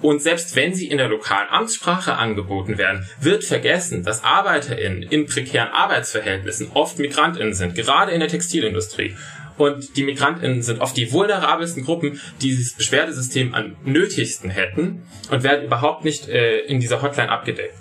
Und 0.00 0.22
selbst 0.22 0.54
wenn 0.54 0.74
sie 0.74 0.86
in 0.86 0.98
der 0.98 1.08
lokalen 1.08 1.48
Amtssprache 1.50 2.14
angeboten 2.14 2.78
werden, 2.78 3.06
wird 3.20 3.44
vergessen, 3.44 4.04
dass 4.04 4.22
ArbeiterInnen 4.22 5.02
in 5.02 5.26
prekären 5.26 5.68
Arbeitsverhältnissen 5.68 6.70
oft 6.74 6.98
MigrantInnen 6.98 7.54
sind, 7.54 7.74
gerade 7.74 8.12
in 8.12 8.20
der 8.20 8.28
Textilindustrie. 8.28 9.16
Und 9.56 9.96
die 9.96 10.04
MigrantInnen 10.04 10.62
sind 10.62 10.80
oft 10.80 10.96
die 10.96 11.12
vulnerabelsten 11.12 11.84
Gruppen, 11.84 12.20
die 12.40 12.50
dieses 12.50 12.74
Beschwerdesystem 12.74 13.54
am 13.54 13.76
nötigsten 13.84 14.50
hätten 14.50 15.02
und 15.30 15.42
werden 15.42 15.64
überhaupt 15.64 16.04
nicht 16.04 16.28
äh, 16.28 16.60
in 16.60 16.78
dieser 16.78 17.02
Hotline 17.02 17.28
abgedeckt. 17.28 17.74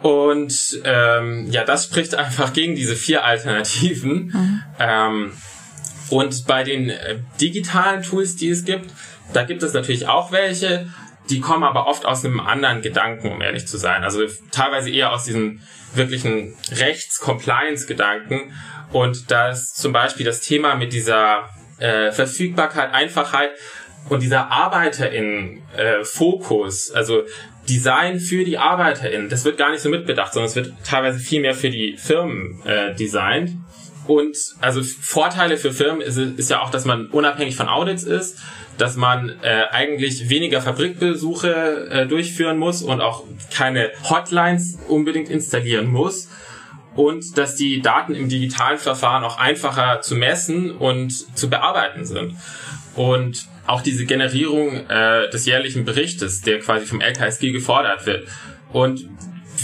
Und 0.00 0.80
ähm, 0.84 1.46
ja, 1.50 1.64
das 1.64 1.84
spricht 1.84 2.14
einfach 2.16 2.54
gegen 2.54 2.74
diese 2.74 2.96
vier 2.96 3.24
Alternativen. 3.24 4.32
Mhm. 4.32 4.62
Ähm, 4.78 5.32
und 6.08 6.46
bei 6.46 6.64
den 6.64 6.88
äh, 6.88 7.18
digitalen 7.40 8.02
Tools, 8.02 8.36
die 8.36 8.48
es 8.48 8.64
gibt, 8.64 8.90
da 9.32 9.44
gibt 9.44 9.62
es 9.62 9.72
natürlich 9.72 10.08
auch 10.08 10.32
welche, 10.32 10.86
die 11.30 11.40
kommen 11.40 11.64
aber 11.64 11.86
oft 11.86 12.04
aus 12.04 12.22
einem 12.24 12.40
anderen 12.40 12.82
Gedanken, 12.82 13.30
um 13.30 13.40
ehrlich 13.40 13.66
zu 13.66 13.78
sein. 13.78 14.04
Also 14.04 14.26
teilweise 14.50 14.90
eher 14.90 15.12
aus 15.12 15.24
diesem 15.24 15.60
wirklichen 15.94 16.54
Rechts-Compliance-Gedanken. 16.70 18.52
Und 18.92 19.30
das 19.30 19.72
zum 19.72 19.92
Beispiel 19.92 20.26
das 20.26 20.40
Thema 20.40 20.74
mit 20.74 20.92
dieser 20.92 21.48
äh, 21.78 22.12
Verfügbarkeit, 22.12 22.92
Einfachheit 22.92 23.52
und 24.08 24.22
dieser 24.22 24.50
ArbeiterInnen-Fokus, 24.50 26.90
äh, 26.90 26.94
also 26.94 27.22
Design 27.68 28.18
für 28.18 28.42
die 28.44 28.58
ArbeiterInnen, 28.58 29.28
das 29.28 29.44
wird 29.44 29.56
gar 29.56 29.70
nicht 29.70 29.80
so 29.80 29.88
mitbedacht, 29.88 30.32
sondern 30.32 30.48
es 30.48 30.56
wird 30.56 30.72
teilweise 30.84 31.20
viel 31.20 31.40
mehr 31.40 31.54
für 31.54 31.70
die 31.70 31.96
Firmen 31.96 32.60
äh, 32.66 32.92
designt. 32.94 33.52
Und 34.06 34.36
also 34.60 34.82
Vorteile 34.82 35.56
für 35.56 35.72
Firmen 35.72 36.00
ist, 36.00 36.16
ist 36.16 36.50
ja 36.50 36.60
auch, 36.60 36.70
dass 36.70 36.84
man 36.84 37.06
unabhängig 37.06 37.56
von 37.56 37.68
Audits 37.68 38.02
ist, 38.02 38.38
dass 38.78 38.96
man 38.96 39.30
äh, 39.42 39.64
eigentlich 39.70 40.28
weniger 40.28 40.60
Fabrikbesuche 40.60 41.88
äh, 41.90 42.06
durchführen 42.06 42.58
muss 42.58 42.82
und 42.82 43.00
auch 43.00 43.24
keine 43.52 43.90
Hotlines 44.08 44.78
unbedingt 44.88 45.28
installieren 45.28 45.86
muss 45.86 46.28
und 46.94 47.38
dass 47.38 47.54
die 47.54 47.80
Daten 47.80 48.14
im 48.14 48.28
digitalen 48.28 48.78
Verfahren 48.78 49.24
auch 49.24 49.38
einfacher 49.38 50.00
zu 50.00 50.14
messen 50.16 50.70
und 50.72 51.12
zu 51.36 51.48
bearbeiten 51.48 52.04
sind. 52.04 52.36
Und 52.94 53.46
auch 53.66 53.80
diese 53.80 54.04
Generierung 54.04 54.88
äh, 54.88 55.30
des 55.30 55.46
jährlichen 55.46 55.84
Berichtes, 55.84 56.42
der 56.42 56.58
quasi 56.58 56.84
vom 56.84 57.00
LKSG 57.00 57.52
gefordert 57.52 58.06
wird. 58.06 58.28
Und 58.72 59.08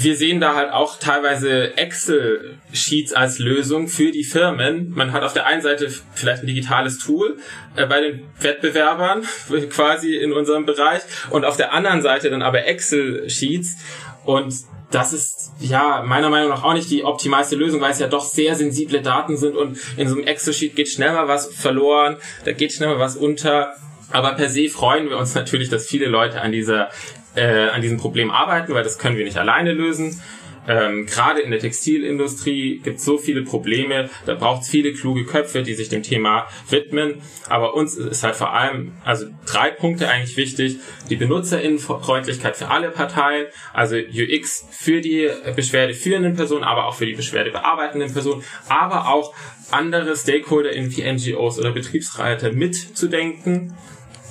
wir 0.00 0.16
sehen 0.16 0.40
da 0.40 0.54
halt 0.54 0.72
auch 0.72 0.98
teilweise 0.98 1.76
Excel-Sheets 1.76 3.12
als 3.12 3.38
Lösung 3.38 3.88
für 3.88 4.10
die 4.10 4.24
Firmen. 4.24 4.90
Man 4.90 5.12
hat 5.12 5.22
auf 5.22 5.32
der 5.32 5.46
einen 5.46 5.62
Seite 5.62 5.92
vielleicht 6.14 6.42
ein 6.42 6.46
digitales 6.46 6.98
Tool 6.98 7.38
äh, 7.76 7.86
bei 7.86 8.00
den 8.00 8.22
Wettbewerbern 8.40 9.22
quasi 9.70 10.16
in 10.16 10.32
unserem 10.32 10.66
Bereich 10.66 11.02
und 11.30 11.44
auf 11.44 11.56
der 11.56 11.72
anderen 11.72 12.02
Seite 12.02 12.30
dann 12.30 12.42
aber 12.42 12.66
Excel-Sheets 12.66 13.76
und 14.24 14.54
das 14.90 15.12
ist 15.12 15.52
ja 15.60 16.02
meiner 16.06 16.30
Meinung 16.30 16.48
nach 16.48 16.64
auch 16.64 16.72
nicht 16.72 16.90
die 16.90 17.04
optimalste 17.04 17.56
Lösung, 17.56 17.80
weil 17.80 17.92
es 17.92 17.98
ja 17.98 18.08
doch 18.08 18.24
sehr 18.24 18.54
sensible 18.54 19.02
Daten 19.02 19.36
sind 19.36 19.56
und 19.56 19.78
in 19.96 20.08
so 20.08 20.14
einem 20.14 20.26
Excel-Sheet 20.26 20.76
geht 20.76 20.88
schnell 20.88 21.12
mal 21.12 21.28
was 21.28 21.46
verloren, 21.54 22.16
da 22.44 22.52
geht 22.52 22.72
schnell 22.72 22.88
mal 22.88 22.98
was 22.98 23.16
unter. 23.16 23.74
Aber 24.10 24.32
per 24.32 24.48
se 24.48 24.70
freuen 24.70 25.10
wir 25.10 25.18
uns 25.18 25.34
natürlich, 25.34 25.68
dass 25.68 25.86
viele 25.86 26.06
Leute 26.06 26.40
an 26.40 26.52
dieser 26.52 26.88
äh, 27.38 27.68
an 27.68 27.80
diesem 27.80 27.98
Problem 27.98 28.30
arbeiten, 28.30 28.74
weil 28.74 28.84
das 28.84 28.98
können 28.98 29.16
wir 29.16 29.24
nicht 29.24 29.38
alleine 29.38 29.72
lösen. 29.72 30.20
Ähm, 30.68 31.06
Gerade 31.06 31.40
in 31.40 31.50
der 31.50 31.60
Textilindustrie 31.60 32.80
gibt 32.80 32.98
es 32.98 33.04
so 33.04 33.16
viele 33.16 33.42
Probleme, 33.42 34.10
da 34.26 34.34
braucht 34.34 34.62
es 34.62 34.68
viele 34.68 34.92
kluge 34.92 35.24
Köpfe, 35.24 35.62
die 35.62 35.72
sich 35.72 35.88
dem 35.88 36.02
Thema 36.02 36.46
widmen. 36.68 37.22
Aber 37.48 37.74
uns 37.74 37.96
ist 37.96 38.22
halt 38.22 38.36
vor 38.36 38.52
allem, 38.52 38.92
also 39.02 39.26
drei 39.46 39.70
Punkte 39.70 40.08
eigentlich 40.10 40.36
wichtig. 40.36 40.76
Die 41.08 41.16
Benutzerinnenfreundlichkeit 41.16 42.56
für 42.56 42.68
alle 42.68 42.90
Parteien, 42.90 43.46
also 43.72 43.96
UX 43.96 44.66
für 44.70 45.00
die 45.00 45.30
beschwerdeführenden 45.56 46.36
Personen, 46.36 46.64
aber 46.64 46.86
auch 46.86 46.94
für 46.94 47.06
die 47.06 47.14
beschwerdebearbeitenden 47.14 48.12
Personen, 48.12 48.44
aber 48.68 49.08
auch 49.08 49.34
andere 49.70 50.14
Stakeholder 50.16 50.72
in 50.72 50.94
wie 50.94 51.10
NGOs 51.10 51.58
oder 51.58 51.72
Betriebsräte 51.72 52.52
mitzudenken 52.52 53.74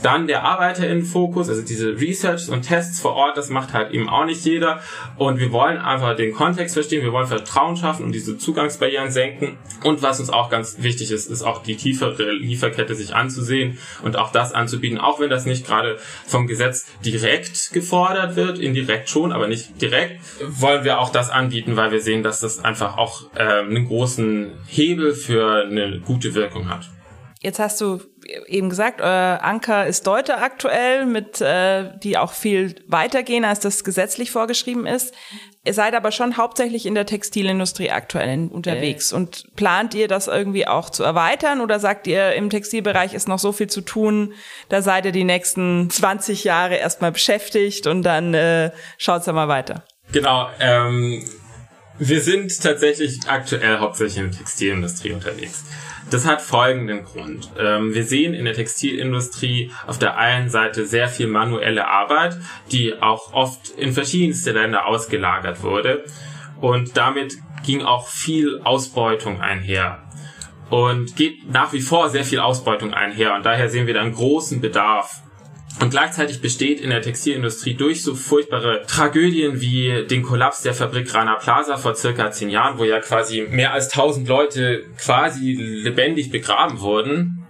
dann 0.04 0.28
der 0.28 0.44
Arbeiterinnenfokus, 0.44 1.50
also 1.50 1.62
diese 1.62 2.00
Research 2.00 2.50
und 2.50 2.62
Tests 2.62 3.00
vor 3.00 3.14
Ort, 3.14 3.38
das 3.38 3.50
macht 3.50 3.74
halt 3.74 3.92
eben 3.92 4.10
auch 4.10 4.26
nicht 4.26 4.46
jeder. 4.46 4.82
Und 5.18 5.40
wir 5.40 5.52
wollen 5.52 5.78
einfach 5.78 6.16
den 6.16 6.34
Kontext 6.34 6.76
verstehen, 6.76 7.04
wir 7.04 7.12
wollen 7.12 7.28
Vertrauen 7.28 7.76
schaffen 7.78 8.06
und 8.06 8.12
diese 8.12 8.38
Zugangsbarrieren 8.38 9.12
senken. 9.12 9.58
Und 9.84 10.02
was 10.02 10.20
uns 10.20 10.30
auch 10.30 10.50
ganz 10.50 10.78
wichtig 10.80 11.12
ist, 11.12 11.30
ist 11.30 11.44
auch 11.44 11.64
die 11.64 11.76
tiefere 11.76 12.32
Lieferkette 12.32 12.96
sich 12.96 13.16
anzusehen 13.16 13.78
und 14.04 14.18
auch 14.18 14.32
das 14.32 14.54
anzubieten, 14.54 14.98
auch 15.00 15.20
wenn 15.20 15.30
das 15.30 15.46
nicht 15.46 15.66
gerade 15.66 15.98
vom 16.26 16.48
Gesetz 16.48 16.86
direkt 17.04 17.72
gefordert 17.74 18.36
wird, 18.36 18.60
indirekt 18.60 19.10
schon, 19.10 19.32
aber 19.32 19.48
nicht 19.48 19.82
direkt, 19.82 20.20
wollen 20.46 20.84
wir 20.84 21.00
auch 21.00 21.12
das 21.12 21.30
anbieten, 21.30 21.76
weil 21.76 21.92
wir 21.92 22.02
sehen, 22.02 22.24
dass 22.24 22.40
das 22.40 22.64
einfach 22.64 22.98
auch 22.98 23.34
äh, 23.36 23.44
einen 23.44 23.88
großen 23.88 24.52
Hebel 24.68 25.14
für 25.14 25.64
eine 25.64 26.00
gute 26.00 26.36
Wirkung 26.36 26.70
hat. 26.70 26.90
Jetzt 27.48 27.60
hast 27.60 27.80
du 27.80 28.02
eben 28.48 28.70
gesagt, 28.70 29.00
euer 29.00 29.40
Anker 29.42 29.88
ist 29.88 30.06
Deute 30.06 30.40
aktuell, 30.40 31.06
mit 31.06 31.40
äh, 31.40 31.98
die 32.04 32.18
auch 32.18 32.34
viel 32.34 32.76
weitergehen, 32.90 33.46
als 33.46 33.62
das 33.62 33.86
gesetzlich 33.86 34.32
vorgeschrieben 34.32 34.86
ist. 34.86 35.14
Ihr 35.64 35.74
seid 35.74 35.96
aber 35.96 36.12
schon 36.12 36.36
hauptsächlich 36.36 36.86
in 36.86 36.94
der 36.94 37.06
Textilindustrie 37.06 37.90
aktuell 37.90 38.50
unterwegs. 38.52 39.14
Äh. 39.14 39.16
Und 39.16 39.56
plant 39.56 39.94
ihr 39.94 40.10
das 40.10 40.28
irgendwie 40.28 40.68
auch 40.68 40.90
zu 40.90 41.06
erweitern 41.06 41.62
oder 41.62 41.80
sagt 41.80 42.06
ihr, 42.08 42.34
im 42.34 42.50
Textilbereich 42.50 43.14
ist 43.14 43.30
noch 43.30 43.40
so 43.40 43.54
viel 43.54 43.68
zu 43.68 43.80
tun, 43.80 44.34
da 44.68 44.82
seid 44.82 45.06
ihr 45.06 45.14
die 45.14 45.24
nächsten 45.24 45.90
20 45.90 46.44
Jahre 46.44 46.76
erstmal 46.76 47.14
beschäftigt 47.14 47.88
und 47.88 48.04
dann 48.04 48.34
äh, 48.34 48.72
schaut's 48.98 49.26
ja 49.26 49.32
mal 49.32 49.48
weiter? 49.48 49.86
Genau. 50.12 50.50
Ähm, 50.60 51.24
wir 51.98 52.20
sind 52.20 52.62
tatsächlich 52.62 53.20
aktuell 53.26 53.80
hauptsächlich 53.80 54.18
in 54.18 54.32
der 54.32 54.38
Textilindustrie 54.38 55.14
unterwegs. 55.14 55.64
Das 56.10 56.26
hat 56.26 56.42
folgenden 56.42 57.04
Grund. 57.04 57.50
Ähm, 57.60 57.94
wir 57.94 58.04
sehen 58.04 58.34
in 58.34 58.46
der 58.46 58.54
Textilindustrie 58.54 59.72
auf 59.88 60.00
der 60.00 60.18
einen 60.18 60.50
Seite 60.50 60.86
sehr 60.86 61.10
viel 61.10 61.28
manuelle 61.28 61.88
Arbeit, 61.88 62.38
die 62.72 63.02
auch 63.02 63.34
oft 63.34 63.70
in 63.72 63.92
verschiedenste 63.92 64.54
Länder 64.54 64.86
ausgelagert 64.86 65.64
wurde. 65.64 66.06
Und 66.62 66.96
damit 66.96 67.36
ging 67.66 67.82
auch 67.82 68.08
viel 68.08 68.62
Ausbeutung 68.64 69.42
einher. 69.42 70.04
Und 70.70 71.16
geht 71.18 71.50
nach 71.52 71.74
wie 71.74 71.82
vor 71.82 72.10
sehr 72.10 72.24
viel 72.24 72.40
Ausbeutung 72.40 72.94
einher. 72.94 73.36
Und 73.36 73.46
daher 73.46 73.70
sehen 73.70 73.88
wir 73.88 73.94
da 73.94 74.02
einen 74.02 74.14
großen 74.14 74.62
Bedarf 74.62 75.22
und 75.80 75.92
gleichzeitig 75.92 76.42
besteht 76.42 76.82
in 76.82 76.90
der 76.90 77.02
Textilindustrie 77.02 77.76
durch 77.76 78.04
so 78.04 78.16
furchtbare 78.16 78.84
Tragödien 78.88 79.62
wie 79.62 80.06
den 80.10 80.24
Kollaps 80.24 80.62
der 80.64 80.74
Fabrik 80.74 81.14
Rana 81.14 81.36
Plaza 81.36 81.78
vor 81.78 81.96
circa 81.96 82.32
zehn 82.32 82.50
Jahren, 82.50 82.80
wo 82.80 82.84
ja 82.84 83.00
quasi 83.00 83.48
mehr 83.50 83.74
als 83.74 83.90
tausend 83.90 84.28
Leute 84.28 84.86
quasi 84.98 85.54
lebendig 85.54 86.32
begraben 86.32 86.80
wurden, 86.80 87.47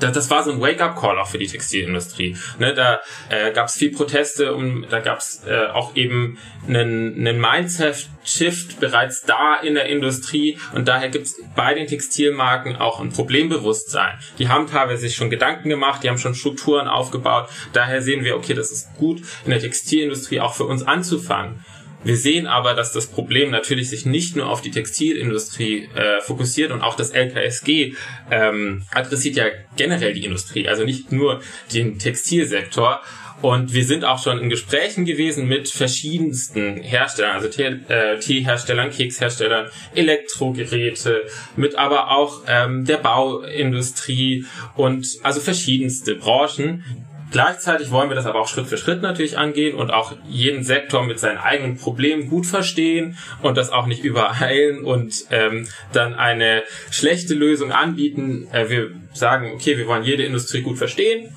das, 0.00 0.12
das 0.12 0.30
war 0.30 0.42
so 0.42 0.52
ein 0.52 0.60
Wake-up-Call 0.60 1.18
auch 1.18 1.28
für 1.28 1.38
die 1.38 1.46
Textilindustrie. 1.46 2.36
Ne, 2.58 2.74
da 2.74 3.00
äh, 3.28 3.52
gab 3.52 3.68
es 3.68 3.76
viel 3.76 3.92
Proteste 3.92 4.54
und 4.54 4.86
da 4.90 5.00
gab 5.00 5.18
es 5.18 5.42
äh, 5.46 5.66
auch 5.66 5.94
eben 5.96 6.38
einen, 6.68 7.14
einen 7.16 7.40
Mindset-Shift 7.40 8.80
bereits 8.80 9.22
da 9.22 9.56
in 9.62 9.74
der 9.74 9.86
Industrie 9.86 10.58
und 10.74 10.88
daher 10.88 11.08
gibt 11.08 11.26
es 11.26 11.40
bei 11.54 11.74
den 11.74 11.86
Textilmarken 11.86 12.76
auch 12.76 13.00
ein 13.00 13.10
Problembewusstsein. 13.10 14.18
Die 14.38 14.48
haben 14.48 14.66
teilweise 14.66 15.02
sich 15.02 15.14
schon 15.14 15.30
Gedanken 15.30 15.68
gemacht, 15.68 16.02
die 16.02 16.08
haben 16.08 16.18
schon 16.18 16.34
Strukturen 16.34 16.88
aufgebaut. 16.88 17.48
Daher 17.72 18.02
sehen 18.02 18.24
wir, 18.24 18.36
okay, 18.36 18.54
das 18.54 18.70
ist 18.70 18.94
gut 18.96 19.20
in 19.44 19.50
der 19.50 19.60
Textilindustrie 19.60 20.40
auch 20.40 20.54
für 20.54 20.64
uns 20.64 20.82
anzufangen. 20.82 21.64
Wir 22.06 22.16
sehen 22.16 22.46
aber, 22.46 22.74
dass 22.74 22.92
das 22.92 23.08
Problem 23.08 23.50
natürlich 23.50 23.90
sich 23.90 24.06
nicht 24.06 24.36
nur 24.36 24.48
auf 24.48 24.60
die 24.60 24.70
Textilindustrie 24.70 25.88
äh, 25.96 26.20
fokussiert 26.20 26.70
und 26.70 26.80
auch 26.80 26.94
das 26.94 27.10
LKSG 27.10 27.94
ähm, 28.30 28.84
adressiert 28.94 29.34
ja 29.34 29.46
generell 29.76 30.14
die 30.14 30.24
Industrie, 30.24 30.68
also 30.68 30.84
nicht 30.84 31.10
nur 31.10 31.40
den 31.74 31.98
Textilsektor. 31.98 33.00
Und 33.42 33.74
wir 33.74 33.84
sind 33.84 34.04
auch 34.04 34.22
schon 34.22 34.38
in 34.38 34.48
Gesprächen 34.48 35.04
gewesen 35.04 35.48
mit 35.48 35.68
verschiedensten 35.68 36.76
Herstellern, 36.76 37.34
also 37.34 37.48
äh, 37.60 38.18
Teeherstellern, 38.20 38.90
Keksherstellern, 38.90 39.68
Elektrogeräte, 39.94 41.24
mit 41.56 41.74
aber 41.74 42.12
auch 42.12 42.42
ähm, 42.46 42.84
der 42.84 42.98
Bauindustrie 42.98 44.46
und 44.76 45.18
also 45.22 45.40
verschiedenste 45.40 46.14
Branchen, 46.14 46.84
Gleichzeitig 47.30 47.90
wollen 47.90 48.08
wir 48.08 48.14
das 48.14 48.26
aber 48.26 48.40
auch 48.40 48.48
Schritt 48.48 48.66
für 48.66 48.76
Schritt 48.76 49.02
natürlich 49.02 49.36
angehen 49.36 49.76
und 49.76 49.90
auch 49.90 50.14
jeden 50.28 50.62
Sektor 50.62 51.04
mit 51.04 51.18
seinen 51.18 51.38
eigenen 51.38 51.76
Problemen 51.76 52.28
gut 52.28 52.46
verstehen 52.46 53.18
und 53.42 53.56
das 53.56 53.70
auch 53.70 53.86
nicht 53.86 54.04
übereilen 54.04 54.84
und 54.84 55.24
ähm, 55.30 55.66
dann 55.92 56.14
eine 56.14 56.62
schlechte 56.90 57.34
Lösung 57.34 57.72
anbieten. 57.72 58.46
Äh, 58.52 58.70
wir 58.70 58.90
sagen, 59.12 59.52
okay, 59.54 59.76
wir 59.76 59.86
wollen 59.88 60.04
jede 60.04 60.22
Industrie 60.22 60.62
gut 60.62 60.78
verstehen, 60.78 61.34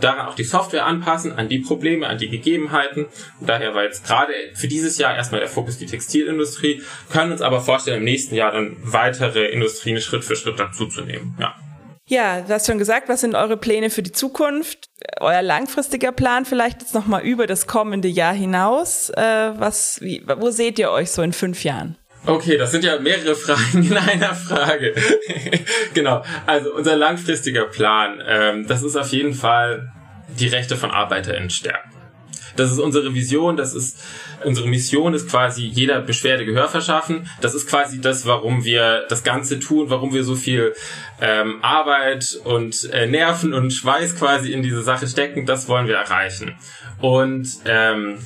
daran 0.00 0.26
auch 0.26 0.34
die 0.34 0.44
Software 0.44 0.86
anpassen, 0.86 1.32
an 1.32 1.48
die 1.48 1.58
Probleme, 1.58 2.06
an 2.06 2.18
die 2.18 2.28
Gegebenheiten. 2.28 3.06
Und 3.40 3.48
daher 3.48 3.74
war 3.74 3.84
jetzt 3.84 4.06
gerade 4.06 4.32
für 4.54 4.68
dieses 4.68 4.96
Jahr 4.98 5.14
erstmal 5.14 5.40
der 5.40 5.50
Fokus 5.50 5.78
die 5.78 5.86
Textilindustrie, 5.86 6.82
können 7.10 7.32
uns 7.32 7.42
aber 7.42 7.60
vorstellen, 7.60 7.98
im 7.98 8.04
nächsten 8.04 8.34
Jahr 8.34 8.52
dann 8.52 8.76
weitere 8.80 9.46
Industrien 9.46 10.00
Schritt 10.00 10.24
für 10.24 10.36
Schritt 10.36 10.58
dazuzunehmen. 10.58 11.36
Ja. 11.38 11.54
Ja, 12.08 12.40
du 12.40 12.54
hast 12.54 12.66
schon 12.66 12.78
gesagt, 12.78 13.08
was 13.08 13.22
sind 13.22 13.34
eure 13.34 13.56
Pläne 13.56 13.90
für 13.90 14.02
die 14.02 14.12
Zukunft? 14.12 14.90
Euer 15.18 15.42
langfristiger 15.42 16.12
Plan 16.12 16.44
vielleicht 16.44 16.80
jetzt 16.80 16.94
nochmal 16.94 17.22
über 17.22 17.48
das 17.48 17.66
kommende 17.66 18.06
Jahr 18.06 18.32
hinaus. 18.32 19.10
Äh, 19.10 19.50
was, 19.56 20.00
wie, 20.00 20.24
wo 20.24 20.50
seht 20.50 20.78
ihr 20.78 20.92
euch 20.92 21.10
so 21.10 21.22
in 21.22 21.32
fünf 21.32 21.64
Jahren? 21.64 21.96
Okay, 22.24 22.56
das 22.56 22.70
sind 22.70 22.84
ja 22.84 23.00
mehrere 23.00 23.34
Fragen 23.34 23.82
in 23.84 23.96
einer 23.96 24.34
Frage. 24.36 24.94
genau. 25.94 26.22
Also 26.46 26.72
unser 26.74 26.94
langfristiger 26.96 27.64
Plan, 27.64 28.22
ähm, 28.24 28.66
das 28.68 28.84
ist 28.84 28.94
auf 28.94 29.08
jeden 29.08 29.34
Fall 29.34 29.92
die 30.38 30.46
Rechte 30.46 30.76
von 30.76 30.92
ArbeiterInnen 30.92 31.50
stärken. 31.50 31.95
Das 32.56 32.72
ist 32.72 32.78
unsere 32.78 33.14
Vision, 33.14 33.56
das 33.56 33.74
ist 33.74 33.98
unsere 34.44 34.68
Mission 34.68 35.14
ist 35.14 35.28
quasi 35.28 35.64
jeder 35.64 36.00
Beschwerde 36.00 36.44
Gehör 36.44 36.68
verschaffen. 36.68 37.28
Das 37.40 37.54
ist 37.54 37.68
quasi 37.68 38.00
das, 38.00 38.26
warum 38.26 38.64
wir 38.64 39.04
das 39.08 39.24
Ganze 39.24 39.58
tun, 39.58 39.90
warum 39.90 40.12
wir 40.14 40.24
so 40.24 40.36
viel 40.36 40.74
ähm, 41.20 41.58
Arbeit 41.62 42.38
und 42.44 42.90
äh, 42.92 43.06
Nerven 43.06 43.54
und 43.54 43.72
Schweiß 43.72 44.16
quasi 44.16 44.52
in 44.52 44.62
diese 44.62 44.82
Sache 44.82 45.06
stecken. 45.06 45.46
Das 45.46 45.68
wollen 45.68 45.86
wir 45.86 45.96
erreichen. 45.96 46.54
Und 47.00 47.48
ähm, 47.64 48.18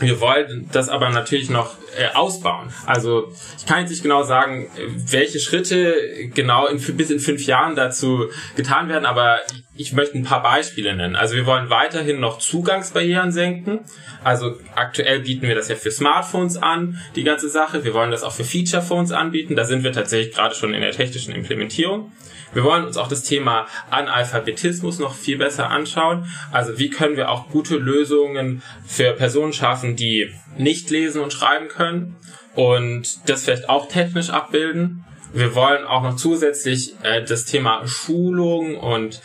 wir 0.00 0.20
wollen 0.20 0.68
das 0.72 0.88
aber 0.88 1.10
natürlich 1.10 1.50
noch 1.50 1.76
äh, 1.96 2.14
ausbauen. 2.14 2.72
Also 2.86 3.32
ich 3.58 3.66
kann 3.66 3.80
jetzt 3.80 3.90
nicht 3.90 4.02
genau 4.02 4.22
sagen, 4.22 4.68
welche 4.94 5.40
Schritte 5.40 5.94
genau 6.34 6.66
in, 6.66 6.78
bis 6.96 7.10
in 7.10 7.20
fünf 7.20 7.44
Jahren 7.46 7.76
dazu 7.76 8.26
getan 8.56 8.88
werden, 8.88 9.06
aber 9.06 9.40
ich 9.76 9.92
möchte 9.92 10.18
ein 10.18 10.24
paar 10.24 10.42
Beispiele 10.42 10.94
nennen. 10.94 11.16
Also 11.16 11.36
wir 11.36 11.46
wollen 11.46 11.70
weiterhin 11.70 12.20
noch 12.20 12.38
Zugangsbarrieren 12.38 13.32
senken. 13.32 13.80
Also 14.22 14.56
aktuell 14.74 15.20
bieten 15.20 15.48
wir 15.48 15.54
das 15.54 15.68
ja 15.68 15.76
für 15.76 15.90
Smartphones 15.90 16.56
an, 16.56 16.98
die 17.16 17.24
ganze 17.24 17.48
Sache. 17.48 17.84
Wir 17.84 17.94
wollen 17.94 18.10
das 18.10 18.22
auch 18.22 18.32
für 18.32 18.44
Feature-Phones 18.44 19.12
anbieten. 19.12 19.56
Da 19.56 19.64
sind 19.64 19.82
wir 19.82 19.92
tatsächlich 19.92 20.34
gerade 20.34 20.54
schon 20.54 20.74
in 20.74 20.82
der 20.82 20.92
technischen 20.92 21.34
Implementierung. 21.34 22.12
Wir 22.52 22.64
wollen 22.64 22.84
uns 22.84 22.96
auch 22.96 23.08
das 23.08 23.22
Thema 23.22 23.66
Analphabetismus 23.90 24.98
noch 24.98 25.14
viel 25.14 25.38
besser 25.38 25.70
anschauen. 25.70 26.26
Also 26.50 26.78
wie 26.78 26.90
können 26.90 27.16
wir 27.16 27.30
auch 27.30 27.48
gute 27.48 27.76
Lösungen 27.76 28.62
für 28.86 29.12
Personen 29.12 29.52
schaffen, 29.52 29.96
die 29.96 30.32
nicht 30.56 30.90
lesen 30.90 31.22
und 31.22 31.32
schreiben 31.32 31.68
können 31.68 32.16
und 32.54 33.28
das 33.28 33.44
vielleicht 33.44 33.68
auch 33.68 33.88
technisch 33.88 34.30
abbilden. 34.30 35.04
Wir 35.32 35.54
wollen 35.54 35.86
auch 35.86 36.02
noch 36.02 36.16
zusätzlich 36.16 36.94
äh, 37.04 37.22
das 37.22 37.44
Thema 37.44 37.86
Schulung 37.86 38.76
und 38.76 39.20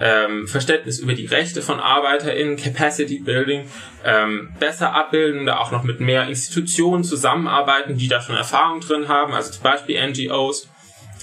ähm, 0.00 0.48
Verständnis 0.48 0.98
über 0.98 1.12
die 1.12 1.26
Rechte 1.26 1.60
von 1.60 1.78
ArbeiterInnen, 1.78 2.56
Capacity 2.56 3.18
Building 3.18 3.68
ähm, 4.02 4.48
besser 4.58 4.94
abbilden, 4.94 5.44
da 5.44 5.58
auch 5.58 5.70
noch 5.70 5.82
mit 5.82 6.00
mehr 6.00 6.26
Institutionen 6.26 7.04
zusammenarbeiten, 7.04 7.98
die 7.98 8.08
da 8.08 8.22
schon 8.22 8.36
Erfahrung 8.36 8.80
drin 8.80 9.08
haben, 9.08 9.34
also 9.34 9.52
zum 9.52 9.62
Beispiel 9.62 10.00
NGOs. 10.08 10.69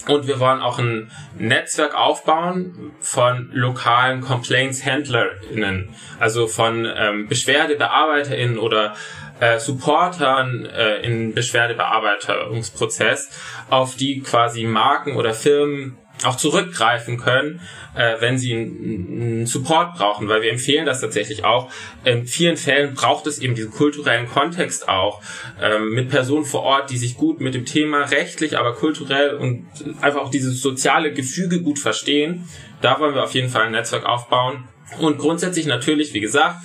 Und 0.06 0.26
wir 0.26 0.38
wollen 0.40 0.60
auch 0.60 0.78
ein 0.78 1.10
Netzwerk 1.36 1.94
aufbauen 1.94 2.92
von 3.00 3.50
lokalen 3.52 4.20
Complaints-HändlerInnen, 4.20 5.94
also 6.18 6.46
von 6.46 6.86
ähm, 6.96 7.26
BeschwerdebearbeiterInnen 7.28 8.58
oder 8.58 8.94
äh, 9.40 9.58
Supportern 9.58 10.66
äh, 10.66 11.00
in 11.02 11.34
Beschwerdebearbeitungsprozess, 11.34 13.30
auf 13.70 13.96
die 13.96 14.20
quasi 14.20 14.64
Marken 14.64 15.16
oder 15.16 15.34
Firmen 15.34 15.98
auch 16.24 16.36
zurückgreifen 16.36 17.18
können, 17.18 17.60
äh, 17.94 18.16
wenn 18.20 18.38
sie 18.38 18.52
einen 18.52 19.46
Support 19.46 19.94
brauchen, 19.94 20.28
weil 20.28 20.42
wir 20.42 20.50
empfehlen 20.50 20.86
das 20.86 21.00
tatsächlich 21.00 21.44
auch. 21.44 21.70
In 22.04 22.26
vielen 22.26 22.56
Fällen 22.56 22.94
braucht 22.94 23.26
es 23.26 23.38
eben 23.38 23.54
diesen 23.54 23.70
kulturellen 23.70 24.28
Kontext 24.28 24.88
auch 24.88 25.22
ähm, 25.60 25.90
mit 25.90 26.08
Personen 26.10 26.44
vor 26.44 26.62
Ort, 26.62 26.90
die 26.90 26.98
sich 26.98 27.16
gut 27.16 27.40
mit 27.40 27.54
dem 27.54 27.64
Thema 27.64 28.04
rechtlich, 28.04 28.58
aber 28.58 28.74
kulturell 28.74 29.36
und 29.36 29.66
einfach 30.00 30.20
auch 30.20 30.30
dieses 30.30 30.60
soziale 30.60 31.12
Gefüge 31.12 31.62
gut 31.62 31.78
verstehen. 31.78 32.48
Da 32.80 32.98
wollen 33.00 33.14
wir 33.14 33.24
auf 33.24 33.34
jeden 33.34 33.48
Fall 33.48 33.66
ein 33.66 33.72
Netzwerk 33.72 34.04
aufbauen. 34.04 34.64
Und 34.98 35.18
grundsätzlich 35.18 35.66
natürlich, 35.66 36.14
wie 36.14 36.20
gesagt, 36.20 36.56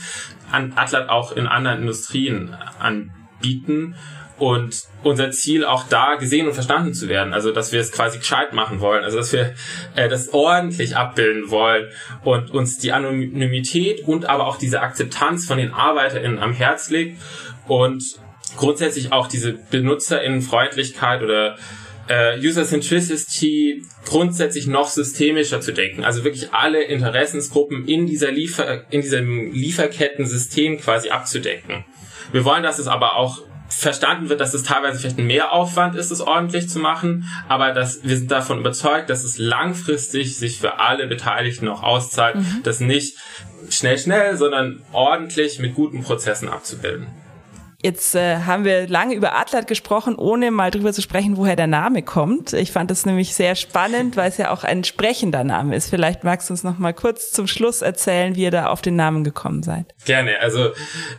an 0.51 0.74
Atlat 0.76 1.10
auch 1.10 1.36
in 1.36 1.47
anderen 1.47 1.82
Industrien 1.82 2.56
anbieten 2.80 3.95
und 4.39 4.84
unser 5.03 5.31
Ziel 5.31 5.65
auch 5.65 5.88
da 5.88 6.15
gesehen 6.15 6.47
und 6.47 6.53
verstanden 6.53 6.93
zu 6.93 7.07
werden. 7.07 7.34
Also, 7.34 7.51
dass 7.51 7.71
wir 7.71 7.79
es 7.79 7.91
quasi 7.91 8.17
gescheit 8.17 8.53
machen 8.53 8.79
wollen. 8.79 9.03
Also, 9.03 9.17
dass 9.17 9.31
wir 9.34 9.53
äh, 9.95 10.09
das 10.09 10.34
ordentlich 10.34 10.95
abbilden 10.95 11.51
wollen 11.51 11.88
und 12.23 12.51
uns 12.51 12.77
die 12.77 12.91
Anonymität 12.91 14.07
und 14.07 14.25
aber 14.25 14.47
auch 14.47 14.57
diese 14.57 14.81
Akzeptanz 14.81 15.45
von 15.45 15.57
den 15.57 15.73
ArbeiterInnen 15.73 16.39
am 16.39 16.53
Herz 16.53 16.89
liegt 16.89 17.21
und 17.67 18.03
grundsätzlich 18.57 19.11
auch 19.11 19.27
diese 19.27 19.53
BenutzerInnenfreundlichkeit 19.53 21.21
oder 21.21 21.57
äh, 22.07 22.38
User 22.39 22.65
Centricity 22.65 23.84
grundsätzlich 24.05 24.67
noch 24.67 24.89
systemischer 24.89 25.61
zu 25.61 25.73
denken. 25.73 26.03
Also 26.03 26.23
wirklich 26.23 26.53
alle 26.53 26.84
Interessensgruppen 26.84 27.88
in 27.88 28.07
dieser 28.07 28.31
Liefer 28.31 28.84
in 28.91 29.01
diesem 29.01 29.51
Lieferkettensystem 29.51 30.79
quasi 30.79 31.09
abzudecken. 31.09 31.86
Wir 32.31 32.45
wollen, 32.45 32.63
dass 32.63 32.79
es 32.79 32.88
aber 32.88 33.15
auch 33.15 33.41
verstanden 33.78 34.30
wird, 34.30 34.39
dass 34.41 34.53
es 34.53 34.63
teilweise 34.63 34.99
vielleicht 34.99 35.17
ein 35.17 35.28
Mehraufwand 35.28 35.95
ist, 35.95 36.11
es 36.11 36.21
ordentlich 36.21 36.69
zu 36.69 36.80
machen, 36.80 37.26
aber 37.47 37.71
dass 37.71 38.03
wir 38.03 38.17
sind 38.17 38.32
davon 38.32 38.59
überzeugt, 38.59 39.09
dass 39.09 39.24
es 39.24 39.38
langfristig 39.38 40.38
sich 40.38 40.59
für 40.59 40.80
alle 40.80 41.07
Beteiligten 41.07 41.67
auch 41.67 41.84
auszahlt, 41.84 42.36
mhm. 42.36 42.61
das 42.63 42.80
nicht 42.80 43.17
schnell, 43.69 43.97
schnell, 43.97 44.38
sondern 44.38 44.82
ordentlich 44.91 45.59
mit 45.59 45.76
guten 45.76 46.03
Prozessen 46.03 46.49
abzubilden. 46.49 47.07
Jetzt 47.84 48.15
äh, 48.15 48.38
haben 48.38 48.63
wir 48.63 48.88
lange 48.88 49.13
über 49.13 49.36
Atlat 49.36 49.67
gesprochen, 49.67 50.15
ohne 50.15 50.51
mal 50.51 50.71
drüber 50.71 50.93
zu 50.93 51.01
sprechen, 51.01 51.36
woher 51.36 51.57
der 51.57 51.67
Name 51.67 52.01
kommt. 52.01 52.53
Ich 52.53 52.71
fand 52.71 52.89
das 52.89 53.05
nämlich 53.05 53.36
sehr 53.36 53.55
spannend, 53.55 54.15
weil 54.15 54.29
es 54.29 54.38
ja 54.38 54.51
auch 54.51 54.63
ein 54.63 54.86
sprechender 54.86 55.43
Name 55.43 55.75
ist. 55.75 55.89
Vielleicht 55.89 56.23
magst 56.23 56.49
du 56.49 56.53
uns 56.53 56.63
noch 56.63 56.77
mal 56.79 56.93
kurz 56.93 57.31
zum 57.31 57.45
Schluss 57.45 57.81
erzählen, 57.81 58.38
wie 58.38 58.43
ihr 58.43 58.51
da 58.51 58.67
auf 58.67 58.81
den 58.81 58.95
Namen 58.95 59.25
gekommen 59.25 59.63
seid. 59.63 59.93
Gerne. 60.05 60.39
Also 60.39 60.71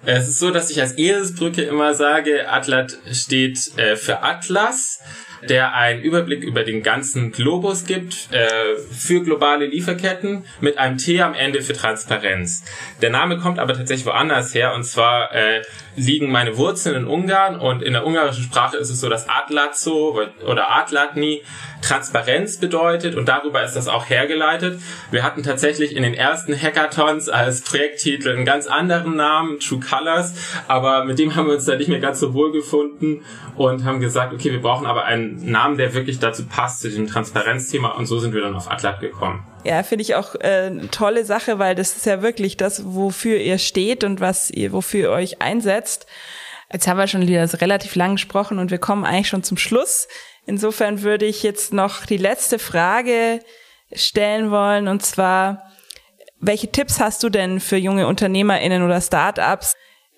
es 0.06 0.26
ist 0.26 0.38
so, 0.38 0.50
dass 0.50 0.70
ich 0.70 0.80
als 0.80 0.96
Eselsbrücke 0.96 1.60
immer 1.60 1.92
sage, 1.92 2.48
Atlat 2.50 2.96
steht 3.12 3.76
äh, 3.76 3.96
für 3.96 4.22
Atlas 4.22 5.00
der 5.43 5.74
einen 5.74 6.03
Überblick 6.03 6.43
über 6.43 6.64
den 6.64 6.82
ganzen 6.82 7.32
Globus 7.32 7.85
gibt 7.85 8.28
äh, 8.32 8.76
für 8.91 9.22
globale 9.22 9.66
Lieferketten 9.66 10.45
mit 10.61 10.78
einem 10.78 10.99
T 10.99 11.20
am 11.20 11.35
Ende 11.35 11.62
für 11.62 11.72
Transparenz. 11.72 12.64
Der 13.03 13.11
Name 13.11 13.39
kommt 13.39 13.59
aber 13.59 13.74
tatsächlich 13.74 14.07
woanders 14.07 14.55
her 14.55 14.74
und 14.74 14.85
zwar 14.85 15.32
äh, 15.35 15.62
liegen 15.97 16.30
meine 16.30 16.57
Wurzeln 16.57 16.97
in 16.97 17.07
Ungarn 17.07 17.59
und 17.59 17.82
in 17.82 17.93
der 17.93 18.07
ungarischen 18.07 18.45
Sprache 18.45 18.76
ist 18.76 18.91
es 18.91 19.01
so, 19.01 19.09
dass 19.09 19.28
Atlazo 19.28 20.20
oder 20.45 20.74
Atlatni 20.74 21.43
Transparenz 21.85 22.57
bedeutet 22.59 23.14
und 23.14 23.28
darüber 23.28 23.62
ist 23.62 23.74
das 23.76 23.89
auch 23.89 24.09
hergeleitet. 24.09 24.80
Wir 25.11 25.22
hatten 25.22 25.43
tatsächlich 25.43 25.95
in 25.95 26.03
den 26.03 26.14
ersten 26.14 26.55
Hackathons 26.61 27.28
als 27.28 27.61
Projekttitel 27.61 28.30
einen 28.30 28.45
ganz 28.45 28.66
anderen 28.66 29.16
Namen, 29.16 29.61
True 29.61 29.80
Colors, 29.80 30.35
aber 30.66 31.05
mit 31.05 31.18
dem 31.18 31.37
haben 31.37 31.47
wir 31.47 31.55
uns 31.55 31.66
da 31.66 31.76
nicht 31.76 31.89
mehr 31.89 32.01
ganz 32.01 32.20
so 32.20 32.32
wohl 32.32 32.53
gefunden 32.53 33.22
und 33.57 33.85
haben 33.85 34.01
gesagt, 34.01 34.32
okay, 34.32 34.51
wir 34.51 34.62
brauchen 34.62 34.87
aber 34.87 35.05
einen 35.05 35.34
Namen, 35.43 35.76
der 35.76 35.95
wirklich 35.95 36.18
dazu 36.18 36.47
passt, 36.47 36.80
zu 36.80 36.91
dem 36.91 37.07
Transparenzthema 37.07 37.89
und 37.89 38.07
so 38.07 38.18
sind 38.18 38.35
wir 38.35 38.41
dann 38.41 38.55
auf 38.55 38.70
Atlat 38.70 39.01
gekommen. 39.01 39.47
Ja, 39.64 39.82
finde 39.82 40.03
ich 40.03 40.14
auch 40.14 40.35
äh, 40.37 40.66
eine 40.66 40.91
tolle 40.91 41.24
Sache, 41.24 41.59
weil 41.59 41.74
das 41.74 41.97
ist 41.97 42.07
ja 42.07 42.22
wirklich 42.22 42.57
das, 42.57 42.82
wofür 42.85 43.39
ihr 43.39 43.59
steht 43.59 44.05
und 44.05 44.20
was 44.20 44.51
ihr, 44.51 44.72
wofür 44.72 45.01
ihr 45.01 45.11
euch 45.11 45.43
einsetzt. 45.43 46.07
Jetzt 46.72 46.87
haben 46.89 46.99
wir 46.99 47.07
schon 47.07 47.22
wieder 47.22 47.49
relativ 47.61 47.95
lang 47.95 48.12
gesprochen 48.12 48.59
und 48.59 48.70
wir 48.70 48.78
kommen 48.78 49.05
eigentlich 49.05 49.28
schon 49.28 49.43
zum 49.43 49.57
Schluss. 49.57 50.09
Insofern 50.47 51.03
würde 51.03 51.24
ich 51.24 51.43
jetzt 51.43 51.72
noch 51.72 52.05
die 52.07 52.16
letzte 52.16 52.59
Frage 52.59 53.41
stellen 53.93 54.51
wollen 54.51 54.89
und 54.89 55.05
zwar, 55.05 55.70
welche 56.41 56.70
Tipps 56.70 57.01
hast 57.01 57.22
du 57.22 57.30
denn 57.30 57.61
für 57.61 57.76
junge 57.76 58.07
UnternehmerInnen 58.07 58.82
oder 58.82 59.01
Startups? 59.01 59.74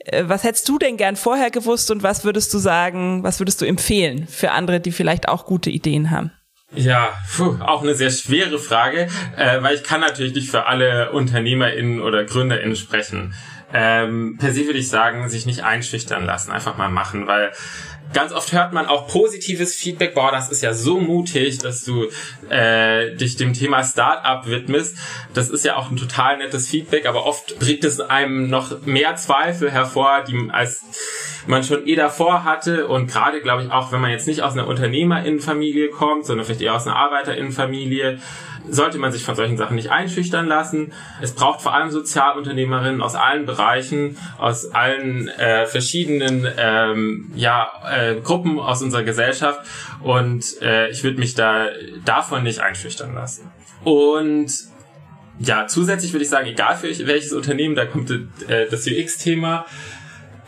Äh, 0.07 0.24
was 0.26 0.44
hättest 0.44 0.68
du 0.68 0.78
denn 0.78 0.96
gern 0.96 1.16
vorher 1.16 1.50
gewusst 1.50 1.90
und 1.90 2.02
was 2.02 2.24
würdest 2.24 2.52
du 2.54 2.59
sagen, 2.59 3.22
was 3.22 3.40
würdest 3.40 3.61
du 3.61 3.64
empfehlen 3.64 4.26
für 4.28 4.52
andere, 4.52 4.80
die 4.80 4.92
vielleicht 4.92 5.28
auch 5.28 5.46
gute 5.46 5.70
Ideen 5.70 6.11
haben? 6.11 6.32
Ja, 6.74 7.11
puh, 7.36 7.57
auch 7.61 7.82
eine 7.82 7.94
sehr 7.94 8.11
schwere 8.11 8.59
Frage, 8.59 9.09
äh, 9.36 9.62
weil 9.62 9.76
ich 9.76 9.84
kann 9.84 10.00
natürlich 10.00 10.34
nicht 10.34 10.50
für 10.50 10.66
alle 10.66 11.12
UnternehmerInnen 11.12 12.00
oder 12.00 12.24
GründerInnen 12.24 12.76
sprechen. 12.76 13.34
Ähm, 13.72 14.36
per 14.38 14.52
se 14.52 14.66
würde 14.66 14.78
ich 14.78 14.88
sagen, 14.88 15.28
sich 15.28 15.46
nicht 15.46 15.64
einschüchtern 15.64 16.24
lassen, 16.24 16.52
einfach 16.52 16.76
mal 16.76 16.88
machen, 16.88 17.26
weil 17.26 17.52
ganz 18.12 18.32
oft 18.32 18.52
hört 18.52 18.72
man 18.72 18.86
auch 18.86 19.09
positives 19.09 19.74
Feedback, 19.74 20.14
boah, 20.14 20.30
das 20.30 20.50
ist 20.50 20.62
ja 20.62 20.72
so 20.72 20.98
mutig, 21.00 21.59
dass 21.59 21.84
du 21.84 22.07
äh, 22.48 23.14
dich 23.16 23.36
dem 23.36 23.52
Thema 23.52 23.84
Startup 23.84 24.46
widmest. 24.46 24.96
Das 25.34 25.50
ist 25.50 25.64
ja 25.64 25.76
auch 25.76 25.90
ein 25.90 25.96
total 25.96 26.38
nettes 26.38 26.68
Feedback, 26.68 27.07
aber 27.07 27.26
oft 27.26 27.59
bringt 27.59 27.84
es 27.84 28.00
einem 28.00 28.48
noch 28.48 28.86
mehr 28.86 29.16
Zweifel 29.16 29.70
hervor, 29.70 30.24
die 30.26 30.50
als 30.50 30.82
man 31.46 31.62
schon 31.62 31.86
eh 31.86 31.94
davor 31.94 32.44
hatte 32.44 32.88
und 32.88 33.07
gerade 33.07 33.40
glaube 33.40 33.62
ich 33.62 33.70
auch, 33.70 33.92
wenn 33.92 34.00
man 34.00 34.11
jetzt 34.11 34.26
nicht 34.26 34.42
aus 34.42 34.54
einer 34.54 34.66
Unternehmerinnenfamilie 34.66 35.90
kommt, 35.90 36.26
sondern 36.26 36.44
vielleicht 36.44 36.62
eher 36.62 36.74
aus 36.74 36.86
einer 36.86 36.96
Arbeiterinnenfamilie, 36.96 38.18
sollte 38.69 38.99
man 38.99 39.12
sich 39.12 39.25
von 39.25 39.35
solchen 39.35 39.57
Sachen 39.57 39.77
nicht 39.77 39.91
einschüchtern 39.91 40.47
lassen. 40.47 40.93
Es 41.21 41.33
braucht 41.33 41.61
vor 41.61 41.75
allem 41.75 41.91
Sozialunternehmerinnen 41.91 43.03
aus 43.03 43.14
allen 43.14 43.47
Bereichen, 43.47 44.17
aus 44.39 44.73
allen 44.73 45.29
äh, 45.29 45.67
verschiedenen 45.67 46.47
ähm, 46.57 47.31
ja, 47.35 47.71
äh, 47.91 48.17
Gruppen 48.21 48.59
aus 48.59 48.83
unserer 48.83 49.03
Gesellschaft 49.03 49.61
und 50.03 50.61
äh, 50.62 50.89
ich 50.91 51.05
würde 51.05 51.19
mich 51.19 51.35
da 51.35 51.67
davon 52.05 52.43
nicht 52.43 52.61
einschüchtern 52.61 53.14
lassen. 53.14 53.51
Und 53.85 54.51
ja, 55.39 55.67
zusätzlich 55.67 56.12
würde 56.12 56.25
ich 56.25 56.31
sagen, 56.31 56.47
egal 56.47 56.77
für 56.77 56.89
welches 57.07 57.33
Unternehmen, 57.33 57.75
da 57.75 57.85
kommt 57.85 58.11
äh, 58.11 58.67
das 58.71 58.87
UX-Thema, 58.87 59.67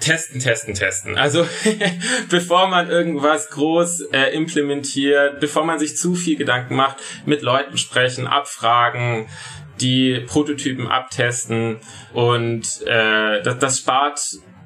testen, 0.01 0.41
testen, 0.41 0.75
testen. 0.75 1.19
Also 1.19 1.47
bevor 2.31 2.69
man 2.69 2.89
irgendwas 2.89 3.51
groß 3.51 4.03
äh, 4.13 4.35
implementiert, 4.35 5.41
bevor 5.41 5.65
man 5.65 5.79
sich 5.79 5.97
zu 5.97 6.15
viel 6.15 6.37
Gedanken 6.37 6.77
macht, 6.77 6.97
mit 7.27 7.43
Leuten 7.43 7.77
sprechen, 7.79 8.27
abfragen, 8.27 9.29
die 9.81 10.21
Prototypen 10.27 10.89
abtesten 10.89 11.79
und 12.13 12.83
äh, 12.87 13.43
das, 13.43 13.59
das 13.59 13.79
spart 13.79 14.21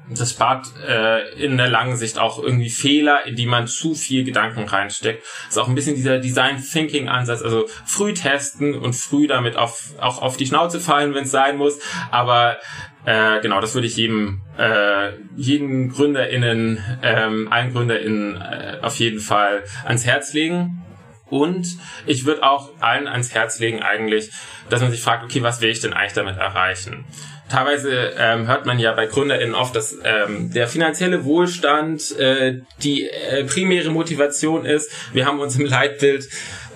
das 0.09 0.31
spart 0.31 0.67
äh, 0.87 1.33
in 1.35 1.57
der 1.57 1.69
langen 1.69 1.95
Sicht 1.95 2.19
auch 2.19 2.41
irgendwie 2.41 2.69
Fehler, 2.69 3.25
in 3.25 3.35
die 3.35 3.45
man 3.45 3.67
zu 3.67 3.95
viel 3.95 4.23
Gedanken 4.23 4.65
reinsteckt. 4.65 5.23
Das 5.45 5.55
ist 5.55 5.57
auch 5.57 5.67
ein 5.67 5.75
bisschen 5.75 5.95
dieser 5.95 6.19
Design 6.19 6.61
Thinking 6.61 7.07
Ansatz, 7.07 7.41
also 7.41 7.67
früh 7.85 8.13
testen 8.13 8.75
und 8.75 8.93
früh 8.93 9.27
damit 9.27 9.55
auf, 9.55 9.93
auch 9.99 10.21
auf 10.21 10.37
die 10.37 10.45
Schnauze 10.45 10.79
fallen, 10.79 11.13
wenn 11.13 11.23
es 11.23 11.31
sein 11.31 11.57
muss. 11.57 11.79
Aber 12.11 12.57
äh, 13.05 13.39
genau, 13.41 13.61
das 13.61 13.73
würde 13.73 13.87
ich 13.87 13.97
jedem, 13.97 14.41
äh, 14.57 15.11
jeden 15.35 15.89
GründerInnen, 15.89 16.83
ähm, 17.01 17.47
allen 17.51 17.71
GründerInnen 17.73 18.41
äh, 18.41 18.77
auf 18.81 18.97
jeden 18.99 19.19
Fall 19.19 19.63
ans 19.85 20.05
Herz 20.05 20.33
legen. 20.33 20.83
Und 21.29 21.77
ich 22.05 22.25
würde 22.25 22.43
auch 22.43 22.69
allen 22.79 23.07
ans 23.07 23.33
Herz 23.33 23.59
legen 23.59 23.81
eigentlich, 23.81 24.31
dass 24.69 24.81
man 24.81 24.91
sich 24.91 25.01
fragt, 25.01 25.23
okay, 25.23 25.41
was 25.41 25.61
will 25.61 25.69
ich 25.69 25.79
denn 25.79 25.93
eigentlich 25.93 26.13
damit 26.13 26.37
erreichen? 26.37 27.05
Teilweise 27.53 28.13
ähm, 28.17 28.47
hört 28.47 28.65
man 28.65 28.79
ja 28.79 28.93
bei 28.93 29.05
GründerInnen 29.05 29.53
oft, 29.53 29.75
dass 29.75 29.95
ähm, 30.03 30.51
der 30.51 30.67
finanzielle 30.67 31.23
Wohlstand 31.23 32.17
äh, 32.17 32.61
die 32.81 33.07
äh, 33.07 33.43
primäre 33.43 33.91
Motivation 33.91 34.65
ist. 34.65 34.91
Wir 35.13 35.27
haben 35.27 35.39
uns 35.39 35.59
im 35.59 35.65
Leitbild 35.67 36.27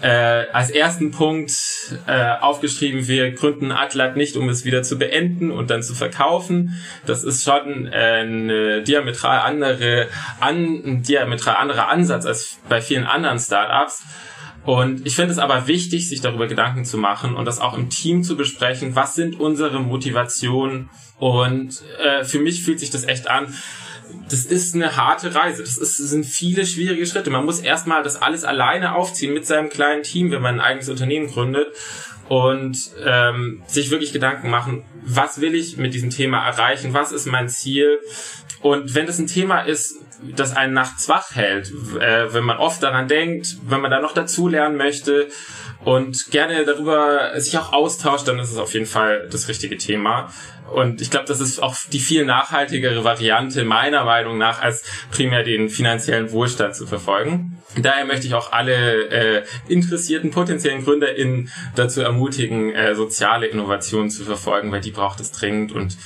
äh, 0.01 0.07
als 0.07 0.69
ersten 0.69 1.09
Punkt 1.09 1.51
äh, 2.05 2.35
aufgeschrieben, 2.41 3.07
wir 3.07 3.31
gründen 3.31 3.71
Atlat 3.71 4.17
nicht, 4.17 4.37
um 4.37 4.49
es 4.49 4.65
wieder 4.65 4.83
zu 4.83 4.99
beenden 4.99 5.49
und 5.49 5.71
dann 5.71 5.81
zu 5.81 5.95
verkaufen. 5.95 6.79
Das 7.07 7.23
ist 7.23 7.43
schon 7.43 7.87
äh, 7.87 7.95
eine 7.95 8.83
diametral 8.83 9.39
andere, 9.39 10.07
an, 10.39 10.83
ein 10.85 11.01
diametral 11.01 11.55
anderer 11.55 11.87
Ansatz 11.87 12.27
als 12.27 12.59
bei 12.69 12.81
vielen 12.81 13.05
anderen 13.05 13.39
Startups. 13.39 14.03
Und 14.67 15.07
ich 15.07 15.15
finde 15.15 15.31
es 15.31 15.39
aber 15.39 15.67
wichtig, 15.67 16.09
sich 16.09 16.19
darüber 16.19 16.45
Gedanken 16.45 16.83
zu 16.83 16.97
machen 16.97 17.37
und 17.37 17.45
das 17.45 17.61
auch 17.61 17.77
im 17.77 17.89
Team 17.89 18.23
zu 18.23 18.35
besprechen. 18.35 18.97
Was 18.97 19.15
sind 19.15 19.39
unsere 19.39 19.79
Motivationen? 19.79 20.89
Und 21.19 21.81
äh, 22.03 22.25
für 22.25 22.39
mich 22.39 22.65
fühlt 22.65 22.81
sich 22.81 22.89
das 22.89 23.05
echt 23.05 23.29
an. 23.29 23.53
Das 24.29 24.43
ist 24.43 24.75
eine 24.75 24.97
harte 24.97 25.33
Reise. 25.33 25.63
Das, 25.63 25.77
ist, 25.77 26.01
das 26.01 26.09
sind 26.09 26.25
viele 26.25 26.65
schwierige 26.65 27.05
Schritte. 27.05 27.29
Man 27.29 27.45
muss 27.45 27.61
erstmal 27.61 28.03
das 28.03 28.21
alles 28.21 28.43
alleine 28.43 28.93
aufziehen 28.93 29.33
mit 29.33 29.45
seinem 29.45 29.69
kleinen 29.69 30.03
Team, 30.03 30.31
wenn 30.31 30.41
man 30.41 30.55
ein 30.55 30.61
eigenes 30.65 30.89
Unternehmen 30.89 31.27
gründet 31.27 31.67
und 32.29 32.77
ähm, 33.05 33.63
sich 33.67 33.89
wirklich 33.89 34.13
Gedanken 34.13 34.49
machen, 34.49 34.83
was 35.03 35.41
will 35.41 35.55
ich 35.55 35.77
mit 35.77 35.93
diesem 35.93 36.09
Thema 36.09 36.45
erreichen, 36.45 36.93
was 36.93 37.11
ist 37.11 37.25
mein 37.25 37.49
Ziel. 37.49 37.99
Und 38.61 38.95
wenn 38.95 39.05
das 39.05 39.19
ein 39.19 39.27
Thema 39.27 39.61
ist, 39.61 39.95
das 40.35 40.55
einen 40.55 40.73
nachts 40.73 41.07
wach 41.09 41.35
hält, 41.35 41.71
äh, 41.99 42.33
wenn 42.33 42.43
man 42.43 42.57
oft 42.57 42.81
daran 42.83 43.07
denkt, 43.07 43.57
wenn 43.67 43.81
man 43.81 43.91
da 43.91 43.99
noch 43.99 44.13
dazu 44.13 44.47
lernen 44.47 44.75
möchte 44.75 45.27
und 45.85 46.31
gerne 46.31 46.65
darüber 46.65 47.39
sich 47.39 47.57
auch 47.57 47.71
austauscht, 47.71 48.27
dann 48.27 48.39
ist 48.39 48.51
es 48.51 48.57
auf 48.57 48.73
jeden 48.73 48.87
Fall 48.87 49.27
das 49.31 49.47
richtige 49.47 49.77
Thema. 49.77 50.33
Und 50.71 51.01
ich 51.01 51.09
glaube, 51.09 51.25
das 51.25 51.39
ist 51.39 51.61
auch 51.61 51.75
die 51.91 51.99
viel 51.99 52.25
nachhaltigere 52.25 53.03
Variante 53.03 53.63
meiner 53.63 54.03
Meinung 54.05 54.37
nach, 54.37 54.61
als 54.61 54.83
primär 55.11 55.43
den 55.43 55.69
finanziellen 55.69 56.31
Wohlstand 56.31 56.75
zu 56.75 56.85
verfolgen. 56.85 57.57
Daher 57.81 58.05
möchte 58.05 58.27
ich 58.27 58.33
auch 58.33 58.51
alle 58.51 59.09
äh, 59.09 59.43
interessierten 59.67 60.31
potenziellen 60.31 60.83
GründerInnen 60.83 61.49
dazu 61.75 62.01
ermutigen, 62.01 62.73
äh, 62.73 62.95
soziale 62.95 63.47
Innovationen 63.47 64.09
zu 64.09 64.23
verfolgen, 64.23 64.71
weil 64.71 64.81
die 64.81 64.91
braucht 64.91 65.19
es 65.19 65.31
dringend 65.31 65.71
und 65.71 65.97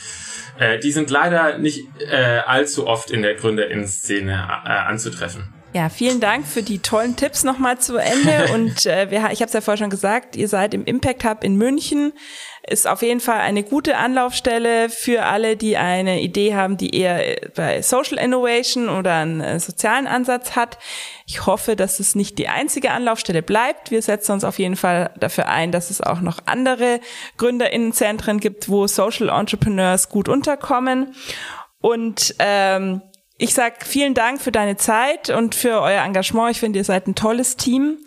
äh, 0.59 0.79
die 0.79 0.91
sind 0.91 1.09
leider 1.09 1.57
nicht 1.57 1.87
äh, 1.99 2.39
allzu 2.45 2.87
oft 2.87 3.11
in 3.11 3.21
der 3.21 3.35
GründerInnen-Szene 3.35 4.31
äh, 4.31 4.69
anzutreffen. 4.69 5.53
Ja, 5.73 5.87
vielen 5.87 6.19
Dank 6.19 6.45
für 6.45 6.63
die 6.63 6.79
tollen 6.79 7.15
Tipps 7.15 7.45
nochmal 7.45 7.79
zu 7.79 7.95
Ende. 7.95 8.51
Und 8.53 8.85
äh, 8.85 9.09
wir, 9.09 9.29
ich 9.31 9.39
habe 9.39 9.45
es 9.45 9.53
ja 9.53 9.61
vorher 9.61 9.77
schon 9.77 9.89
gesagt, 9.89 10.35
ihr 10.35 10.49
seid 10.49 10.73
im 10.73 10.83
Impact 10.83 11.23
Hub 11.23 11.43
in 11.43 11.55
München. 11.55 12.11
Ist 12.67 12.87
auf 12.87 13.01
jeden 13.01 13.21
Fall 13.21 13.39
eine 13.39 13.63
gute 13.63 13.97
Anlaufstelle 13.97 14.89
für 14.89 15.23
alle, 15.23 15.57
die 15.57 15.77
eine 15.77 16.21
Idee 16.21 16.53
haben, 16.55 16.77
die 16.77 16.95
eher 16.95 17.37
bei 17.55 17.81
Social 17.81 18.19
Innovation 18.19 18.87
oder 18.87 19.15
einen 19.15 19.41
äh, 19.41 19.59
sozialen 19.59 20.05
Ansatz 20.05 20.55
hat. 20.55 20.77
Ich 21.25 21.47
hoffe, 21.47 21.75
dass 21.75 21.99
es 21.99 22.13
nicht 22.13 22.37
die 22.37 22.49
einzige 22.49 22.91
Anlaufstelle 22.91 23.41
bleibt. 23.41 23.89
Wir 23.89 24.01
setzen 24.03 24.33
uns 24.33 24.43
auf 24.43 24.59
jeden 24.59 24.75
Fall 24.75 25.11
dafür 25.19 25.47
ein, 25.47 25.71
dass 25.71 25.89
es 25.89 26.01
auch 26.01 26.21
noch 26.21 26.37
andere 26.45 26.99
Gründerinnenzentren 27.37 28.39
gibt, 28.39 28.69
wo 28.69 28.85
Social 28.85 29.29
Entrepreneurs 29.29 30.09
gut 30.09 30.29
unterkommen. 30.29 31.15
Und 31.79 32.35
ähm, 32.37 33.01
ich 33.39 33.55
sag 33.55 33.87
vielen 33.87 34.13
Dank 34.13 34.39
für 34.39 34.51
deine 34.51 34.77
Zeit 34.77 35.31
und 35.31 35.55
für 35.55 35.81
euer 35.81 36.03
Engagement. 36.03 36.51
Ich 36.51 36.59
finde, 36.59 36.77
ihr 36.77 36.85
seid 36.85 37.07
ein 37.07 37.15
tolles 37.15 37.57
Team 37.57 37.97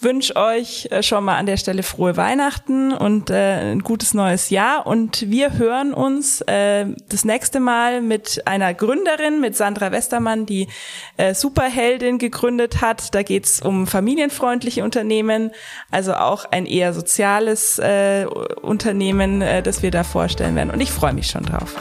wünsche 0.00 0.36
euch 0.36 0.88
äh, 0.90 1.02
schon 1.02 1.24
mal 1.24 1.36
an 1.36 1.46
der 1.46 1.56
Stelle 1.56 1.82
frohe 1.82 2.16
Weihnachten 2.16 2.92
und 2.92 3.30
äh, 3.30 3.72
ein 3.72 3.80
gutes 3.80 4.14
neues 4.14 4.50
Jahr. 4.50 4.86
Und 4.86 5.30
wir 5.30 5.58
hören 5.58 5.92
uns 5.92 6.40
äh, 6.42 6.86
das 7.08 7.24
nächste 7.24 7.60
Mal 7.60 8.00
mit 8.00 8.42
einer 8.46 8.74
Gründerin, 8.74 9.40
mit 9.40 9.56
Sandra 9.56 9.92
Westermann, 9.92 10.46
die 10.46 10.68
äh, 11.16 11.34
Superheldin 11.34 12.18
gegründet 12.18 12.80
hat. 12.80 13.14
Da 13.14 13.22
geht's 13.22 13.60
um 13.60 13.86
familienfreundliche 13.86 14.84
Unternehmen, 14.84 15.50
also 15.90 16.14
auch 16.14 16.44
ein 16.44 16.66
eher 16.66 16.92
soziales 16.92 17.78
äh, 17.78 18.26
Unternehmen, 18.62 19.42
äh, 19.42 19.62
das 19.62 19.82
wir 19.82 19.90
da 19.90 20.04
vorstellen 20.04 20.54
werden. 20.54 20.70
Und 20.70 20.80
ich 20.80 20.92
freue 20.92 21.12
mich 21.12 21.28
schon 21.28 21.44
drauf. 21.44 21.74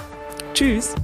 Tschüss. 0.53 0.95